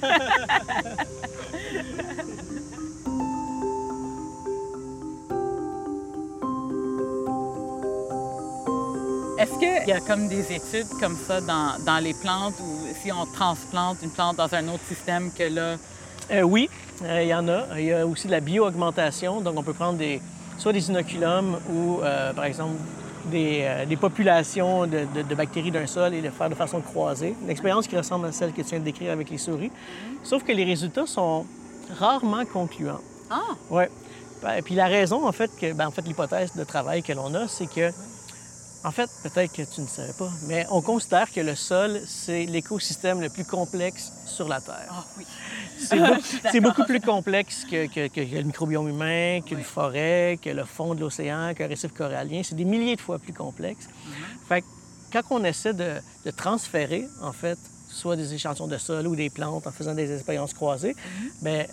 Est-ce 9.39 9.59
qu'il 9.59 9.89
y 9.89 9.93
a 9.93 10.01
comme 10.01 10.29
des 10.29 10.53
études 10.53 10.89
comme 11.01 11.17
ça 11.17 11.41
dans, 11.41 11.79
dans 11.85 11.99
les 12.03 12.15
plantes 12.15 12.55
ou 12.61 12.79
si 13.03 13.11
on 13.13 13.27
transplante 13.27 13.99
une 14.03 14.11
plante 14.11 14.37
dans 14.37 14.53
un 14.55 14.69
autre 14.69 14.85
système 14.89 15.33
que 15.33 15.43
là... 15.45 15.77
Euh, 16.31 16.43
oui, 16.43 16.69
euh, 17.05 17.23
il 17.23 17.29
y 17.29 17.35
en 17.35 17.47
a. 17.49 17.79
Il 17.79 17.85
y 17.85 17.93
a 17.93 18.07
aussi 18.07 18.27
de 18.27 18.33
la 18.33 18.41
bio-augmentation. 18.41 19.41
Donc, 19.41 19.55
on 19.59 19.63
peut 19.63 19.73
prendre 19.75 19.99
des, 19.99 20.21
soit 20.59 20.73
des 20.73 20.89
inoculums 20.89 21.59
ou, 21.71 22.01
euh, 22.03 22.33
par 22.33 22.45
exemple, 22.45 22.75
des, 23.27 23.67
des 23.89 23.97
populations 23.97 24.87
de, 24.87 25.01
de- 25.15 25.23
de 25.23 25.35
bactéries 25.35 25.71
d'un 25.71 25.87
sol 25.87 26.15
et 26.15 26.21
le 26.21 26.31
faire 26.31 26.49
de 26.51 26.55
façon 26.55 26.81
croisée. 26.81 27.35
Une 27.43 27.51
expérience 27.51 27.87
qui 27.87 27.97
ressemble 27.97 28.27
à 28.27 28.33
celle 28.33 28.53
que 28.53 28.63
tu 28.63 28.69
viens 28.71 28.81
de 28.81 28.85
décrire 28.85 29.13
avec 29.13 29.31
les 29.31 29.39
souris. 29.39 29.71
Sauf 30.23 30.45
que 30.45 30.53
les 30.53 30.65
résultats 30.65 31.07
sont 31.07 31.47
rarement 31.99 32.45
concluants. 32.45 33.01
Ah! 33.31 33.41
Oui. 33.71 33.85
Puis 34.65 34.75
la 34.75 34.87
raison, 34.87 35.27
en 35.27 35.33
fait, 35.33 35.51
que, 35.59 35.73
ben, 35.73 35.87
en 35.87 35.91
fait, 35.91 36.03
l'hypothèse 36.07 36.55
de 36.55 36.65
travail 36.65 37.03
que 37.03 37.15
l'on 37.15 37.35
a, 37.35 37.49
c'est 37.49 37.67
que, 37.67 37.91
en 38.85 38.91
fait, 38.91 39.09
peut-être 39.23 39.53
que 39.53 39.63
tu 39.63 39.81
ne 39.81 39.87
savais 39.87 40.13
pas, 40.13 40.31
mais 40.47 40.67
on 40.71 40.83
considère 40.83 41.31
que 41.33 41.41
le 41.41 41.55
sol, 41.55 42.01
c'est 42.07 42.45
l'écosystème 42.45 43.21
le 43.21 43.31
plus 43.31 43.45
complexe 43.45 44.13
sur 44.27 44.47
la 44.49 44.61
Terre. 44.61 44.89
Ah 44.91 45.05
oui. 45.17 45.25
C'est 46.53 46.61
beaucoup 46.69 46.85
plus 46.85 47.01
complexe 47.01 47.65
que, 47.65 47.87
que- 47.87 48.09
que 48.09 48.21
le 48.21 48.43
microbiome 48.43 48.89
humain, 48.89 49.41
qu'une 49.41 49.59
Oui. 49.59 49.65
forêt, 49.65 50.39
que 50.43 50.51
le 50.51 50.65
fond 50.65 50.95
de 50.95 51.01
l'océan, 51.01 51.55
qu'un 51.55 51.67
récif 51.67 51.93
corallien. 51.93 52.43
C'est 52.45 52.55
des 52.55 52.65
milliers 52.65 52.97
de 52.97 53.01
fois 53.01 53.19
plus 53.19 53.33
complexe. 53.33 53.87
Mm-hmm. 53.87 54.49
Fait 54.49 54.61
que 54.63 54.67
quand 55.13 55.23
on 55.31 55.45
essaie 55.45 55.73
de, 55.75 55.95
de 56.27 56.31
transférer, 56.31 57.07
en 57.23 57.33
fait, 57.33 57.59
soit 57.89 58.17
des 58.17 58.35
échantillons 58.35 58.67
de 58.69 58.77
sol 58.79 59.07
ou 59.07 59.17
des 59.17 59.31
plantes 59.31 59.67
en 59.67 59.73
faisant 59.73 59.95
des 59.95 60.13
expériences 60.13 60.53
croisées, 60.55 60.95
Mm-hmm. 60.95 61.43
ben 61.43 61.67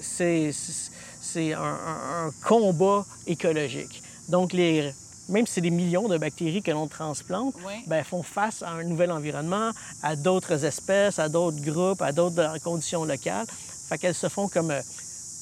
c'est 0.00 1.52
un- 1.54 1.78
un 2.26 2.30
combat 2.46 3.04
écologique. 3.26 4.02
Donc, 4.28 4.52
les, 4.52 4.92
même 5.30 5.46
si 5.46 5.54
c'est 5.54 5.60
des 5.60 5.70
millions 5.70 6.08
de 6.08 6.18
bactéries 6.18 6.62
que 6.62 6.70
l'on 6.70 6.88
transplante, 6.88 7.54
Oui. 7.66 7.74
ben, 7.86 8.04
font 8.04 8.22
face 8.22 8.62
à 8.62 8.70
un 8.70 8.84
nouvel 8.84 9.10
environnement, 9.12 9.70
à 10.02 10.16
d'autres 10.16 10.64
espèces, 10.64 11.18
à 11.18 11.28
d'autres 11.28 11.60
groupes, 11.62 12.02
à 12.02 12.12
d'autres 12.12 12.38
euh, 12.40 12.58
conditions 12.58 13.04
locales. 13.04 13.46
Fait 13.88 13.98
qu'elles 13.98 14.14
se 14.14 14.28
font 14.28 14.48
comme 14.48 14.70
euh, 14.70 14.80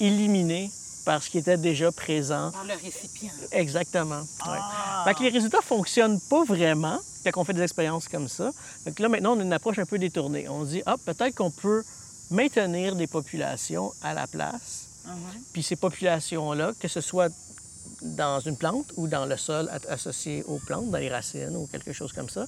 éliminer 0.00 0.70
par 1.04 1.22
ce 1.22 1.30
qui 1.30 1.38
était 1.38 1.56
déjà 1.56 1.90
présent. 1.90 2.50
Dans 2.50 2.62
le 2.64 2.74
récipient. 2.74 3.30
Exactement. 3.52 4.20
ouais. 4.20 4.58
Ah! 4.60 5.02
Fait 5.06 5.14
que 5.14 5.22
les 5.22 5.30
résultats 5.30 5.62
fonctionnent 5.62 6.20
pas 6.28 6.44
vraiment 6.44 6.98
quand 7.24 7.40
on 7.40 7.44
fait 7.44 7.54
des 7.54 7.62
expériences 7.62 8.08
comme 8.08 8.28
ça. 8.28 8.50
Fait 8.84 8.92
que 8.92 9.02
là, 9.02 9.08
maintenant, 9.08 9.36
on 9.36 9.40
a 9.40 9.42
une 9.42 9.52
approche 9.52 9.78
un 9.78 9.84
peu 9.86 9.98
détournée. 9.98 10.48
On 10.48 10.64
se 10.64 10.70
dit, 10.70 10.82
ah, 10.86 10.96
peut-être 11.04 11.34
qu'on 11.34 11.50
peut 11.50 11.82
maintenir 12.30 12.94
des 12.94 13.06
populations 13.06 13.92
à 14.02 14.14
la 14.14 14.26
place. 14.26 14.86
Mhm. 15.06 15.14
Puis 15.52 15.62
ces 15.62 15.76
populations-là, 15.76 16.72
que 16.78 16.88
ce 16.88 17.00
soit 17.00 17.32
dans 18.02 18.40
une 18.40 18.56
plante 18.56 18.92
ou 18.96 19.08
dans 19.08 19.26
le 19.26 19.36
sol 19.36 19.70
associé 19.88 20.42
aux 20.46 20.58
plantes, 20.58 20.90
dans 20.90 20.98
les 20.98 21.08
racines 21.10 21.56
ou 21.56 21.66
quelque 21.66 21.92
chose 21.92 22.12
comme 22.12 22.28
ça, 22.28 22.46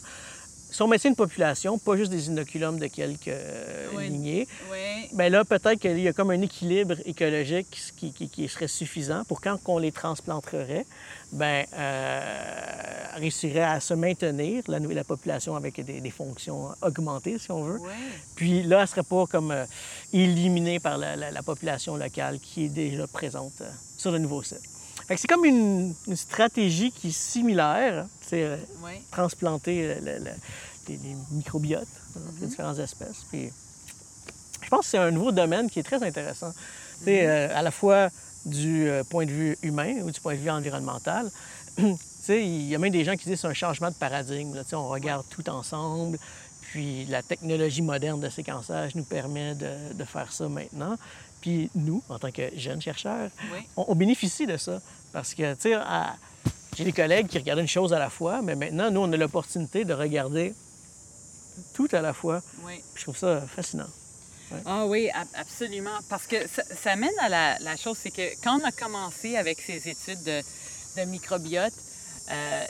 si 0.72 0.80
on 0.82 0.86
maintient 0.86 1.10
une 1.10 1.16
population, 1.16 1.78
pas 1.78 1.96
juste 1.96 2.12
des 2.12 2.28
inoculums 2.28 2.78
de 2.78 2.86
quelques 2.86 3.26
euh, 3.26 3.88
Oui. 3.96 4.08
lignées, 4.08 4.46
Oui. 4.70 5.08
bien 5.12 5.28
là, 5.28 5.44
peut-être 5.44 5.80
qu'il 5.80 5.98
y 5.98 6.06
a 6.06 6.12
comme 6.12 6.30
un 6.30 6.40
équilibre 6.42 6.94
écologique 7.04 7.66
qui, 7.96 8.12
qui- 8.12 8.28
qui 8.28 8.48
serait 8.48 8.68
suffisant 8.68 9.24
pour 9.24 9.40
quand 9.40 9.58
on 9.66 9.78
les 9.78 9.90
transplanterait, 9.90 10.86
bien, 11.32 11.64
euh, 11.76 13.04
réussirait 13.16 13.64
à 13.64 13.80
se 13.80 13.94
maintenir, 13.94 14.62
la, 14.68 14.78
la 14.78 15.02
population 15.04 15.56
avec 15.56 15.84
des, 15.84 16.00
des 16.00 16.10
fonctions 16.10 16.68
augmentées, 16.82 17.38
si 17.38 17.50
on 17.50 17.64
veut. 17.64 17.78
Oui. 17.80 17.90
Puis 18.36 18.62
là, 18.62 18.76
elle 18.76 18.82
ne 18.82 18.86
serait 18.86 19.02
pas 19.02 19.26
comme 19.26 19.50
euh, 19.50 19.64
éliminée 20.12 20.78
par 20.78 20.98
la, 20.98 21.16
la- 21.16 21.32
la 21.32 21.42
population 21.42 21.96
locale 21.96 22.38
qui 22.38 22.66
est 22.66 22.68
déjà 22.68 23.06
présente 23.08 23.60
euh, 23.60 23.70
sur 23.96 24.12
le 24.12 24.18
nouveau 24.18 24.42
site. 24.44 24.60
C'est 25.16 25.26
comme 25.28 25.44
une, 25.44 25.94
une 26.06 26.16
stratégie 26.16 26.92
qui 26.92 27.08
est 27.08 27.16
similaire, 27.16 28.06
c'est 28.22 28.44
euh, 28.44 28.56
transplanter 29.10 29.84
euh, 29.84 29.94
le- 30.00 30.24
le- 30.24 30.30
les, 30.88 30.96
les 30.96 31.16
microbiotes 31.32 31.86
euh, 32.16 32.20
de 32.40 32.46
différentes 32.46 32.78
espèces. 32.78 33.24
Puis 33.30 33.50
je 34.62 34.68
pense 34.68 34.80
que 34.82 34.86
c'est 34.92 34.98
un 34.98 35.10
nouveau 35.10 35.32
domaine 35.32 35.68
qui 35.68 35.80
est 35.80 35.82
très 35.84 36.02
intéressant. 36.02 36.52
Sais, 37.04 37.26
euh, 37.26 37.48
à 37.56 37.62
la 37.62 37.70
fois 37.70 38.08
du 38.46 38.88
euh, 38.88 39.02
point 39.04 39.26
de 39.26 39.30
vue 39.30 39.58
humain 39.62 39.96
ou 40.02 40.10
du 40.10 40.20
point 40.20 40.34
de 40.34 40.40
vue 40.40 40.50
environnemental. 40.50 41.30
Il 42.28 42.66
y 42.68 42.74
a 42.76 42.78
même 42.78 42.92
des 42.92 43.02
gens 43.04 43.12
qui 43.16 43.24
disent 43.24 43.34
que 43.36 43.40
c'est 43.40 43.46
un 43.48 43.54
changement 43.54 43.88
de 43.88 43.94
paradigme. 43.94 44.54
là. 44.54 44.62
On 44.74 44.88
regarde 44.88 45.24
tout 45.30 45.48
ensemble, 45.50 46.16
puis 46.70 47.04
la 47.06 47.22
technologie 47.22 47.82
moderne 47.82 48.20
de 48.20 48.28
séquençage 48.28 48.94
nous 48.94 49.04
permet 49.04 49.54
de, 49.54 49.92
de 49.94 50.04
faire 50.04 50.32
ça 50.32 50.48
maintenant. 50.48 50.96
Puis 51.40 51.70
nous, 51.74 52.02
en 52.08 52.18
tant 52.18 52.30
que 52.30 52.42
jeunes 52.56 52.80
chercheurs, 52.82 53.30
Oui. 53.52 53.60
on, 53.76 53.86
on 53.88 53.94
bénéficie 53.94 54.46
de 54.46 54.56
ça. 54.56 54.80
Parce 55.12 55.34
que, 55.34 55.54
tu 55.54 55.72
sais, 55.72 55.76
j'ai 56.76 56.84
des 56.84 56.92
collègues 56.92 57.26
qui 57.26 57.38
regardent 57.38 57.60
une 57.60 57.66
chose 57.68 57.92
à 57.92 57.98
la 57.98 58.10
fois, 58.10 58.42
mais 58.42 58.54
maintenant, 58.54 58.90
nous, 58.90 59.00
on 59.00 59.12
a 59.12 59.16
l'opportunité 59.16 59.84
de 59.84 59.92
regarder 59.94 60.54
tout 61.74 61.88
à 61.92 62.00
la 62.00 62.12
fois. 62.12 62.40
Oui. 62.64 62.74
Puis 62.94 63.00
je 63.00 63.02
trouve 63.02 63.16
ça 63.16 63.40
fascinant. 63.42 63.88
Ah 64.66 64.84
oui, 64.86 65.08
ab- 65.14 65.26
absolument. 65.34 65.98
Parce 66.08 66.26
que 66.26 66.46
ça, 66.48 66.62
ça 66.64 66.96
mène 66.96 67.10
à 67.20 67.28
la, 67.28 67.58
la 67.60 67.76
chose, 67.76 67.96
c'est 68.00 68.10
que 68.10 68.34
quand 68.42 68.60
on 68.60 68.64
a 68.64 68.72
commencé 68.72 69.36
avec 69.36 69.60
ces 69.60 69.88
études 69.88 70.22
de, 70.24 70.40
de 71.00 71.04
microbiote, 71.06 71.72
euh, 72.30 72.64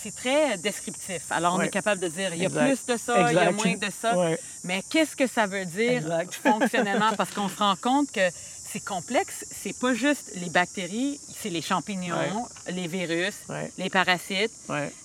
c'est 0.00 0.14
très 0.14 0.58
descriptif. 0.58 1.22
Alors, 1.30 1.54
on 1.54 1.58
Ouais. 1.58 1.66
est 1.66 1.70
capable 1.70 2.00
de 2.00 2.08
dire, 2.08 2.34
il 2.34 2.40
y 2.40 2.44
a 2.44 2.48
Exact. 2.48 2.66
plus 2.66 2.86
de 2.94 2.96
ça, 2.98 3.30
il 3.30 3.34
y 3.36 3.38
a 3.38 3.50
moins 3.52 3.74
de 3.76 3.88
ça. 3.90 4.16
Ouais. 4.18 4.38
Mais 4.64 4.82
qu'est-ce 4.90 5.16
que 5.16 5.26
ça 5.26 5.46
veut 5.46 5.64
dire 5.64 5.98
Exact. 6.02 6.34
fonctionnellement? 6.34 7.12
Parce 7.16 7.30
qu'on 7.30 7.48
se 7.48 7.56
rend 7.56 7.74
compte 7.76 8.10
que 8.12 8.28
c'est 8.70 8.84
complexe. 8.84 9.46
C'est 9.50 9.78
pas 9.78 9.94
juste 9.94 10.30
les 10.36 10.50
bactéries, 10.50 11.18
c'est 11.40 11.48
les 11.48 11.62
champignons, 11.62 12.46
les 12.68 12.86
virus, 12.86 13.34
les 13.78 13.88
parasites, 13.90 14.52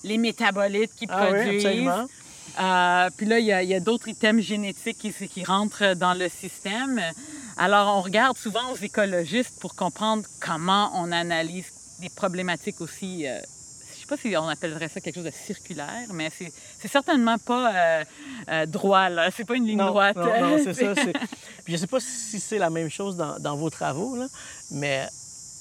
les 0.02 0.18
métabolites 0.18 0.94
qui 0.94 1.06
Ah 1.08 1.26
produisent. 1.26 1.88
Euh, 2.60 3.08
puis 3.16 3.26
là, 3.26 3.38
il 3.40 3.46
y 3.46 3.74
a, 3.74 3.80
d'autres 3.80 4.06
items 4.08 4.44
génétiques 4.44 4.98
qui, 4.98 5.12
qui 5.12 5.44
rentrent 5.44 5.94
dans 5.94 6.14
le 6.14 6.28
système. 6.28 7.00
Alors, 7.56 7.96
on 7.96 8.00
regarde 8.02 8.36
souvent 8.36 8.70
aux 8.72 8.76
écologistes 8.76 9.58
pour 9.60 9.74
comprendre 9.74 10.24
comment 10.40 10.90
on 10.94 11.10
analyse 11.10 11.66
des 12.00 12.10
problématiques 12.10 12.80
aussi. 12.80 13.26
euh, 13.26 13.38
sais 14.04 14.08
pas 14.08 14.16
si 14.16 14.36
on 14.36 14.48
appellerait 14.48 14.88
ça 14.88 15.00
quelque 15.00 15.14
chose 15.16 15.24
de 15.24 15.30
circulaire, 15.30 16.06
mais 16.12 16.30
c'est 16.36 16.52
c'est 16.80 16.88
certainement 16.88 17.38
pas 17.38 17.74
euh, 17.74 18.04
euh, 18.50 18.66
droit, 18.66 19.08
là. 19.08 19.30
C'est 19.34 19.44
pas 19.44 19.56
une 19.56 19.66
ligne 19.66 19.78
Non, 19.78 19.86
droite. 19.86 20.16
non, 20.16 20.40
non, 20.40 20.58
c'est 20.62 20.74
ça. 20.74 20.94
c'est- 21.04 21.12
Puis 21.64 21.72
je 21.72 21.76
sais 21.78 21.86
pas 21.86 22.00
si 22.00 22.38
c'est 22.40 22.58
la 22.58 22.70
même 22.70 22.90
chose 22.90 23.16
dans, 23.16 23.38
dans 23.38 23.56
vos 23.56 23.70
travaux, 23.70 24.16
là, 24.16 24.26
mais 24.70 25.06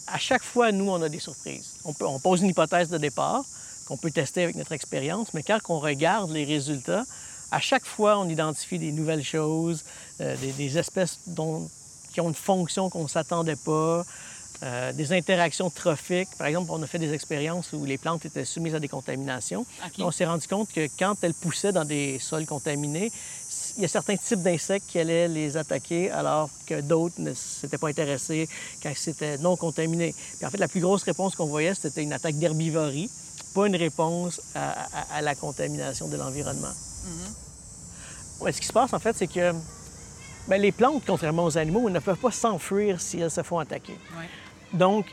à 0.07 0.17
chaque 0.17 0.43
fois, 0.43 0.71
nous, 0.71 0.89
on 0.89 1.01
a 1.01 1.09
des 1.09 1.19
surprises. 1.19 1.75
On, 1.85 1.93
peut- 1.93 2.05
on 2.05 2.19
pose 2.19 2.41
une 2.41 2.49
hypothèse 2.49 2.89
de 2.89 2.97
départ, 2.97 3.43
qu'on 3.87 3.97
peut 3.97 4.11
tester 4.11 4.43
avec 4.43 4.55
notre 4.55 4.71
expérience, 4.73 5.33
mais 5.33 5.43
quand 5.43 5.59
on 5.69 5.79
regarde 5.79 6.31
les 6.31 6.43
résultats, 6.45 7.03
à 7.51 7.59
chaque 7.59 7.85
fois, 7.85 8.17
on 8.17 8.27
identifie 8.29 8.79
des 8.79 8.91
nouvelles 8.91 9.23
choses, 9.23 9.83
euh, 10.21 10.35
des, 10.57 10.77
espèces 10.77 11.19
dont, 11.27 11.69
qui 12.13 12.19
ont 12.21 12.29
une 12.29 12.35
fonction 12.35 12.89
qu'on 12.89 13.03
ne 13.03 13.07
s'attendait 13.07 13.55
pas, 13.57 14.03
euh, 14.63 14.93
des 14.93 15.11
interactions 15.11 15.69
trophiques. 15.69 16.29
Par 16.37 16.47
exemple, 16.47 16.71
on 16.71 16.81
a 16.81 16.87
fait 16.87 16.99
des 16.99 17.13
expériences 17.13 17.73
où 17.73 17.83
les 17.83 17.97
plantes 17.97 18.25
étaient 18.25 18.45
soumises 18.45 18.73
à 18.75 18.79
des 18.79 18.87
contaminations. 18.87 19.65
On 19.99 20.09
s'est 20.09 20.25
rendu 20.25 20.47
compte 20.47 20.71
que 20.71 20.87
quand 20.97 21.15
elles 21.21 21.33
poussaient 21.33 21.73
dans 21.73 21.83
des 21.83 22.17
sols 22.19 22.45
contaminés, 22.45 23.11
il 23.75 23.81
y 23.81 23.85
a 23.85 23.89
certains 23.89 24.15
types 24.15 24.41
d'insectes 24.41 24.85
qui 24.87 24.99
allaient 24.99 25.27
les 25.27 25.57
attaquer 25.57 26.11
alors 26.11 26.49
que 26.65 26.79
d'autres 26.79 27.19
ne 27.19 27.33
s'étaient 27.33 27.77
pas 27.77 27.89
intéressés 27.89 28.47
quand 28.81 28.93
c'était 28.95 29.37
non 29.37 29.57
contaminé. 29.57 30.15
Puis 30.37 30.45
en 30.45 30.49
fait, 30.49 30.59
la 30.59 30.69
plus 30.69 30.79
grosse 30.79 31.03
réponse 31.03 31.35
qu'on 31.35 31.47
voyait, 31.47 31.73
c'était 31.73 32.03
une 32.03 32.13
attaque 32.13 32.35
d'herbivorie, 32.35 33.09
pas 33.53 33.67
une 33.67 33.75
réponse 33.75 34.39
à, 34.55 35.21
la 35.21 35.35
contamination 35.35 36.07
de 36.07 36.15
l'environnement. 36.15 36.71
Mm-hmm. 37.09 38.51
ce 38.53 38.61
qui 38.61 38.67
se 38.67 38.73
passe, 38.73 38.93
en 38.93 38.99
fait, 38.99 39.17
c'est 39.17 39.27
que 39.27 39.51
ben, 40.47 40.61
les 40.61 40.71
plantes, 40.71 41.03
contrairement 41.05 41.43
aux 41.43 41.57
animaux, 41.57 41.89
ne 41.89 41.99
peuvent 41.99 42.15
pas 42.15 42.31
s'enfuir 42.31 43.01
si 43.01 43.19
elles 43.19 43.31
se 43.31 43.43
font 43.43 43.59
attaquer. 43.59 43.97
Donc, 44.73 45.05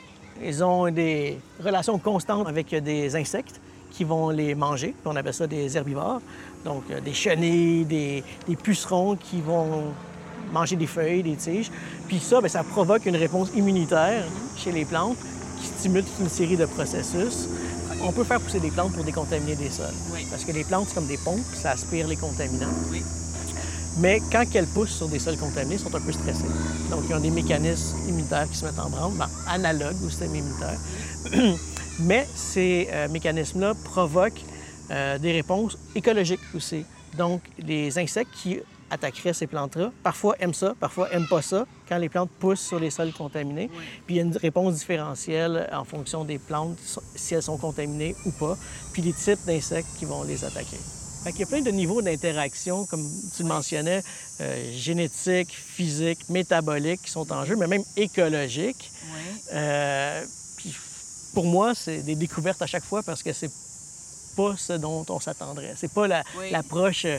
ils 0.42 0.64
ont 0.64 0.90
des 0.90 1.38
relations 1.62 1.98
constantes 1.98 2.48
avec 2.48 2.74
des 2.74 3.14
insectes 3.14 3.60
qui 3.90 4.04
vont 4.04 4.30
les 4.30 4.54
manger. 4.54 4.94
On 5.04 5.16
appelle 5.16 5.34
ça 5.34 5.46
des 5.46 5.76
herbivores. 5.76 6.20
Donc, 6.64 6.84
euh, 6.90 7.00
des 7.00 7.12
chenilles, 7.12 7.84
des, 7.84 8.24
pucerons 8.62 9.16
qui 9.16 9.40
vont 9.40 9.84
manger 10.52 10.76
des 10.76 10.86
feuilles, 10.86 11.22
des 11.22 11.36
tiges. 11.36 11.70
Puis 12.08 12.18
ça, 12.18 12.40
bien, 12.40 12.48
ça 12.48 12.62
provoque 12.62 13.06
une 13.06 13.16
réponse 13.16 13.50
immunitaire 13.54 14.24
chez 14.56 14.72
les 14.72 14.84
plantes 14.84 15.18
qui 15.60 15.66
stimule 15.66 16.04
toute 16.04 16.20
une 16.20 16.28
série 16.28 16.56
de 16.56 16.66
processus. 16.66 17.48
On 18.02 18.12
peut 18.12 18.24
faire 18.24 18.40
pousser 18.40 18.60
des 18.60 18.70
plantes 18.70 18.92
pour 18.94 19.04
décontaminer 19.04 19.56
des 19.56 19.68
sols. 19.68 19.86
Parce 20.30 20.44
que 20.44 20.52
les 20.52 20.64
plantes, 20.64 20.86
c'est 20.88 20.94
comme 20.94 21.06
des 21.06 21.18
pompes, 21.18 21.44
ça 21.54 21.72
aspire 21.72 22.08
les 22.08 22.16
contaminants. 22.16 22.72
Mais 23.98 24.20
quand 24.30 24.44
elles 24.54 24.66
poussent 24.66 24.96
sur 24.96 25.08
des 25.08 25.18
sols 25.18 25.36
contaminés, 25.36 25.74
elles 25.74 25.80
sont 25.80 25.94
un 25.94 26.00
peu 26.00 26.12
stressées. 26.12 26.44
Donc, 26.90 27.02
ils 27.08 27.14
ont 27.14 27.20
des 27.20 27.30
mécanismes 27.30 27.96
immunitaires 28.08 28.48
qui 28.48 28.56
se 28.56 28.64
mettent 28.64 28.78
en 28.78 28.88
branle, 28.88 29.12
ben, 29.14 29.28
analogues 29.48 30.02
au 30.04 30.08
système 30.08 30.34
immunitaire. 30.34 30.78
Mais 32.00 32.26
ces 32.34 32.88
euh, 32.92 33.08
mécanismes-là 33.08 33.74
provoquent 33.84 34.42
euh, 34.90 35.18
des 35.18 35.32
réponses 35.32 35.76
écologiques 35.94 36.40
aussi. 36.54 36.84
Donc, 37.16 37.42
les 37.58 37.98
insectes 37.98 38.30
qui 38.34 38.60
attaqueraient 38.90 39.32
ces 39.32 39.46
plantes-là, 39.46 39.92
parfois 40.02 40.34
aiment 40.40 40.54
ça, 40.54 40.74
parfois 40.78 41.12
aiment 41.12 41.28
pas 41.28 41.42
ça, 41.42 41.66
quand 41.88 41.98
les 41.98 42.08
plantes 42.08 42.30
poussent 42.38 42.60
sur 42.60 42.80
les 42.80 42.90
sols 42.90 43.12
contaminés. 43.12 43.70
Puis 44.06 44.14
il 44.14 44.16
y 44.16 44.20
a 44.20 44.22
une 44.22 44.36
réponse 44.36 44.74
différentielle 44.74 45.68
en 45.72 45.84
fonction 45.84 46.24
des 46.24 46.38
plantes, 46.38 46.78
si 47.14 47.34
elles 47.34 47.42
sont 47.42 47.58
contaminées 47.58 48.14
ou 48.26 48.32
pas, 48.32 48.56
puis 48.92 49.02
les 49.02 49.12
types 49.12 49.44
d'insectes 49.46 49.88
qui 49.98 50.04
vont 50.04 50.24
les 50.24 50.44
attaquer. 50.44 50.78
Fait 51.24 51.30
il 51.30 51.40
y 51.40 51.42
a 51.42 51.46
plein 51.46 51.60
de 51.60 51.70
niveaux 51.70 52.00
d'interaction, 52.00 52.86
comme 52.86 53.06
tu 53.36 53.42
le 53.42 53.48
mentionnais, 53.48 54.02
euh, 54.40 54.72
génétiques, 54.74 55.54
physiques, 55.54 56.28
métaboliques 56.30 57.02
qui 57.02 57.10
sont 57.10 57.30
en 57.30 57.44
jeu, 57.44 57.56
mais 57.56 57.66
même 57.66 57.84
écologiques. 57.96 58.90
Euh, 59.52 60.24
puis 60.56 60.74
pour 61.34 61.44
moi, 61.44 61.74
c'est 61.74 61.98
des 61.98 62.14
découvertes 62.14 62.62
à 62.62 62.66
chaque 62.66 62.84
fois 62.84 63.02
parce 63.02 63.22
que 63.22 63.32
c'est 63.34 63.50
pas 64.36 64.54
ce 64.56 64.74
dont 64.74 65.04
on 65.08 65.20
s'attendrait. 65.20 65.74
C'est 65.76 65.92
pas 65.92 66.06
l'approche 66.50 67.04
euh, 67.04 67.18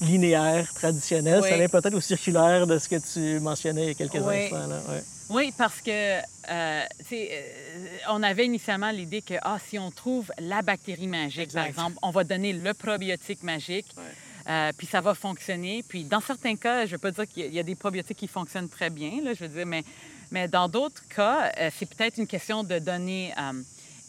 linéaire, 0.00 0.72
traditionnelle. 0.74 1.42
Ça 1.42 1.56
vient 1.56 1.68
peut-être 1.68 1.94
au 1.94 2.00
circulaire 2.00 2.66
de 2.66 2.78
ce 2.78 2.88
que 2.88 2.96
tu 2.96 3.38
mentionnais 3.40 3.82
il 3.82 3.88
y 3.88 3.90
a 3.90 3.94
quelques 3.94 4.16
instants. 4.16 4.66
Là. 4.66 4.80
Oui, 5.32 5.50
parce 5.56 5.80
que 5.80 5.90
euh, 5.90 6.22
euh, 6.50 6.84
on 8.10 8.22
avait 8.22 8.44
initialement 8.44 8.90
l'idée 8.90 9.22
que 9.22 9.34
ah, 9.40 9.56
si 9.66 9.78
on 9.78 9.90
trouve 9.90 10.30
la 10.38 10.60
bactérie 10.60 11.06
magique, 11.06 11.52
par 11.52 11.64
exemple, 11.64 11.96
on 12.02 12.10
va 12.10 12.22
donner 12.22 12.52
le 12.52 12.74
probiotique 12.74 13.42
magique. 13.42 13.86
Euh, 14.48 14.72
puis 14.76 14.86
ça 14.86 15.00
va 15.00 15.14
fonctionner. 15.14 15.82
Puis 15.88 16.04
dans 16.04 16.20
certains 16.20 16.56
cas, 16.56 16.80
je 16.84 16.90
ne 16.90 16.92
veux 16.92 16.98
pas 16.98 17.12
dire 17.12 17.26
qu'il 17.28 17.54
y 17.54 17.58
a 17.58 17.62
des 17.62 17.76
probiotiques 17.76 18.18
qui 18.18 18.28
fonctionnent 18.28 18.68
très 18.68 18.90
bien, 18.90 19.22
là, 19.22 19.32
je 19.32 19.44
veux 19.44 19.48
dire, 19.48 19.64
mais, 19.64 19.84
mais 20.30 20.48
dans 20.48 20.68
d'autres 20.68 21.06
cas, 21.08 21.50
c'est 21.78 21.88
peut-être 21.88 22.18
une 22.18 22.26
question 22.26 22.64
de 22.64 22.78
donner 22.78 23.32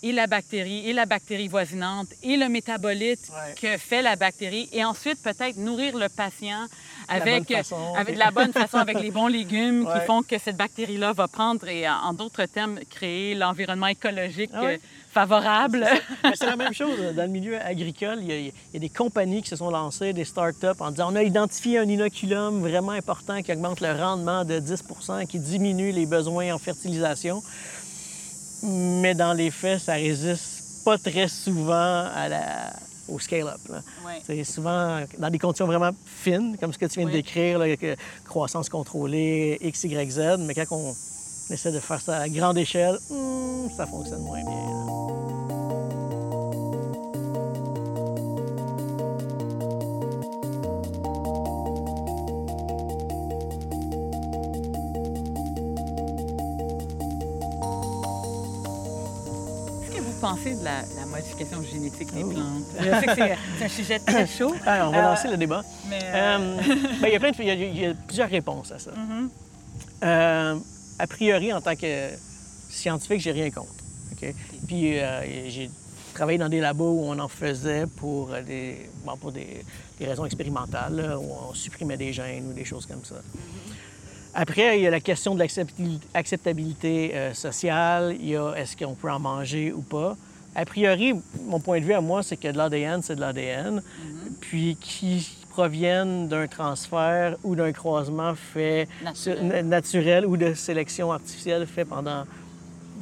et 0.03 0.11
la 0.11 0.27
bactérie, 0.27 0.87
et 0.89 0.93
la 0.93 1.05
bactérie 1.05 1.47
voisinante, 1.47 2.09
et 2.21 2.35
le 2.35 2.49
métabolite 2.49 3.31
que 3.59 3.77
fait 3.77 4.01
la 4.01 4.17
bactérie, 4.17 4.67
et 4.73 4.83
ensuite 4.83 5.23
peut-être 5.23 5.55
nourrir 5.55 5.97
le 5.97 6.09
patient 6.09 6.67
avec, 7.07 7.49
la 7.49 7.61
avec 7.97 8.17
la 8.17 8.31
bonne 8.31 8.51
façon, 8.51 8.77
avec 8.77 8.99
les 8.99 9.11
bons 9.11 9.27
légumes 9.27 9.87
qui 9.87 10.05
font 10.05 10.21
que 10.21 10.37
cette 10.37 10.57
bactérie-là 10.57 11.13
va 11.13 11.29
prendre 11.29 11.67
et, 11.69 11.87
en 11.87 12.13
d'autres 12.13 12.45
termes, 12.45 12.79
créer 12.89 13.33
l'environnement 13.33 13.87
écologique 13.87 14.51
ah 14.53 14.63
euh, 14.63 14.77
favorable. 15.09 15.87
C'est 16.35 16.47
la 16.47 16.57
même 16.57 16.73
chose 16.73 16.99
dans 17.15 17.23
le 17.23 17.29
milieu 17.29 17.59
agricole. 17.61 18.19
Il 18.21 18.47
y, 18.47 18.53
a, 18.75 18.79
des 18.79 18.89
compagnies 18.89 19.41
qui 19.41 19.49
se 19.49 19.55
sont 19.55 19.69
lancées, 19.69 20.11
des 20.11 20.25
start-up, 20.25 20.81
en 20.81 20.91
disant 20.91 21.13
on 21.13 21.15
a 21.15 21.23
identifié 21.23 21.79
un 21.79 21.87
inoculum 21.87 22.59
vraiment 22.61 22.91
important 22.91 23.41
qui 23.41 23.53
augmente 23.53 23.79
le 23.79 23.91
rendement 23.91 24.43
de 24.43 24.59
10% 24.59 25.27
qui 25.27 25.39
diminue 25.39 25.91
les 25.91 26.05
besoins 26.05 26.53
en 26.53 26.57
fertilisation 26.57 27.41
mais 28.63 29.13
dans 29.13 29.34
les 29.34 29.52
faits, 29.52 29.82
ça 29.82 29.93
résiste 29.93 30.84
pas 30.86 30.97
très 30.97 31.28
souvent 31.28 32.06
à 32.13 32.28
la, 32.30 32.73
au 33.08 33.19
scale-up. 33.19 33.60
C'est 34.26 34.43
souvent 34.43 35.02
dans 35.17 35.30
des 35.30 35.39
conditions 35.39 35.65
vraiment 35.65 35.91
fines, 36.06 36.58
comme 36.60 36.73
ce 36.73 36.78
que 36.78 36.86
tu 36.86 36.99
viens 36.99 37.08
de 37.08 37.13
décrire, 37.13 37.62
croissance 38.26 38.69
contrôlée, 38.69 39.58
X, 39.62 39.84
Y, 39.84 40.12
Z, 40.12 40.19
mais 40.39 40.54
quand 40.54 40.65
on 40.71 40.93
essaie 41.54 41.71
de 41.71 41.80
faire 41.80 42.02
ça 42.02 42.17
à 42.19 42.30
grande 42.30 42.58
échelle, 42.58 42.97
hmm, 43.10 43.69
ça 43.76 43.86
fonctionne 43.86 44.21
moins 44.21 44.41
bien. 44.41 45.42
Pensez 60.23 60.55
de 60.55 60.63
la, 60.63 61.05
modification 61.05 61.62
génétique 61.63 62.13
des 62.13 62.23
oh. 62.23 62.29
plantes? 62.29 62.63
Je 62.79 62.99
sais 62.99 63.05
que 63.05 63.38
c'est 63.57 63.65
un 63.65 63.69
sujet 63.69 63.99
très 63.99 64.25
chaud. 64.25 64.55
Ah, 64.65 64.88
on 64.88 64.91
va 64.91 65.01
lancer 65.01 65.27
le 65.27 65.36
débat. 65.36 65.62
Euh, 65.91 65.99
euh, 66.13 66.57
ben, 67.01 67.07
il, 67.07 67.13
y 67.13 67.15
a 67.15 67.19
plein 67.19 67.31
de, 67.31 67.36
il, 67.41 67.79
y 67.79 67.86
a, 67.86 67.93
plusieurs 67.93 68.29
réponses 68.29 68.71
à 68.71 68.79
ça. 68.79 68.91
Mm-hmm. 68.91 69.29
Euh, 70.03 70.55
a 70.99 71.07
priori, 71.07 71.51
en 71.51 71.59
tant 71.59 71.75
que 71.75 72.09
scientifique, 72.69 73.19
j'ai 73.19 73.31
rien 73.31 73.51
contre. 73.51 73.73
Puis 74.67 74.93
j'ai 75.49 75.69
travaillé 76.13 76.38
dans 76.38 76.47
des 76.47 76.62
labos 76.62 76.93
où 76.93 77.03
on 77.05 77.19
en 77.19 77.27
faisait 77.27 77.86
pour 77.97 78.29
des, 78.47 78.89
pour 79.19 79.33
des, 79.33 79.65
raisons 79.99 80.25
expérimentales, 80.25 81.17
où 81.19 81.49
on 81.49 81.53
supprimait 81.53 81.97
des 81.97 82.13
gènes 82.13 82.47
ou 82.49 82.53
des 82.53 82.63
choses 82.63 82.86
comme 82.86 83.03
ça. 83.03 83.15
Mm-hmm. 83.15 83.72
Après, 84.33 84.79
il 84.79 84.83
y 84.83 84.87
a 84.87 84.91
la 84.91 84.99
question 84.99 85.35
de 85.35 85.39
l'acceptabilité 85.39 87.11
euh, 87.13 87.33
sociale. 87.33 88.15
Il 88.19 88.29
y 88.29 88.35
a 88.35 88.53
est-ce 88.53 88.75
qu'on 88.75 88.95
peut 88.95 89.11
en 89.11 89.19
manger 89.19 89.71
ou 89.71 89.81
pas? 89.81 90.17
A 90.55 90.65
priori, 90.65 91.13
mon 91.45 91.59
point 91.59 91.79
de 91.79 91.85
vue 91.85 91.93
à 91.93 92.01
moi, 92.01 92.23
c'est 92.23 92.37
que 92.37 92.47
de 92.47 92.57
l'ADN, 92.57 93.01
c'est 93.01 93.15
de 93.15 93.21
l'ADN. 93.21 93.77
Mm-hmm. 93.77 94.31
Puis 94.41 94.77
qui 94.79 95.37
proviennent 95.49 96.27
d'un 96.27 96.47
transfert 96.47 97.35
ou 97.43 97.55
d'un 97.55 97.71
croisement 97.71 98.33
fait 98.33 98.87
naturel. 99.63 100.25
ou 100.25 100.35
de 100.35 100.55
sélection 100.55 101.11
artificielle 101.11 101.67
fait 101.67 101.85
pendant 101.85 102.23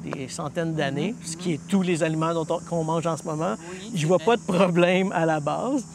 des 0.04 0.28
centaines 0.28 0.74
d'années, 0.74 1.14
mm-hmm. 1.14 1.32
ce 1.32 1.38
qui 1.38 1.54
est 1.54 1.68
tous 1.70 1.82
les 1.82 2.04
aliments 2.04 2.34
qu'on 2.70 2.84
mange 2.84 3.08
en 3.08 3.16
ce 3.16 3.24
moment. 3.24 3.56
Je 3.94 4.06
vois 4.06 4.20
pas 4.20 4.36
de 4.36 4.42
problème 4.42 5.14
à 5.14 5.26
la 5.26 5.40
base. 5.40 5.86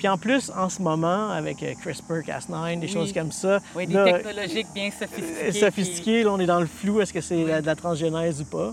Puis 0.00 0.08
en 0.08 0.16
plus, 0.16 0.50
en 0.56 0.70
ce 0.70 0.80
moment, 0.80 1.28
avec 1.28 1.62
euh, 1.62 1.74
CRISPR, 1.74 2.22
Cas9, 2.22 2.80
des 2.80 2.88
choses 2.88 3.12
comme 3.12 3.30
ça. 3.30 3.60
Oui, 3.74 3.86
des 3.86 3.92
technologiques 3.92 4.68
bien 4.74 4.90
sophistiquées. 4.90 5.48
Euh, 5.48 5.52
sophistiquées, 5.52 6.22
là, 6.22 6.32
on 6.32 6.40
est 6.40 6.46
dans 6.46 6.60
le 6.60 6.66
flou, 6.66 7.02
est-ce 7.02 7.12
que 7.12 7.20
c'est 7.20 7.44
de 7.60 7.66
la 7.66 7.76
transgénèse 7.76 8.40
ou 8.40 8.46
pas? 8.46 8.72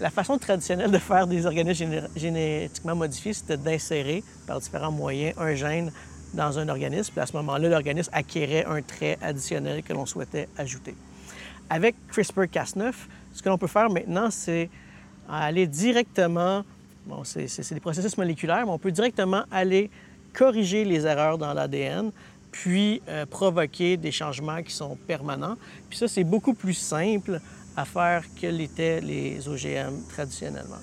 La 0.00 0.10
façon 0.10 0.38
traditionnelle 0.38 0.90
de 0.90 0.98
faire 0.98 1.28
des 1.28 1.46
organismes 1.46 2.08
génétiquement 2.16 2.96
modifiés, 2.96 3.34
c'était 3.34 3.56
d'insérer 3.56 4.24
par 4.48 4.58
différents 4.58 4.90
moyens 4.90 5.32
un 5.38 5.54
gène 5.54 5.92
dans 6.34 6.58
un 6.58 6.68
organisme. 6.68 7.12
Puis 7.12 7.20
à 7.20 7.26
ce 7.26 7.36
moment-là, 7.36 7.68
l'organisme 7.68 8.10
acquérait 8.12 8.64
un 8.64 8.82
trait 8.82 9.18
additionnel 9.22 9.84
que 9.84 9.92
l'on 9.92 10.06
souhaitait 10.06 10.48
ajouter. 10.58 10.96
Avec 11.70 11.94
CRISPR-Cas9, 12.12 12.92
ce 13.32 13.42
que 13.44 13.48
l'on 13.48 13.58
peut 13.58 13.68
faire 13.68 13.90
maintenant, 13.90 14.28
c'est 14.32 14.70
aller 15.30 15.68
directement, 15.68 16.64
bon, 17.06 17.22
c'est 17.22 17.46
des 17.72 17.78
processus 17.78 18.18
moléculaires, 18.18 18.66
mais 18.66 18.72
on 18.72 18.78
peut 18.80 18.90
directement 18.90 19.44
aller 19.52 19.88
corriger 20.32 20.84
les 20.84 21.06
erreurs 21.06 21.38
dans 21.38 21.52
l'ADN, 21.52 22.10
puis 22.50 23.02
euh, 23.08 23.26
provoquer 23.26 23.96
des 23.96 24.12
changements 24.12 24.62
qui 24.62 24.72
sont 24.72 24.96
permanents. 25.06 25.56
Puis 25.88 25.98
ça, 25.98 26.08
c'est 26.08 26.24
beaucoup 26.24 26.54
plus 26.54 26.74
simple 26.74 27.40
à 27.76 27.84
faire 27.84 28.24
que 28.40 28.46
l'étaient 28.46 29.00
les 29.00 29.48
OGM 29.48 30.02
traditionnellement. 30.10 30.76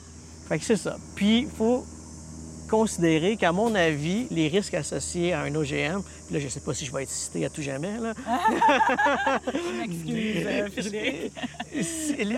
Fait 0.47 0.57
que 0.57 0.65
c'est 0.65 0.77
ça. 0.77 0.97
Puis 1.15 1.41
il 1.41 1.47
faut 1.47 1.85
considérer 2.70 3.36
qu'à 3.38 3.51
mon 3.51 3.74
avis, 3.76 4.28
les 4.32 4.47
risques 4.47 4.74
associés 4.76 5.34
à 5.34 5.41
un 5.41 5.53
OGM, 5.55 6.01
puis 6.01 6.34
là, 6.34 6.39
je 6.39 6.45
ne 6.45 6.49
sais 6.49 6.59
pas 6.59 6.74
si 6.74 6.86
je 6.86 6.91
vais 6.93 7.03
être 7.03 7.09
cité 7.09 7.45
à 7.45 7.49
tout 7.49 7.61
jamais, 7.61 7.97
là. 7.99 8.13
Euh, 10.11 11.30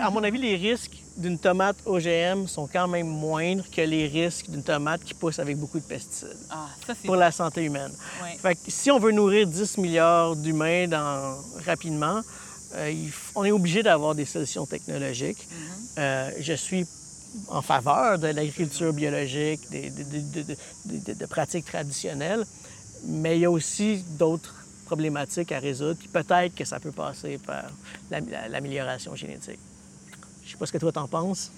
à 0.00 0.10
mon 0.10 0.22
avis, 0.22 0.38
les 0.38 0.56
risques 0.56 0.98
d'une 1.16 1.38
tomate 1.38 1.76
OGM 1.86 2.46
sont 2.46 2.66
quand 2.66 2.88
même 2.88 3.06
moindres 3.06 3.64
que 3.70 3.80
les 3.82 4.06
risques 4.06 4.48
d'une 4.50 4.62
tomate 4.62 5.02
qui 5.04 5.14
pousse 5.14 5.38
avec 5.38 5.56
beaucoup 5.58 5.78
de 5.78 5.84
pesticides 5.84 6.36
Ah, 6.50 6.68
ça, 6.86 6.94
pour 7.04 7.16
la 7.16 7.30
santé 7.32 7.62
humaine. 7.64 7.92
Ouais. 8.22 8.36
Fait 8.40 8.54
que 8.54 8.60
si 8.68 8.90
on 8.90 8.98
veut 8.98 9.12
nourrir 9.12 9.46
10 9.46 9.78
milliards 9.78 10.36
d'humains 10.36 10.88
dans... 10.88 11.36
rapidement, 11.66 12.20
euh, 12.76 12.90
il 12.90 13.08
f- 13.08 13.30
on 13.34 13.44
est 13.44 13.50
obligé 13.52 13.82
d'avoir 13.82 14.14
des 14.14 14.24
solutions 14.24 14.64
technologiques. 14.66 15.46
Euh, 15.98 16.30
je 16.40 16.54
suis 16.54 16.86
en 17.48 17.62
faveur 17.62 18.18
de 18.18 18.28
l'agriculture 18.28 18.92
biologique, 18.92 19.60
des, 19.70 19.90
des- 19.90 20.04
des- 20.04 20.20
des- 20.20 20.44
des- 20.86 20.98
des- 21.00 21.14
de 21.14 21.26
pratiques 21.26 21.64
traditionnelles, 21.64 22.44
mais 23.06 23.36
il 23.36 23.40
y 23.40 23.44
a 23.44 23.50
aussi 23.50 24.04
d'autres 24.18 24.54
problématiques 24.86 25.52
à 25.52 25.58
résoudre, 25.58 25.98
puis 25.98 26.08
peut-être 26.08 26.54
que 26.54 26.64
ça 26.64 26.78
peut 26.78 26.92
passer 26.92 27.38
par 27.38 27.64
la- 28.10 28.20
la- 28.20 28.48
l'amélioration 28.48 29.14
génétique. 29.16 29.58
Je 30.44 30.50
sais 30.52 30.56
pas 30.56 30.66
ce 30.66 30.72
que 30.72 30.78
toi 30.78 30.92
t'en 30.92 31.08
penses. 31.08 31.50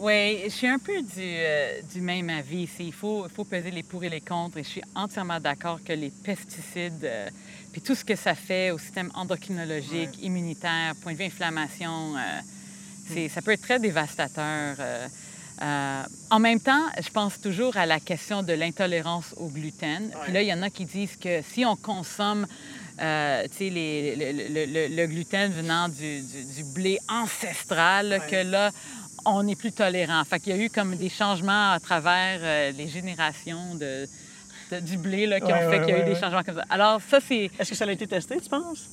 Oui, 0.00 0.42
je 0.44 0.50
suis 0.50 0.68
un 0.68 0.78
peu 0.78 1.02
du, 1.02 1.08
euh, 1.18 1.80
du 1.92 2.00
même 2.00 2.30
avis. 2.30 2.68
Il 2.78 2.92
faut, 2.92 3.26
peser 3.50 3.72
les 3.72 3.82
pour 3.82 4.04
et 4.04 4.08
les 4.08 4.20
contre. 4.20 4.58
Et 4.58 4.62
je 4.62 4.68
suis 4.68 4.82
entièrement 4.94 5.40
d'accord 5.40 5.80
que 5.84 5.92
les 5.92 6.10
pesticides, 6.10 7.02
euh, 7.02 7.28
puis 7.72 7.80
tout 7.80 7.96
ce 7.96 8.04
que 8.04 8.14
ça 8.14 8.36
fait 8.36 8.70
au 8.70 8.78
système 8.78 9.10
endocrinologique, 9.16 10.22
immunitaire, 10.22 10.94
point 11.02 11.14
de 11.14 11.18
vue 11.18 11.24
inflammation, 11.24 12.16
euh, 12.16 12.20
ça 13.28 13.42
peut 13.42 13.52
être 13.52 13.62
très 13.62 13.78
dévastateur. 13.78 14.76
euh, 14.78 15.06
euh, 15.60 16.02
en 16.30 16.38
même 16.38 16.60
temps, 16.60 16.84
je 17.02 17.08
pense 17.10 17.40
toujours 17.40 17.76
à 17.76 17.84
la 17.86 17.98
question 17.98 18.42
de 18.44 18.52
l'intolérance 18.52 19.34
au 19.38 19.48
gluten. 19.48 20.10
Puis 20.24 20.32
là, 20.32 20.42
il 20.42 20.46
y 20.48 20.52
en 20.54 20.62
a 20.62 20.70
qui 20.70 20.84
disent 20.84 21.16
que 21.16 21.42
si 21.42 21.64
on 21.64 21.74
consomme 21.74 22.46
euh, 23.00 23.44
les- 23.60 24.14
le, 24.16 24.32
le- 24.54 24.66
le- 24.66 24.94
le 24.96 25.06
gluten 25.06 25.50
venant 25.52 25.88
du, 25.88 26.20
du- 26.20 26.44
du 26.44 26.64
blé 26.74 26.98
ancestral, 27.08 28.20
que 28.30 28.36
là, 28.36 28.70
on 29.24 29.46
est 29.48 29.56
plus 29.58 29.72
tolérant. 29.72 30.22
Fait 30.24 30.38
qu'il 30.40 30.56
y 30.56 30.60
a 30.60 30.64
eu 30.64 30.70
comme 30.70 30.94
des 30.96 31.08
changements 31.08 31.72
à 31.72 31.80
travers 31.80 32.38
euh, 32.42 32.70
les 32.72 32.88
générations 32.88 33.74
de, 33.74 34.06
de- 34.70 34.80
du 34.80 34.96
blé 34.96 35.26
là, 35.26 35.40
qui 35.40 35.46
Ouais, 35.46 35.54
ont 35.54 35.70
fait 35.70 35.78
ouais, 35.78 35.84
qu'il 35.84 35.88
y 35.90 35.92
a 35.92 35.98
eu 35.98 36.02
ouais, 36.04 36.14
des 36.14 36.20
changements 36.20 36.42
comme 36.44 36.54
ça. 36.56 36.64
Alors 36.70 37.00
ça, 37.08 37.18
c'est 37.20 37.50
Est-ce 37.58 37.70
que 37.70 37.76
ça 37.76 37.84
a 37.84 37.90
été 37.92 38.06
testé, 38.06 38.36
tu 38.40 38.48
penses? 38.48 38.86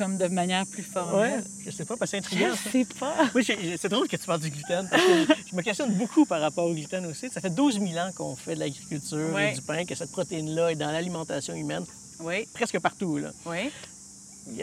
Comme 0.00 0.16
de 0.16 0.26
manière 0.28 0.64
plus 0.66 0.82
Oui, 0.82 0.90
formelle. 0.92 1.44
je 1.64 1.70
sais 1.70 1.84
pas, 1.84 1.94
parce 1.96 2.10
que 2.10 2.16
c'est 2.16 2.24
intriguant. 2.24 2.48
Je 2.52 2.62
ça. 2.64 2.70
sais 2.70 2.86
pas. 2.98 3.14
Oui, 3.34 3.44
c'est 3.44 3.88
drôle 3.90 4.08
que 4.08 4.16
tu 4.16 4.24
parles 4.24 4.40
du 4.40 4.48
gluten, 4.50 4.88
parce 4.90 5.02
que 5.02 5.34
je 5.50 5.54
me 5.54 5.60
questionne 5.62 5.92
beaucoup 5.92 6.24
par 6.24 6.40
rapport 6.40 6.64
au 6.66 6.72
gluten 6.72 7.04
aussi. 7.06 7.28
Ça 7.28 7.40
fait 7.42 7.50
12 7.50 7.74
000 7.80 7.92
ans 7.98 8.10
qu'on 8.16 8.34
fait 8.34 8.54
de 8.54 8.60
l'agriculture 8.60 9.38
et 9.38 9.52
du 9.52 9.60
pain, 9.62 9.84
que 9.84 9.94
cette 9.94 10.10
protéine-là 10.10 10.72
est 10.72 10.76
dans 10.76 10.90
l'alimentation 10.90 11.54
humaine 11.54 11.84
Oui, 12.20 12.46
presque 12.54 12.78
partout. 12.78 13.18
Là. 13.18 13.30
oui. 13.46 13.70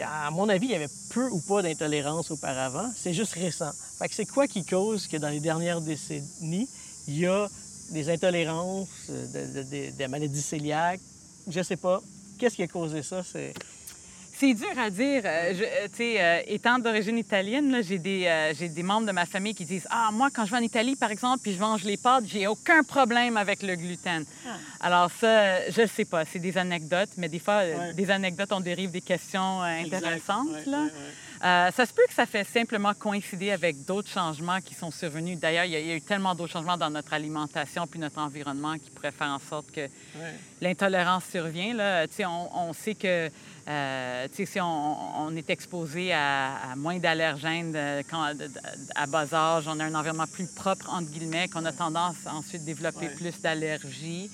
À 0.04 0.30
mon 0.32 0.48
avis, 0.48 0.66
il 0.66 0.72
y 0.72 0.74
avait 0.74 0.88
peu 1.14 1.28
ou 1.30 1.40
pas 1.40 1.62
d'intolérance 1.62 2.30
auparavant. 2.32 2.90
C'est 2.96 3.14
juste 3.14 3.34
récent. 3.34 3.70
Fait 3.98 4.08
que 4.08 4.14
c'est 4.14 4.26
quoi 4.26 4.46
qui 4.48 4.64
cause 4.64 5.06
que 5.06 5.16
dans 5.16 5.28
les 5.30 5.40
dernières 5.40 5.80
décennies, 5.80 6.68
il 7.06 7.18
y 7.20 7.26
a 7.26 7.48
des 7.92 8.10
intolérances, 8.10 8.88
euh, 9.08 9.26
de- 9.46 9.62
de- 9.62 9.70
de- 9.70 9.90
des 9.96 10.08
maladies 10.08 10.42
cœliaques? 10.42 11.00
Je 11.48 11.62
sais 11.62 11.76
pas. 11.76 12.02
Qu'est-ce 12.38 12.56
qui 12.56 12.62
a 12.64 12.66
causé 12.66 13.02
ça? 13.02 13.22
C'est... 13.22 13.54
C'est 14.38 14.54
dur 14.54 14.68
à 14.78 14.88
dire. 14.88 15.22
Euh, 15.24 15.52
euh, 15.52 15.88
tu 15.88 15.96
sais, 15.96 16.22
euh, 16.22 16.40
étant 16.46 16.78
d'origine 16.78 17.18
italienne, 17.18 17.78
j'ai 17.82 17.98
des, 17.98 18.24
euh, 18.26 18.54
j'ai 18.56 18.68
des 18.68 18.82
membres 18.84 19.06
de 19.06 19.12
ma 19.12 19.26
famille 19.26 19.54
qui 19.54 19.64
disent 19.64 19.86
Ah, 19.90 20.10
moi, 20.12 20.28
quand 20.32 20.44
je 20.44 20.52
vais 20.52 20.58
en 20.58 20.62
Italie, 20.62 20.94
par 20.94 21.10
exemple, 21.10 21.40
puis 21.42 21.54
je 21.54 21.58
mange 21.58 21.82
les 21.82 21.96
pâtes, 21.96 22.24
j'ai 22.26 22.46
aucun 22.46 22.82
problème 22.84 23.36
avec 23.36 23.62
le 23.62 23.74
gluten. 23.74 24.24
Alors, 24.80 25.10
ça, 25.10 25.68
je 25.70 25.82
ne 25.82 25.86
sais 25.86 26.04
pas. 26.04 26.24
C'est 26.24 26.38
des 26.38 26.56
anecdotes, 26.56 27.10
mais 27.16 27.28
des 27.28 27.40
fois, 27.40 27.58
Ouais. 27.64 27.92
des 27.94 28.10
anecdotes, 28.10 28.52
on 28.52 28.60
dérive 28.60 28.92
des 28.92 29.00
questions 29.00 29.60
euh, 29.62 29.82
intéressantes. 29.84 30.46
Exact. 30.50 30.66
Ouais, 30.66 30.70
là. 30.72 30.78
ouais, 30.82 30.84
ouais. 30.84 31.70
Ça 31.72 31.86
se 31.86 31.92
peut 31.92 32.02
que 32.08 32.14
ça 32.14 32.26
fait 32.26 32.44
simplement 32.44 32.94
coïncider 32.94 33.50
avec 33.52 33.84
d'autres 33.84 34.08
changements 34.10 34.60
qui 34.60 34.74
sont 34.74 34.90
survenus. 34.90 35.38
D'ailleurs, 35.38 35.64
il 35.66 35.70
y, 35.72 35.76
a- 35.76 35.80
il 35.80 35.86
y 35.86 35.92
a 35.92 35.94
eu 35.96 36.00
tellement 36.00 36.34
d'autres 36.34 36.52
changements 36.52 36.76
dans 36.76 36.90
notre 36.90 37.12
alimentation 37.12 37.86
puis 37.86 37.98
notre 38.00 38.18
environnement 38.20 38.74
qui 38.74 38.90
pourraient 38.90 39.12
faire 39.12 39.28
en 39.28 39.38
sorte 39.38 39.70
que 39.70 39.88
l'intolérance 40.60 41.24
survient. 41.30 41.74
Là. 41.74 42.06
On 42.54 42.72
sait 42.72 42.94
que 42.96 43.30
euh, 43.68 44.26
si 44.32 44.60
on, 44.60 45.20
on 45.26 45.36
est 45.36 45.50
exposé 45.50 46.12
à, 46.12 46.54
à 46.72 46.76
moins 46.76 46.98
d'allergènes 46.98 47.76
à 48.94 49.06
bas 49.06 49.34
âge, 49.34 49.64
on 49.68 49.78
a 49.80 49.84
un 49.84 49.94
environnement 49.94 50.26
plus 50.26 50.46
propre, 50.46 50.88
entre 50.92 51.10
guillemets, 51.10 51.48
qu'on 51.48 51.64
a 51.64 51.72
tendance 51.72 52.16
à 52.26 52.34
ensuite 52.34 52.64
développer 52.64 53.06
Ouais. 53.08 53.14
plus 53.14 53.40
d'allergies. 53.40 54.30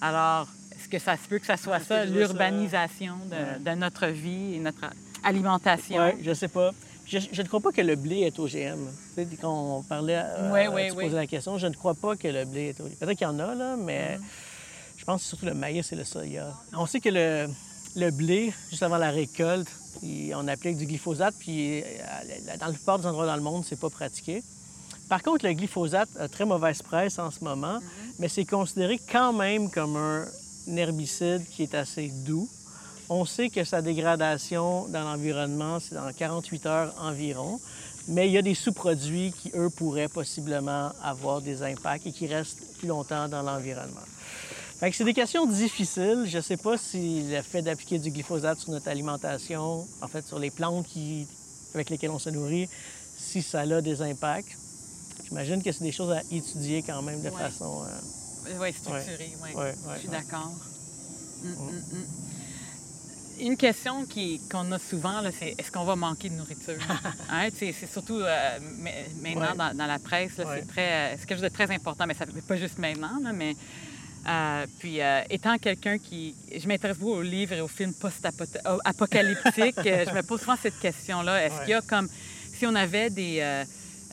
Alors, 0.00 0.48
est-ce 0.72 0.88
que 0.88 0.98
ça 0.98 1.16
se 1.16 1.28
peut 1.28 1.38
que 1.38 1.46
ça 1.46 1.56
soit 1.56 1.80
ça, 1.80 2.04
l'urbanisation 2.04 3.16
de, 3.30 3.34
Ouais. 3.34 3.74
de 3.74 3.78
notre 3.78 4.06
vie 4.06 4.54
et 4.54 4.58
notre 4.60 4.86
alimentation? 5.22 5.98
Oui, 6.14 6.22
je 6.22 6.32
sais 6.32 6.48
pas. 6.48 6.70
Je, 7.06 7.18
je 7.32 7.42
ne 7.42 7.46
crois 7.48 7.60
pas 7.60 7.72
que 7.72 7.80
le 7.80 7.96
blé 7.96 8.20
est 8.20 8.38
OGM. 8.38 8.86
Tu 9.16 9.22
sais, 9.24 9.28
quand 9.40 9.78
on 9.78 9.82
parlait, 9.82 10.18
euh, 10.22 10.50
Oui, 10.52 10.60
oui, 10.72 10.88
tu 10.90 10.96
oui. 10.96 11.04
posais 11.04 11.16
la 11.16 11.26
question, 11.26 11.56
je 11.58 11.66
ne 11.66 11.74
crois 11.74 11.94
pas 11.94 12.16
que 12.16 12.28
le 12.28 12.44
blé 12.44 12.68
est 12.68 12.80
OGM. 12.80 12.94
Peut-être 12.96 13.18
qu'il 13.18 13.26
y 13.26 13.30
en 13.30 13.38
a, 13.38 13.54
là, 13.54 13.76
mais 13.76 14.18
Mm-hmm. 14.18 14.22
je 14.98 15.04
pense 15.04 15.16
que 15.16 15.22
c'est 15.24 15.28
surtout 15.30 15.46
le 15.46 15.54
maïs 15.54 15.90
et 15.92 15.96
le 15.96 16.04
soya. 16.04 16.52
On 16.74 16.84
sait 16.86 17.00
que 17.00 17.08
le, 17.08 17.48
le 17.96 18.10
blé, 18.10 18.52
juste 18.70 18.82
avant 18.82 18.98
la 18.98 19.10
récolte, 19.10 19.68
il- 20.02 20.34
on 20.34 20.46
applique 20.48 20.76
du 20.76 20.86
glyphosate, 20.86 21.34
puis 21.38 21.80
euh, 21.82 21.84
dans 22.58 22.66
la 22.66 22.72
plupart 22.72 22.98
des 22.98 23.06
endroits 23.06 23.26
dans 23.26 23.36
le 23.36 23.42
monde, 23.42 23.64
c'est 23.68 23.78
pas 23.78 23.90
pratiqué. 23.90 24.42
Par 25.08 25.22
contre, 25.22 25.46
le 25.46 25.52
glyphosate 25.54 26.08
a 26.18 26.28
très 26.28 26.44
mauvaise 26.44 26.82
presse 26.82 27.18
en 27.18 27.30
ce 27.30 27.42
moment, 27.42 27.78
mais 28.18 28.28
c'est 28.28 28.44
considéré 28.44 29.00
quand 29.10 29.32
même 29.32 29.70
comme 29.70 29.96
un 29.96 30.26
herbicide 30.76 31.42
qui 31.50 31.62
est 31.62 31.74
assez 31.74 32.08
doux. 32.08 32.48
On 33.08 33.24
sait 33.24 33.48
que 33.48 33.64
sa 33.64 33.80
dégradation 33.80 34.86
dans 34.88 35.02
l'environnement, 35.02 35.78
c'est 35.80 35.94
dans 35.94 36.12
48 36.12 36.66
heures 36.66 36.94
environ, 37.00 37.58
mais 38.06 38.28
il 38.28 38.32
y 38.32 38.38
a 38.38 38.42
des 38.42 38.54
sous-produits 38.54 39.32
qui, 39.32 39.50
eux, 39.54 39.70
pourraient 39.70 40.08
possiblement 40.08 40.92
avoir 41.02 41.40
des 41.40 41.62
impacts 41.62 42.06
et 42.06 42.12
qui 42.12 42.26
restent 42.26 42.58
plus 42.78 42.86
longtemps 42.88 43.28
dans 43.28 43.42
l'environnement. 43.42 44.04
Fait 44.78 44.90
que 44.90 44.96
c'est 44.96 45.04
des 45.04 45.14
questions 45.14 45.44
difficiles. 45.46 46.24
Je 46.26 46.36
ne 46.36 46.42
sais 46.42 46.56
pas 46.56 46.78
si 46.78 47.22
le 47.30 47.42
fait 47.42 47.62
d'appliquer 47.62 47.98
du 47.98 48.10
glyphosate 48.10 48.58
sur 48.60 48.70
notre 48.70 48.88
alimentation, 48.88 49.86
en 50.00 50.08
fait 50.08 50.24
sur 50.26 50.38
les 50.38 50.50
plantes 50.50 50.86
qui, 50.86 51.26
avec 51.74 51.90
lesquelles 51.90 52.10
on 52.10 52.18
se 52.20 52.30
nourrit, 52.30 52.68
si 53.16 53.42
ça 53.42 53.60
a 53.62 53.80
des 53.80 54.02
impacts. 54.02 54.56
J'imagine 55.26 55.62
que 55.62 55.72
c'est 55.72 55.82
des 55.84 55.92
choses 55.92 56.12
à 56.12 56.22
étudier 56.30 56.82
quand 56.82 57.02
même 57.02 57.20
de 57.22 57.28
Ouais. 57.28 57.36
façon... 57.36 57.82
euh, 57.84 58.58
Oui, 58.60 58.72
structuré, 58.72 59.32
oui. 59.42 59.50
Ouais, 59.54 59.62
ouais, 59.64 59.74
Je 59.94 59.98
suis 60.00 60.08
d'accord. 60.08 60.52
Mm, 61.42 61.48
mm, 61.48 61.98
mm. 61.98 62.06
Une 63.40 63.56
question 63.56 64.04
qui- 64.06 64.40
qu'on 64.50 64.72
a 64.72 64.78
souvent, 64.78 65.20
c'est 65.38 65.54
est-ce 65.58 65.70
qu'on 65.70 65.84
va 65.84 65.94
manquer 65.96 66.28
de 66.28 66.34
nourriture? 66.34 66.74
Hein, 67.30 67.48
C'est 67.54 67.72
surtout 67.72 68.20
euh, 68.20 68.58
ma- 68.78 68.90
maintenant 69.22 69.54
dans, 69.54 69.76
dans 69.76 69.86
la 69.86 69.98
presse, 69.98 70.32
c'est 70.36 70.66
très, 70.66 70.92
euh, 70.92 71.16
c'est 71.18 71.26
quelque 71.26 71.38
chose 71.38 71.50
de 71.50 71.54
très 71.54 71.70
important, 71.70 72.06
mais 72.06 72.14
ça 72.14 72.24
pas 72.46 72.56
juste 72.56 72.78
maintenant, 72.78 73.18
là, 73.22 73.32
mais 73.32 73.54
euh, 74.26 74.66
puis 74.78 75.00
euh, 75.00 75.20
étant 75.30 75.56
quelqu'un 75.58 75.98
qui, 75.98 76.34
je 76.56 76.66
m'intéresse 76.68 76.98
beaucoup 76.98 77.12
aux 77.14 77.22
livres 77.22 77.54
et 77.54 77.60
aux 77.60 77.68
films 77.68 77.94
post-apocalyptiques, 77.94 79.78
euh, 79.86 80.04
je 80.08 80.14
me 80.14 80.22
pose 80.22 80.40
souvent 80.40 80.56
cette 80.60 80.78
question-là. 80.78 81.44
Est-ce 81.44 81.54
Ouais. 81.54 81.60
qu'il 81.64 81.70
y 81.70 81.74
a 81.74 81.80
comme, 81.82 82.08
si 82.56 82.66
on 82.66 82.74
avait 82.74 83.10
des, 83.10 83.64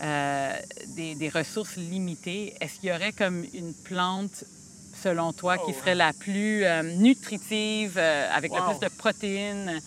euh, 0.01 0.53
des, 0.95 1.15
des 1.15 1.29
ressources 1.29 1.75
limitées, 1.75 2.53
est-ce 2.61 2.79
qu'il 2.79 2.89
y 2.89 2.93
aurait 2.93 3.11
comme 3.13 3.43
une 3.53 3.73
plante, 3.73 4.43
selon 5.01 5.33
toi, 5.33 5.57
qui 5.57 5.71
Oh, 5.75 5.79
serait 5.79 5.95
la 5.95 6.13
plus 6.13 6.63
nutritive, 6.97 7.97
avec 7.97 8.51
le 8.53 8.61
plus 8.71 8.79
de 8.79 8.93
protéines 8.95 9.79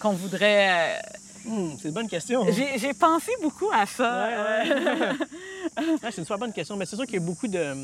qu'on 0.00 0.12
voudrait... 0.12 0.98
hmm, 1.44 1.72
c'est 1.80 1.88
une 1.88 1.94
bonne 1.94 2.08
question. 2.08 2.46
J'ai 2.50 2.94
pensé 2.94 3.32
beaucoup 3.42 3.68
à 3.72 3.86
ça. 3.86 4.28
Ouais, 4.28 4.70
Ouais, 5.76 5.96
c'est 6.02 6.18
une 6.18 6.24
super 6.24 6.38
bonne 6.38 6.52
question, 6.52 6.76
mais 6.76 6.86
c'est 6.86 6.96
sûr 6.96 7.04
qu'il 7.04 7.14
y 7.14 7.18
a 7.18 7.20
beaucoup 7.20 7.48
de... 7.48 7.74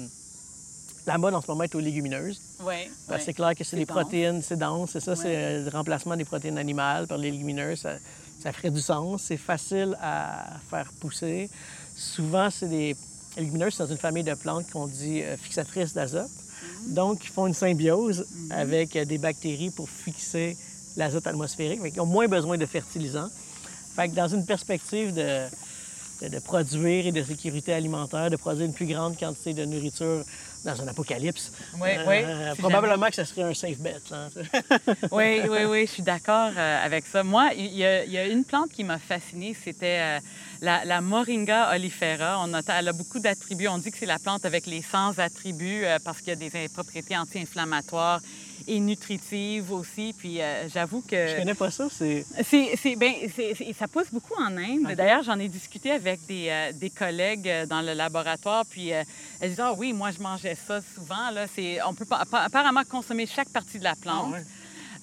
La 1.10 1.18
mode 1.18 1.34
en 1.34 1.42
ce 1.42 1.48
moment 1.50 1.64
est 1.64 1.74
aux 1.74 1.80
légumineuses. 1.80 2.40
Parce 2.58 2.68
que 3.08 3.12
ouais. 3.12 3.20
C'est 3.24 3.34
clair 3.34 3.54
que 3.56 3.64
c'est 3.64 3.76
des 3.76 3.84
protéines, 3.84 4.42
c'est 4.42 4.56
dense, 4.56 4.90
c'est 4.92 5.00
ça, 5.00 5.16
c'est 5.16 5.64
le 5.64 5.68
remplacement 5.70 6.16
des 6.16 6.24
protéines 6.24 6.56
animales 6.56 7.08
par 7.08 7.18
les 7.18 7.32
légumineuses. 7.32 7.80
Ça, 7.80 7.94
ça 8.40 8.52
ferait 8.52 8.70
du 8.70 8.80
sens, 8.80 9.22
c'est 9.22 9.36
facile 9.36 9.96
à 10.00 10.52
faire 10.70 10.88
pousser. 11.00 11.50
Souvent, 11.96 12.48
c'est 12.48 12.68
des 12.68 12.94
les 13.36 13.42
légumineuses, 13.42 13.74
c'est 13.74 13.82
dans 13.82 13.90
une 13.90 13.98
famille 13.98 14.22
de 14.22 14.34
plantes 14.34 14.70
qu'on 14.70 14.86
dit 14.86 15.22
euh, 15.22 15.36
fixatrices 15.36 15.94
d'azote. 15.94 16.30
Mm-hmm. 16.30 16.94
Donc, 16.94 17.24
ils 17.24 17.30
font 17.30 17.46
une 17.48 17.54
symbiose 17.54 18.24
avec 18.50 18.94
euh, 18.94 19.04
des 19.04 19.18
bactéries 19.18 19.70
pour 19.70 19.88
fixer 19.88 20.56
l'azote 20.96 21.26
atmosphérique. 21.26 21.80
Fait 21.82 21.90
ils 21.90 22.00
ont 22.00 22.06
moins 22.06 22.28
besoin 22.28 22.56
de 22.56 22.66
fertilisants. 22.66 23.30
Fait 23.96 24.08
que 24.08 24.14
dans 24.14 24.28
une 24.28 24.46
perspective 24.46 25.12
de, 25.12 25.46
de, 26.22 26.28
de 26.28 26.38
produire 26.38 27.06
et 27.06 27.12
de 27.12 27.22
sécurité 27.22 27.72
alimentaire, 27.72 28.30
de 28.30 28.36
produire 28.36 28.66
une 28.66 28.74
plus 28.74 28.86
grande 28.86 29.18
quantité 29.18 29.54
de 29.54 29.64
nourriture 29.64 30.24
dans 30.64 30.80
un 30.82 30.88
apocalypse. 30.88 31.52
Oui, 31.74 31.90
oui. 32.06 32.16
Euh, 32.24 32.54
probablement 32.56 33.08
que 33.08 33.14
ça 33.14 33.24
serait 33.24 33.42
un 33.42 33.54
safe 33.54 33.78
bet. 33.78 33.96
hein. 34.12 34.28
Oui, 35.10 35.40
oui, 35.48 35.64
oui, 35.68 35.86
je 35.86 35.92
suis 35.92 36.02
d'accord 36.02 36.50
euh, 36.56 36.84
avec 36.84 37.06
ça. 37.06 37.22
Moi, 37.22 37.50
il 37.56 37.74
y, 37.74 37.84
a- 37.84 38.04
il 38.04 38.12
y 38.12 38.18
a 38.18 38.26
une 38.26 38.44
plante 38.44 38.70
qui 38.70 38.84
m'a 38.84 38.98
fascinée, 38.98 39.54
c'était 39.64 39.98
euh, 40.00 40.20
la, 40.60 40.84
la 40.84 41.00
Moringa 41.00 41.70
olifera. 41.74 42.38
On 42.44 42.52
a, 42.54 42.60
elle 42.78 42.88
a 42.88 42.92
beaucoup 42.92 43.20
d'attributs. 43.20 43.68
On 43.68 43.78
dit 43.78 43.90
que 43.90 43.98
c'est 43.98 44.06
la 44.06 44.18
plante 44.18 44.44
avec 44.44 44.66
les 44.66 44.82
100 44.82 45.18
attributs 45.18 45.84
parce 46.04 46.18
qu'il 46.18 46.28
y 46.28 46.32
a 46.32 46.36
des 46.36 46.68
propriétés 46.68 47.16
anti-inflammatoires 47.16 48.20
et 48.66 48.80
nutritives 48.80 49.72
aussi. 49.72 50.14
Puis 50.16 50.40
euh, 50.40 50.68
j'avoue 50.68 51.00
que... 51.02 51.28
Je 51.28 51.36
connais 51.36 51.54
pas 51.54 51.70
ça. 51.70 51.88
C'est 51.90 52.24
C'est, 52.44 52.76
c'est- 52.76 52.96
ben, 52.96 53.12
c'est- 53.34 53.54
c'est- 53.54 53.72
ça 53.72 53.88
pousse 53.88 54.10
beaucoup 54.12 54.34
en 54.40 54.56
Inde. 54.56 54.94
D'ailleurs, 54.96 55.22
j'en 55.22 55.38
ai 55.38 55.48
discuté 55.48 55.90
avec 55.90 56.24
des, 56.26 56.48
euh, 56.48 56.72
des 56.72 56.90
collègues 56.90 57.48
euh, 57.48 57.66
dans 57.66 57.80
le 57.80 57.92
laboratoire, 57.94 58.64
puis 58.66 58.92
euh, 58.92 59.02
elles 59.40 59.50
disaient 59.50 59.62
Ah 59.62 59.74
oui, 59.76 59.92
moi, 59.92 60.10
je 60.10 60.20
mangeais 60.22 60.56
ça 60.66 60.80
souvent. 60.94 61.30
Là, 61.30 61.46
c'est, 61.54 61.82
on 61.82 61.94
peut 61.94 62.04
pas, 62.04 62.22
appa- 62.24 62.44
apparemment 62.44 62.82
consommer 62.88 63.26
chaque 63.26 63.48
partie 63.50 63.78
de 63.78 63.84
la 63.84 63.94
plante. 63.96 64.26
Ah 64.30 64.36
ouais. 64.38 64.44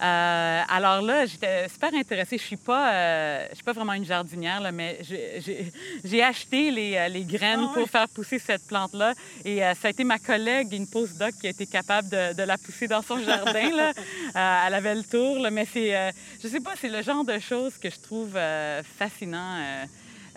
Euh, 0.02 0.62
alors 0.70 1.02
là, 1.02 1.26
j'étais 1.26 1.68
super 1.70 1.94
intéressée. 1.94 2.38
Je 2.38 2.44
suis 2.44 2.56
pas, 2.58 2.94
euh, 2.94 3.48
je 3.50 3.56
suis 3.56 3.64
pas 3.64 3.74
vraiment 3.74 3.94
une 3.94 4.06
jardinière, 4.06 4.62
là, 4.62 4.72
mais 4.72 5.00
j'ai- 5.04 6.24
acheté 6.24 6.72
les, 6.72 6.96
euh, 6.96 7.08
les 7.08 7.24
graines 7.24 7.66
Ah 7.70 7.72
pour 7.74 7.88
faire 7.90 8.08
pousser 8.10 8.38
cette 8.40 8.68
plante-là. 8.68 9.14
Et 9.46 9.64
euh, 9.64 9.74
ça 9.76 9.88
a 9.88 9.92
été 9.92 10.04
ma 10.04 10.20
collègue, 10.20 10.74
une 10.74 10.88
postdoc, 10.88 11.34
qui 11.40 11.48
a 11.48 11.52
été 11.52 11.66
capable 11.66 12.10
de, 12.10 12.34
de 12.34 12.44
la 12.44 12.58
pousser 12.58 12.88
dans 12.88 13.02
son 13.02 13.20
jardin. 13.24 13.70
Là. 13.76 13.94
Euh, 14.36 14.64
elle 14.68 14.74
avait 14.74 14.94
le 14.94 15.04
tour, 15.04 15.40
là, 15.40 15.50
mais 15.50 15.66
c'est, 15.72 15.96
euh, 15.96 16.12
je 16.44 16.48
sais 16.48 16.60
pas, 16.60 16.74
c'est 16.80 16.90
le 16.90 17.02
genre 17.02 17.24
de 17.24 17.40
choses 17.40 17.78
que 17.78 17.90
je 17.90 18.00
trouve 18.00 18.34
euh, 18.36 18.84
fascinant. 19.00 19.58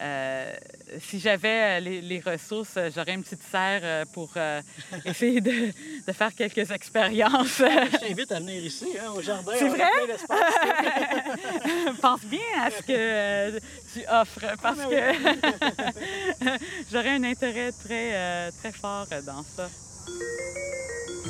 Euh, 0.00 0.54
si 1.00 1.20
j'avais 1.20 1.78
euh, 1.78 1.80
les, 1.80 2.00
les 2.00 2.20
ressources, 2.20 2.74
euh, 2.76 2.88
j'aurais 2.94 3.14
une 3.14 3.22
petite 3.22 3.42
serre 3.42 4.06
pour 4.14 4.30
euh, 4.36 4.60
essayer 5.04 5.40
de, 5.40 5.72
de 6.06 6.12
faire 6.12 6.34
quelques 6.34 6.70
expériences. 6.70 7.58
Je 7.58 7.96
t'invite 7.98 8.32
à 8.32 8.40
venir 8.40 8.64
ici, 8.64 8.86
hein, 8.98 9.10
au 9.14 9.20
jardin. 9.20 9.52
C'est 9.56 9.68
vrai? 9.68 9.88
Pense 12.00 12.22
bien 12.24 12.40
à 12.62 12.70
ce 12.70 12.78
que 12.82 12.92
euh, 12.92 13.58
tu 13.92 14.00
offres 14.10 14.56
parce 14.62 14.78
Ah, 14.82 14.88
que 14.88 16.58
j'aurais 16.92 17.10
un 17.10 17.24
intérêt 17.24 17.72
très, 17.72 18.50
très 18.52 18.72
fort 18.72 19.06
dans 19.26 19.42
ça. 19.56 19.68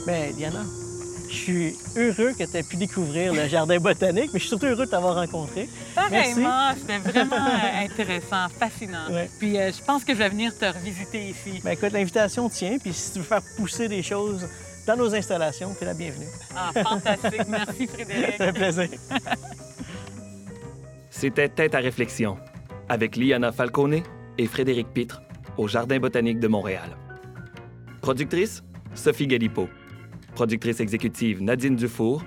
Ben, 0.07 0.33
Diana, 0.35 0.65
je 1.31 1.37
suis 1.37 1.77
heureux 1.97 2.33
que 2.37 2.45
tu 2.45 2.57
aies 2.57 2.63
pu 2.63 2.77
découvrir 2.77 3.33
le 3.33 3.47
jardin 3.49 3.79
botanique, 3.79 4.31
mais 4.33 4.39
je 4.39 4.41
suis 4.41 4.49
surtout 4.49 4.67
heureux 4.67 4.87
de 4.87 4.91
t'avoir 4.91 5.15
rencontré. 5.15 5.69
Pareillement, 5.95 6.73
c'était 6.77 6.99
vraiment 6.99 7.37
intéressant, 7.79 8.49
fascinant. 8.59 9.11
Ouais. 9.11 9.31
Puis 9.39 9.59
euh, 9.59 9.71
je 9.73 9.83
pense 9.85 10.05
que 10.05 10.13
je 10.13 10.19
vais 10.19 10.29
venir 10.29 10.57
te 10.57 10.65
revisiter 10.65 11.29
ici. 11.29 11.61
Ben, 11.63 11.73
écoute, 11.73 11.93
l'invitation 11.93 12.49
tient, 12.49 12.79
puis 12.79 12.93
si 12.93 13.13
tu 13.13 13.19
veux 13.21 13.25
faire 13.25 13.43
pousser 13.57 13.89
des 13.89 14.03
choses 14.03 14.49
dans 14.87 14.97
nos 14.97 15.15
installations, 15.15 15.75
tu 15.77 15.85
es 15.85 15.87
la 15.87 15.95
bienvenue. 15.95 16.27
Ah, 16.57 16.73
fantastique. 16.83 17.47
Merci, 17.49 17.87
Frédéric. 17.87 18.35
C'est 18.37 18.49
un 18.49 18.53
plaisir. 18.53 18.89
C'était 21.11 21.49
Tête 21.49 21.75
à 21.75 21.79
réflexion 21.79 22.39
avec 22.89 23.17
Liana 23.17 23.53
Falcone 23.53 24.01
et 24.39 24.47
Frédéric 24.47 24.89
Pitre 24.89 25.23
au 25.59 25.69
Jardin 25.69 25.99
botanique 25.99 26.41
de 26.41 26.49
Montréal. 26.49 26.97
Productrice, 28.01 28.63
Sophie 28.95 29.27
Galipo. 29.27 29.69
Productrice 30.35 30.81
exécutive, 30.81 31.43
Nadine 31.43 31.77
Dufour. 31.77 32.23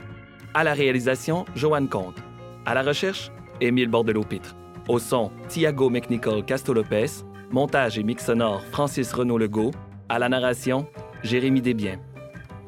À 0.54 0.64
la 0.64 0.74
réalisation, 0.74 1.46
Joanne 1.56 1.90
Comte. 1.90 2.18
À 2.66 2.74
la 2.74 2.84
recherche, 2.84 3.32
Émile 3.62 3.90
Bordelot-Pitre. 3.90 4.56
Au 4.88 5.00
son, 5.00 5.32
Thiago 5.48 5.90
McNichol 5.90 6.46
Casto-Lopez. 6.46 7.24
Montage 7.52 7.98
et 7.98 8.04
mix 8.04 8.26
sonore, 8.26 8.62
Francis 8.72 9.12
Renaud-Legault. 9.14 9.72
À 10.10 10.20
la 10.20 10.30
narration, 10.30 10.88
Jérémy 11.24 11.62
Desbiens. 11.62 12.00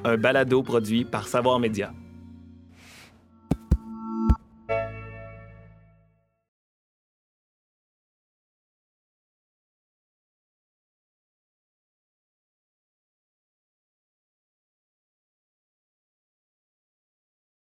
Un 0.04 0.18
balado 0.18 0.64
produit 0.64 1.06
par 1.06 1.28
Savoir 1.28 1.60
Média. 1.60 1.92